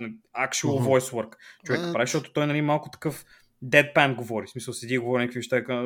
[0.47, 0.88] actual uh-huh.
[0.88, 1.34] voice work.
[1.65, 1.93] Човек а...
[1.93, 3.25] прави, защото той нали, малко такъв
[3.65, 4.47] deadpan говори.
[4.47, 5.84] В смисъл седи и говори някакви неща и казва,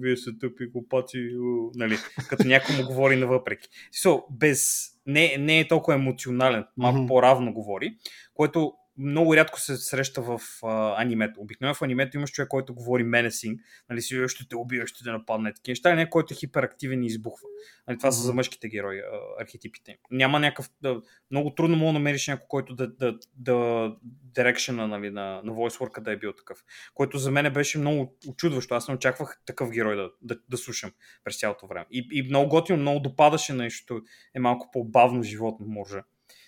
[0.00, 1.28] вие сте тъпи глупаци,
[1.74, 1.96] нали,
[2.28, 3.68] като някой му говори навъпреки.
[4.04, 7.08] So, без, не, не е толкова емоционален, малко uh-huh.
[7.08, 7.96] по-равно говори,
[8.34, 11.40] което много рядко се среща в а, анимето.
[11.40, 15.10] Обикновено в анимето имаш човек, който говори менесинг, нали си ще те убива, ще те
[15.10, 17.48] нападне, такива неща, не който е хиперактивен и избухва.
[17.88, 18.12] Нали, това mm-hmm.
[18.12, 19.98] са за мъжките герои, а, архетипите.
[20.10, 23.92] Няма някакъв, да, много трудно мога да намериш някой, който да, да, да
[24.36, 26.64] дирекшена нали, на, на voice да е бил такъв.
[26.94, 28.74] Който за мен беше много очудващо.
[28.74, 30.92] Аз не очаквах такъв герой да, да, да слушам
[31.24, 31.86] през цялото време.
[31.90, 34.02] И, и много готино, много допадаше нещо.
[34.34, 36.00] Е малко по-бавно животно, може.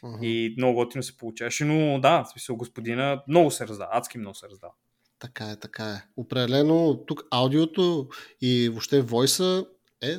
[0.04, 0.24] Uh-huh.
[0.24, 4.34] И много готино се получаваше, но да, в смисъл господина много се раздава, адски много
[4.34, 4.72] се раздава.
[5.18, 6.02] Така е, така е.
[6.16, 8.08] Определено тук аудиото
[8.40, 9.66] и въобще войса
[10.02, 10.16] е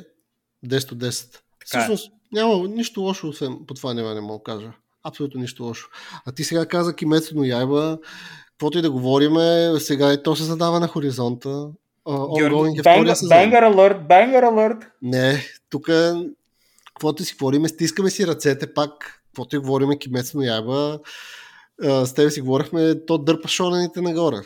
[0.66, 1.32] 10 от 10.
[1.32, 1.42] Така е.
[1.64, 2.10] Всъщност е.
[2.32, 4.72] няма нищо лошо освен по това няма не мога да кажа.
[5.04, 5.88] Абсолютно нищо лошо.
[6.26, 7.98] А ти сега каза Кимецо но Яйба,
[8.50, 11.68] каквото и да говориме, сега и то се задава на хоризонта.
[12.06, 12.82] ongoing е.
[12.82, 14.86] Banger alert, banger alert.
[15.02, 15.88] Не, тук
[16.86, 21.00] каквото си говорим, стискаме си ръцете пак, каквото и говорим Кимец но Яба,
[21.80, 24.36] с тебе си говорихме, то дърпа шонените нагоре.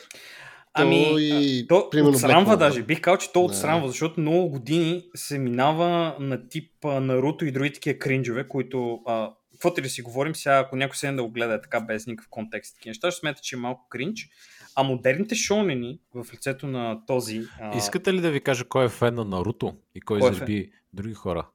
[0.74, 2.82] Ами, То и, то примерно, отсрамва даже.
[2.82, 3.44] Бих казал, че то Да.
[3.44, 9.00] отсрамва, защото много години се минава на тип а, Наруто и други такива кринджове, които
[9.06, 11.80] а, каквото и да си говорим сега, ако някой седне да го гледа е така
[11.80, 14.28] без никакъв контекст, такива неща, ще смята, че е малко кринж.
[14.76, 17.42] А модерните шонени в лицето на този...
[17.60, 20.34] А, Искате ли да ви кажа кой е фен на Наруто и кой, Кой е
[20.34, 21.46] зарби други хора?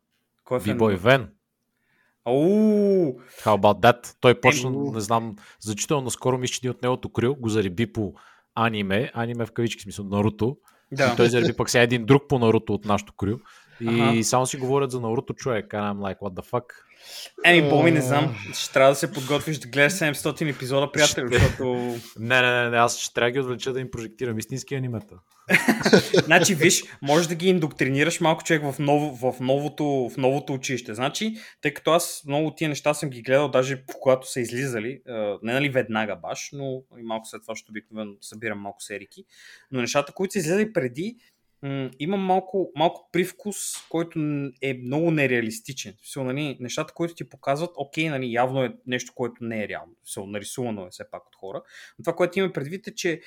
[0.43, 1.29] кой е фен Бибой на- Вен.
[2.25, 3.19] Ау!
[3.43, 4.15] How about that?
[4.19, 8.13] Той почна, не знам, значително наскоро мисля, че ни от неговото крил го зареби по
[8.55, 10.57] аниме, аниме в кавички, смисъл Наруто.
[10.91, 11.11] Да.
[11.13, 13.39] И той зареби пък сега един друг по Наруто от нашото крил.
[13.81, 14.23] И Аха.
[14.23, 15.65] само си говорят за Наруто човек.
[15.67, 16.63] And I'm like, what the fuck?
[17.45, 18.01] Еми, Боми, не А.
[18.01, 18.35] знам.
[18.53, 21.39] Ще трябва да се подготвиш да гледаш 700 епизода, приятел, Ще.
[21.39, 21.73] защото...
[22.19, 25.15] Не, не, не, не, аз ще трябва да ги отвлеча да им прожектирам истински анимета.
[26.25, 30.93] Значи, виж, можеш да ги индоктринираш малко човек в, ново, в, новото, в новото училище.
[30.93, 35.01] Значи, тъй като аз много от тия неща съм ги гледал, даже когато са излизали,
[35.43, 39.23] не нали веднага баш, но и малко след това, защото обикновено събирам малко серики.
[39.71, 41.15] Но нещата, които са излизали преди,
[41.99, 43.57] има малко, малко привкус,
[43.89, 44.19] който
[44.61, 45.93] е много нереалистичен.
[45.93, 49.67] В Смисъл, нали, нещата, които ти показват, окей, нали, явно е нещо, което не е
[49.67, 49.93] реално.
[50.03, 51.61] В Смисъл, нарисувано е все пак от хора.
[51.99, 53.21] Но това, което има предвид е, че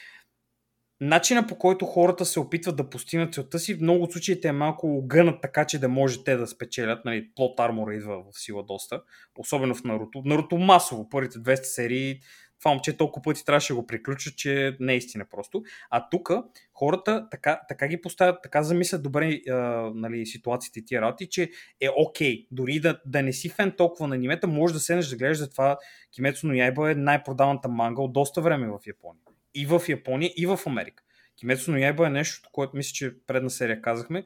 [1.01, 4.53] начина по който хората се опитват да постигнат целта си, в много от случаите е
[4.53, 7.05] малко огънат така, че да може те да спечелят.
[7.05, 9.03] Нали, плот армора идва в сила доста,
[9.39, 10.23] особено в Наруто.
[10.25, 12.21] Наруто масово, първите 200 серии,
[12.63, 15.63] това момче толкова пъти трябваше да го приключат, че не е истина просто.
[15.91, 16.31] А тук
[16.75, 19.55] хората така, така ги поставят, така замислят добре а,
[19.95, 24.09] нали, ситуациите и тия работи, че е окей, дори да, да не си фен толкова
[24.09, 25.79] на анимета, може да седнеш да гледаш за това
[26.15, 29.23] Кимецо но Яйба е най-продаваната манга от доста време в Япония.
[29.55, 31.03] И в Япония, и в Америка.
[31.39, 34.25] Кимецо но Яйба е нещо, което мисля, че предна серия казахме.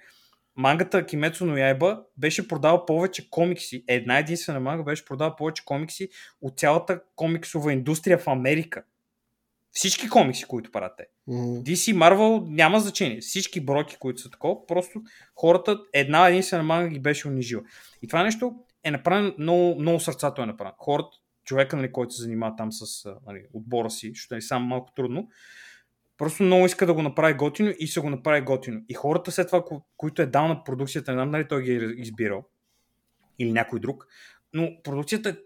[0.56, 3.84] Мангата Кимецо но Яйба беше продава повече комикси.
[3.88, 6.08] Една единствена манга беше продава повече комикси
[6.42, 8.84] от цялата комиксова индустрия в Америка.
[9.72, 11.06] Всички комикси, които правят те.
[11.26, 13.20] М, DC, Marvel няма значение.
[13.20, 15.02] Всички бройки, които са такова, просто
[15.34, 17.62] хората една единствена манга ги беше унижила.
[18.02, 18.54] И това нещо
[18.84, 20.76] е направено много, много сърцато е направено.
[20.78, 24.92] Хората, човека, нали, който се занимава там с нали, отбора си, защото е сам малко
[24.96, 25.28] трудно,
[26.18, 28.80] просто много иска да го направи готино и се го направи готино.
[28.88, 31.72] И хората след това, ко- които е дал на продукцията, не знам дали той ги
[31.72, 32.44] е избирал
[33.38, 34.06] или някой друг,
[34.52, 35.36] но продукцията е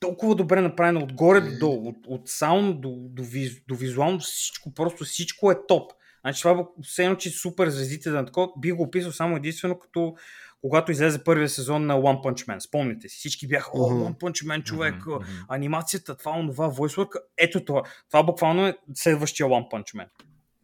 [0.00, 4.74] толкова добре направена отгоре до долу, от, от саунд до, до, виз, до визуално всичко,
[4.74, 5.92] просто всичко е топ.
[6.20, 10.14] Значи това все едно, че супер звездите на такова, бих го описал само единствено като
[10.60, 12.58] когато излезе първия сезон на One Punch Man.
[12.58, 13.90] Спомните си, всички бяха, о.
[13.90, 15.24] One Punch Man, човек, мгм.
[15.48, 17.82] анимацията, това, онова, voice work, ето това.
[18.10, 20.06] Това буквално е следващия One Punch Man.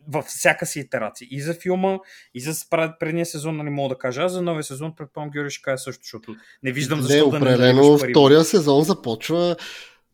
[0.08, 1.28] Във всяка си итерация.
[1.30, 1.98] И за филма,
[2.34, 2.54] и за
[3.00, 4.22] предния сезон, нали мога да кажа.
[4.22, 7.38] Аз за новия сезон, предполагам, Георги ще каже също, защото не виждам Не, защо да
[7.38, 8.12] не определено наливаш пари.
[8.12, 9.56] втория сезон започва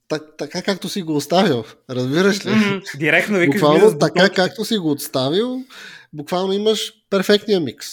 [0.08, 1.64] так, така както си го оставил.
[1.90, 2.50] Разбираш ли?
[2.96, 5.64] Директно викаш буквално така както си го отставил,
[6.12, 7.86] буквално имаш перфектния микс.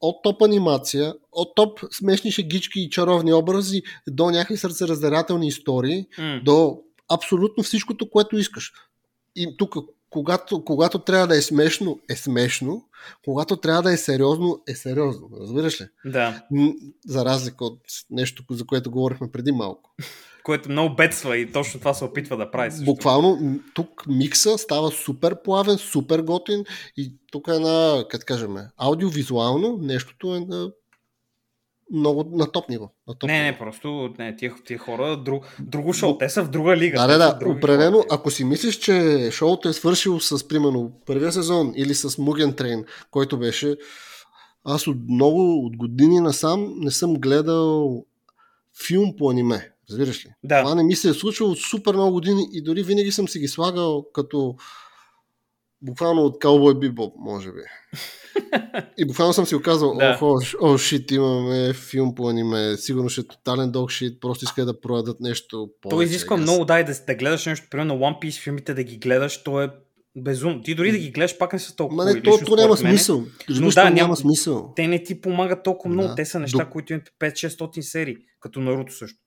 [0.00, 6.40] От топ анимация, от топ смешни шегички и чаровни образи, до някакви сърцераздирателни истории, М.
[6.44, 8.72] до абсолютно всичкото, което искаш.
[9.36, 9.74] И тук,
[10.10, 12.84] когато, когато трябва да е смешно, е смешно,
[13.24, 15.30] когато трябва да е сериозно, е сериозно.
[15.40, 15.86] Разбираш ли?
[16.04, 16.42] Да,
[17.06, 17.80] За разлика от
[18.10, 19.94] нещо, за което говорихме преди малко.
[20.48, 22.70] Което много бедства и точно това се опитва да прави.
[22.70, 22.84] Също.
[22.84, 26.64] Буквално тук микса става супер плавен, супер готин
[26.96, 30.70] и тук е на, как кажем, аудиовизуално нещото е на
[31.92, 32.90] много на топ ниво.
[33.08, 33.58] На топ Не, не, ниво.
[33.58, 37.06] просто не, тия, тия хора, друг, друго шоу, те са в друга лига.
[37.06, 37.50] Да, да, да.
[37.50, 42.54] Определено, ако си мислиш, че шоуто е свършило с, примерно, първия сезон или с Муген
[42.54, 43.76] Трейн, който беше...
[44.64, 48.04] Аз от много, от години насам не съм гледал
[48.86, 49.70] филм по аниме.
[49.90, 50.30] Разбираш ли?
[50.44, 50.62] Да.
[50.62, 53.38] Това не ми се е случвало от супер много години и дори винаги съм си
[53.38, 54.54] ги слагал като
[55.82, 57.60] буквално от Cowboy Bebop, може би.
[58.98, 60.14] И буквално съм си го казал, Да.
[60.14, 64.64] охо, о, шит, имаме филм по аниме, сигурно ще е тотален док шит, просто иска
[64.64, 66.06] да продадат нещо То повече.
[66.06, 66.40] изисква Yes.
[66.40, 69.70] много, дай да, да гледаш нещо, примерно One Piece филмите да ги гледаш, то е
[70.16, 70.62] безумно.
[70.62, 72.04] Ти дори да ги гледаш, пак не са толкова.
[72.04, 73.24] Ма не, то, то няма смисъл.
[73.50, 74.72] Но да, няма- смисъл.
[74.76, 76.08] Те не ти помагат толкова много.
[76.08, 76.14] Да.
[76.14, 79.18] Те са неща, До- които имат 5-600 серии, като Наруто също.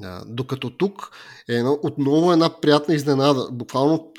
[0.00, 1.10] Да, докато тук
[1.48, 3.48] е едно, отново една приятна изненада.
[3.52, 4.12] Буквално,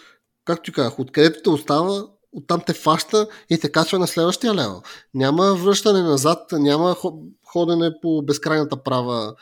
[0.45, 4.81] както ти казах, откъдето те остава, оттам те фаща и те качва на следващия левел.
[5.14, 9.35] Няма връщане назад, няма хо- ходене по безкрайната права,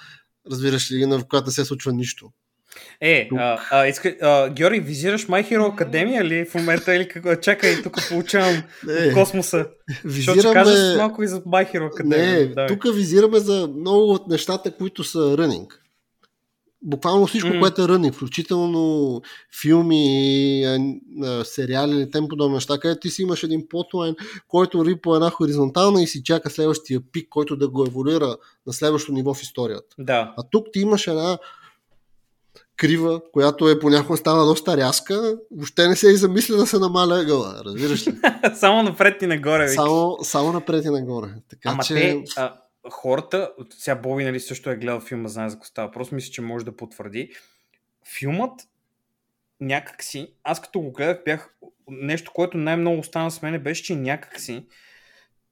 [0.51, 2.29] разбираш ли, на която не се случва нищо.
[3.01, 7.35] Е, а, а, иска, а, Георги, визираш My Hero Academia ли в момента или какво?
[7.35, 8.93] Чакай, тук получавам Не.
[9.07, 9.67] от космоса.
[10.05, 10.53] Защото ще Визираме...
[10.53, 12.55] кажеш малко и за My Hero Academia.
[12.55, 15.81] Не, тук визираме за много от нещата, които са рънинг.
[16.81, 17.59] Буквално всичко, mm.
[17.59, 19.21] което е рънинг, включително
[19.61, 20.65] филми,
[21.43, 24.15] сериали или тем подобни неща, където ти си имаш един плотлайн,
[24.47, 28.37] който върви по една хоризонтална и си чака следващия пик, който да го еволюира
[28.67, 29.95] на следващото ниво в историята.
[29.99, 30.33] Да.
[30.37, 31.37] А тук ти имаш една
[32.77, 37.19] крива, която е понякога става доста рязка, въобще не се и замисля да се намаля
[37.19, 38.13] ъгъла, разбираш ли?
[38.55, 39.63] Само напред и нагоре.
[39.63, 39.75] вики.
[39.75, 41.27] Само, само напред и нагоре.
[41.49, 41.93] Така Ама че...
[41.93, 42.53] те, а,
[42.91, 45.91] хората, сега Боби нали, също е гледал филма, знае за какво става.
[45.91, 47.31] Просто мисля, че може да потвърди.
[48.19, 48.61] Филмът
[49.59, 51.55] някакси, аз като го гледах, бях
[51.89, 54.67] нещо, което най-много остана с мене, беше, че някакси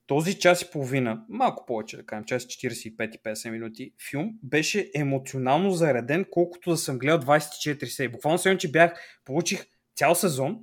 [0.07, 4.33] този час и половина, малко повече да кажем, час и 45 и 50 минути, филм
[4.43, 8.09] беше емоционално зареден, колкото да съм гледал 24 серии.
[8.09, 8.93] Буквално се че бях,
[9.25, 10.59] получих цял сезон,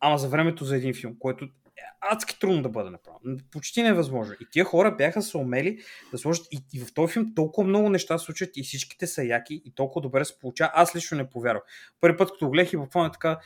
[0.00, 1.48] ама за времето за един филм, което
[2.02, 3.20] адски трудно да бъде направено.
[3.52, 4.34] Почти невъзможно.
[4.34, 5.78] И тия хора бяха се умели
[6.12, 9.24] да сложат и, и в този филм толкова много неща се случват и всичките са
[9.24, 10.70] яки и толкова добре се получава.
[10.74, 11.62] Аз лично не повярвам.
[12.00, 13.38] Първи път, като гледах и буквално е така,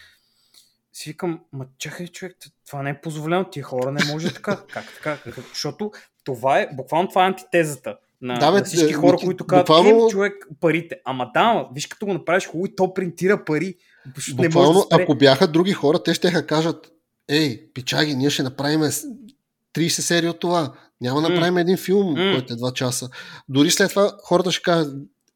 [0.92, 4.56] си викам, ма чакай човек, това не е позволено, тия хора не може така.
[4.68, 5.18] Как така?
[5.48, 5.90] Защото
[6.24, 9.66] това е, буквално това е антитезата на, Да, бе, на всички хора, ти- които казват,
[9.66, 10.96] буквално- е, човек, парите.
[11.04, 13.74] Ама да, виж като го направиш хубаво и то принтира пари.
[14.16, 15.02] Защото не може Буквално, да спре.
[15.02, 16.91] ако бяха други хора, те ще кажат,
[17.28, 20.72] ей, пичаги, ние ще направим 30 серии от това.
[21.00, 22.32] Няма да направим един филм, М.
[22.32, 23.08] който е 2 часа.
[23.48, 24.94] Дори след това хората ще кажат,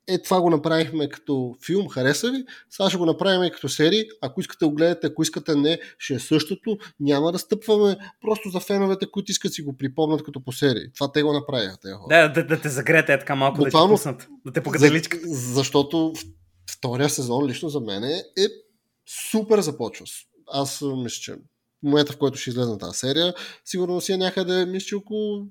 [0.08, 4.04] е, това го направихме като филм, хареса ви, сега ще го направим и като серии,
[4.20, 8.60] ако искате го гледате, ако искате не, ще е същото, няма да стъпваме просто за
[8.60, 10.92] феновете, които искат си го припомнят като по серии.
[10.94, 12.06] Това те го направиха, хора.
[12.08, 14.28] Да, да, да те загреят е така малко Буквално- да ти пуснат.
[14.46, 15.26] Да те покажат личката.
[15.26, 16.12] За, защото
[16.70, 18.46] втория сезон лично за мен е, е
[19.30, 20.06] супер започва.
[20.48, 21.34] Аз мисля, че
[21.86, 23.34] момента, в който ще излезе тази серия,
[23.64, 25.46] сигурно си е някъде, мисля, че около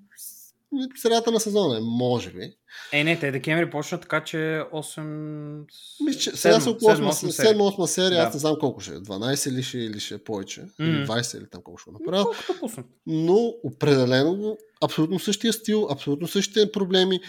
[1.01, 2.53] средата на сезона, е, може би.
[2.91, 4.37] Е, не, те декември почна така, че
[4.73, 5.65] 8...
[6.05, 7.55] Мисля, че сега са около 8, серия.
[7.55, 8.27] 7-8 серия, Да.
[8.27, 8.97] аз не знам колко ще е.
[8.97, 10.61] 12 или ще, или ще е повече.
[10.79, 11.13] Или Мгм.
[11.13, 11.89] 20 или там колко ще.
[11.91, 12.85] Колкото пуснат.
[13.07, 17.19] но определено абсолютно същия стил, абсолютно същите проблеми,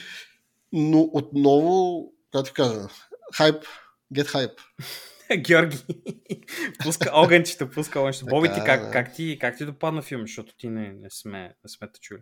[0.72, 2.02] но отново,
[2.32, 2.80] как ти кажа,
[3.34, 3.64] хайп,
[4.14, 4.58] get hype.
[5.36, 5.78] Георги.
[6.82, 8.26] пуска огънчета, пуска огънчета.
[8.26, 8.90] Боби, ти как, да.
[8.90, 12.20] как, ти, как ти допадна филм, защото ти не, не, сме, не сме те чули.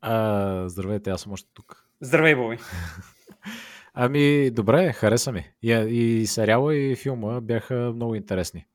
[0.00, 1.86] А, здравейте, аз съм още тук.
[2.00, 2.58] Здравей, Боби.
[3.94, 5.50] Ами, добре, хареса ми.
[5.62, 8.66] И, и сериала, и филма бяха много интересни.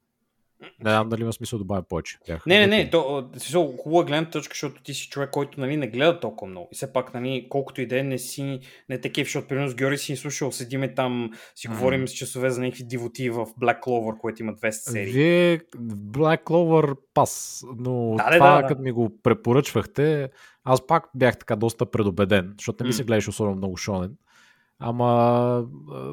[0.61, 2.17] Не знам дали има смисъл да добавя повече.
[2.27, 5.77] Бяха Не, не, не, то, смисъл, хубава гледна точка, защото ти си човек, който нали,
[5.77, 6.69] не гледа толкова много.
[6.71, 8.59] И все пак, нали, колкото и да е, не си
[8.89, 11.77] не такив, защото примерно с Георги си ни слушал, седиме там, си Мгм.
[11.77, 15.11] говорим с часове за някакви дивоти в Black Clover, което има 200 серии.
[15.13, 18.67] Вие Black Clover пас, но Да, това, да, да.
[18.67, 20.29] като ми го препоръчвахте,
[20.63, 23.05] аз пак бях така доста предубеден, защото не ми се М.
[23.05, 24.15] гледаше особено много шонен.
[24.79, 25.67] Ама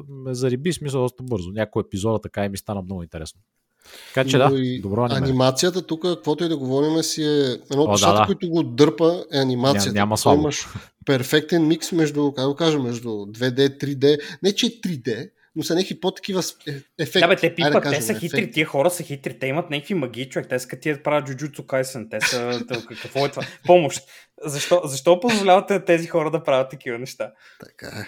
[0.09, 1.51] ме зариби смисъл доста бързо.
[1.51, 3.41] Някой епизода така и ми стана много интересно.
[4.13, 5.27] Така че да, и добро аниме.
[5.27, 8.25] Анимацията тук, каквото и да говорим, си е едно от О, да, нещата, да.
[8.25, 9.89] които го дърпа е анимацията.
[9.89, 10.41] Ня- няма слабо.
[10.41, 10.67] Имаш
[11.05, 14.19] перфектен микс между, как го кажа, между 2D, 3D.
[14.43, 17.19] Не, че е 3D, но са някакви по-такива е- ефекти.
[17.19, 18.53] Да, бе, те пипат, да те са хитри, ефекти.
[18.53, 21.63] тия хора са хитри, те имат някакви магии, човек, те са тия да правят джуджуцу
[21.63, 22.61] кайсен, те са,
[23.01, 23.43] какво е това?
[23.65, 24.01] Помощ.
[24.45, 27.31] Защо, защо позволявате тези хора да правят такива неща?
[27.59, 28.07] Така е.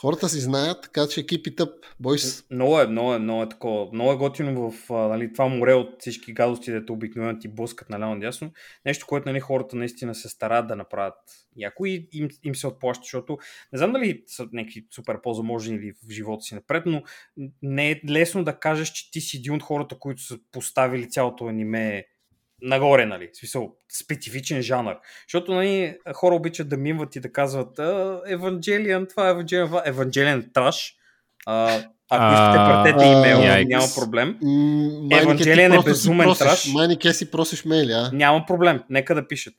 [0.00, 1.72] Хората си знаят, така че keep it up,
[2.02, 2.44] boys.
[2.50, 3.88] Много е, много е, много е такова.
[3.92, 8.14] Много е готино в нали, това море от всички гадости, дето обикновено ти блъскат наляво
[8.14, 8.52] надясно.
[8.86, 11.14] Нещо, което нали, хората наистина се старат да направят
[11.56, 13.38] яко и им, им се отплаща, защото
[13.72, 17.02] не знам дали са някакви супер по-заможни в живота си напред, но
[17.62, 21.46] не е лесно да кажеш, че ти си един от хората, които са поставили цялото
[21.46, 22.04] аниме
[22.62, 23.30] нагоре, нали?
[23.32, 24.94] В смисъл, специфичен жанр.
[25.28, 29.88] Защото нали, хора обичат да мимват и да казват «А, Евангелиан, това е Евангелиан, е
[29.88, 30.94] Евангелиан траш.
[31.46, 31.80] А,
[32.10, 33.68] ако искате, пратете имейл, Yikes.
[33.68, 34.38] няма проблем.
[35.12, 36.46] Евангелиен е безумен просиш.
[36.46, 36.66] траш.
[36.72, 38.10] Майнике си просиш мейли, а?
[38.12, 39.54] Няма проблем, нека да пишат.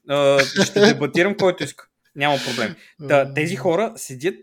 [0.63, 1.85] Ще дебатирам който иска.
[2.15, 2.75] Няма проблем.
[3.09, 4.35] Та, тези хора седят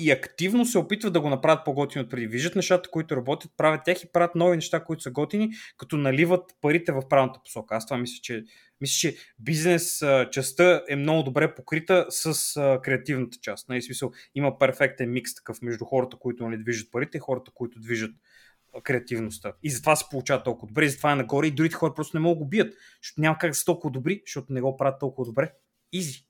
[0.00, 2.26] и активно се опитват да го направят по-готини от преди.
[2.26, 6.54] Виждат нещата, които работят, правят тях и правят нови неща, които са готини, като наливат
[6.60, 7.76] парите в правилната посока.
[7.76, 8.44] Аз това мисля, че,
[8.80, 13.68] мисля, че бизнес частта е много добре покрита с а, креативната част.
[13.68, 17.50] Нали, в смисъл, има перфектен микс такъв между хората, които нали, движат парите и хората,
[17.54, 18.10] които движат
[18.82, 19.52] креативността.
[19.62, 22.20] И затова се получава толкова добре, и затова е нагоре и другите хора просто не
[22.20, 25.00] могат да го бият, защото няма как да са толкова добри, защото не го правят
[25.00, 25.52] толкова добре.
[25.92, 26.29] Изи.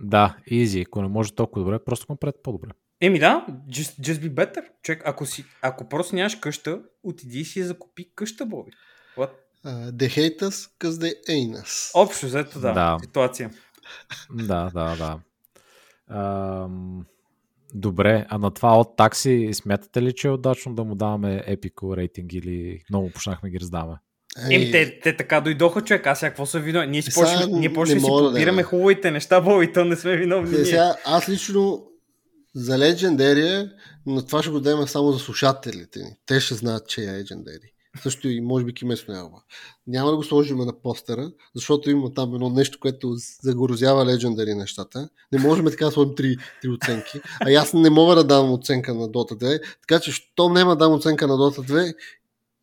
[0.00, 0.80] Да, изи.
[0.80, 2.70] Ако не може толкова добре, просто го направят по-добре.
[3.00, 4.64] Еми да, just, just be better.
[4.82, 8.70] Човек, ако, си, ако просто нямаш къща, отиди и си закупи къща, Боби.
[9.16, 9.30] What?
[9.66, 11.90] Uh, they hate us because they ain't us.
[11.94, 12.98] Общо, взето да, Да.
[13.02, 13.50] ситуация.
[14.30, 15.20] Да, да, да.
[16.16, 17.06] Ам,
[17.74, 21.96] добре, а на това от такси смятате ли, че е удачно да му даваме епико
[21.96, 23.98] рейтинг или много почнахме ги раздаваме?
[24.50, 26.06] Еми, те, те така дойдоха, човек.
[26.06, 26.90] Аз сега какво са виновни?
[26.90, 30.16] Ние си Сега почнем, ние да си да подбираме хубавите неща, Боби, то не сме
[30.16, 30.60] виновни.
[30.60, 31.84] Е, сега, аз лично
[32.54, 33.70] за Legendary,
[34.06, 36.10] но това ще го дадем само за слушателите ни.
[36.26, 37.72] Те ще знаят, че е Legendary.
[38.02, 39.42] Също и може би Кимесо няма.
[39.86, 45.08] Няма да го сложим на постера, защото има там едно нещо, което загрозява Legendary нещата.
[45.32, 47.20] Не можем така да сложим три, три оценки.
[47.40, 50.76] А и аз не мога да дам оценка на Dota 2, така че щом няма
[50.76, 51.94] да дам оценка на Dota 2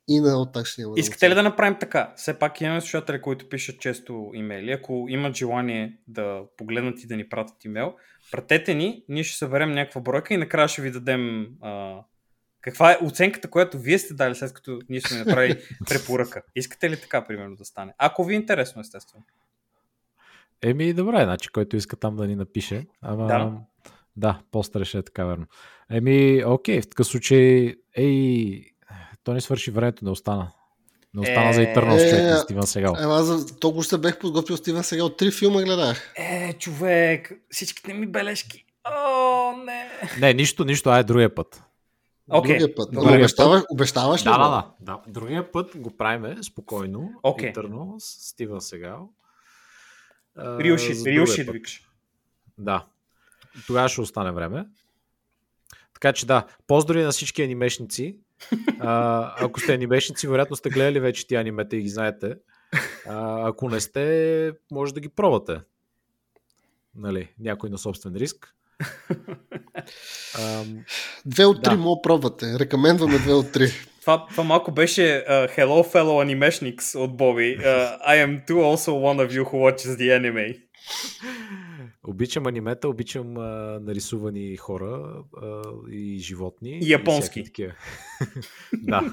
[0.08, 2.14] и на Otax няма да дам Искате ли да направим така?
[2.16, 4.72] Все пак имаме слушатели, които пишат често имейли.
[4.72, 7.96] Ако имат желание да погледнат и да ни пратят имейл,
[8.32, 12.00] пратете ни, ние ще съберем някаква бройка и накрая ще ви дадем а,
[12.62, 16.42] каква е оценката, която вие сте дали след като ние сме направили препоръка.
[16.56, 17.94] Искате ли така, примерно, да стане?
[17.98, 19.24] Ако ви е интересно, естествено.
[20.62, 22.86] Еми, добре, значи, който иска там да ни напише.
[23.02, 23.58] Ама, Да.
[24.16, 25.46] да постър ще е така, верно.
[25.90, 28.66] Еми, окей, в такъв случай, ей,
[29.26, 30.52] то ни свърши времето, не остана.
[31.14, 32.96] Не остана за Е, Eternal е, човек на е, Стивън Сегал.
[33.00, 36.14] Ема аз за толкова се бех подготвил Стивен сега от три филма гледах.
[36.16, 38.66] Е, човек, всичките ми бележки.
[38.84, 39.90] О, не.
[40.20, 41.64] Не, нищо, нищо, ай другия път.
[42.30, 42.58] Окей.
[42.58, 42.90] Другия път.
[42.98, 44.30] Ама обещаваш, обещаваш ли?
[44.30, 45.02] Да, да, да, да.
[45.12, 47.12] Другия път го правиме спокойно.
[47.24, 47.54] Окей.
[47.54, 49.10] Eternal, с Стивън Сегал.
[50.38, 51.54] А, за другия shit, път.
[51.54, 51.88] викаш.
[52.58, 52.86] Да.
[53.68, 54.66] Тогава ще остане време.
[55.94, 58.18] Така че да, поздрави на всички анимешници.
[58.80, 62.36] А, ако сте анимешници, вероятно сте гледали вече тия анимета и ги знаете.
[63.10, 65.60] А, ако не сте, може да ги пробвате.
[66.96, 68.54] Нали, някой на собствен риск.
[70.40, 70.84] Ам,
[71.26, 71.78] Две от три Да.
[71.78, 72.60] мога пробвате.
[72.60, 73.72] Рекомендваме две от три.
[74.02, 77.58] Това, това малко беше uh, Hello fellow animationics от Боби.
[77.60, 80.56] Uh, I am too also one of you who watches the anime.
[82.08, 85.62] Обичам анимета, обичам а, нарисувани хора а,
[85.92, 86.80] и животни.
[86.84, 87.22] И японски.
[87.22, 87.74] всякакви такива.
[88.74, 89.12] да.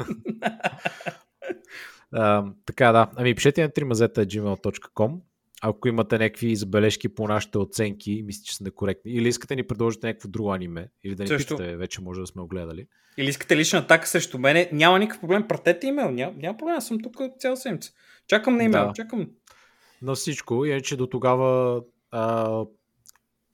[2.12, 3.10] а, така, да.
[3.16, 5.20] Ами пишете на 3mazeta.gmail.com
[5.64, 9.12] ако имате някакви забележки по нашите оценки, мисля, че са некоректни.
[9.12, 11.56] Или искате да ни предложите някакво друго аниме, или да ни Също.
[11.56, 12.86] питате, вече може да сме огледали.
[13.19, 16.86] Или искате лична атака срещу мене, няма никакъв проблем, пратете имейл, няма, няма проблем, аз
[16.86, 17.93] съм тук цял седмица.
[18.28, 18.93] Чакам на имейл, Да.
[18.93, 19.31] чакам.
[20.02, 22.64] На всичко, иначе до тогава а,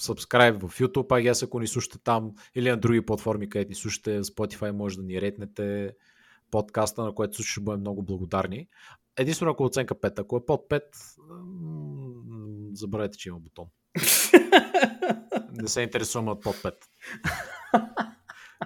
[0.02, 3.74] subscribe в YouTube, а аз ако ни слушате там, или на други платформи, където ни
[3.74, 5.92] слушате, Spotify може да ни ретнете
[6.50, 8.68] подкаста, на което също ще бъдем много благодарни.
[9.18, 10.82] Единствено ако е оценка 5, ако е под 5,
[11.30, 13.66] м, забравяйте, че има бутон.
[15.52, 16.74] Не се интересувам от под 5.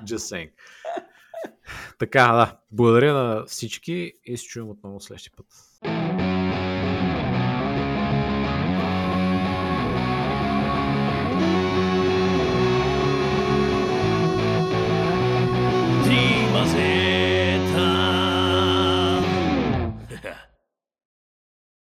[0.05, 0.51] Just saying.
[1.99, 2.59] Така, да.
[2.71, 5.47] Благодаря на всички и се чуем отново следващия път.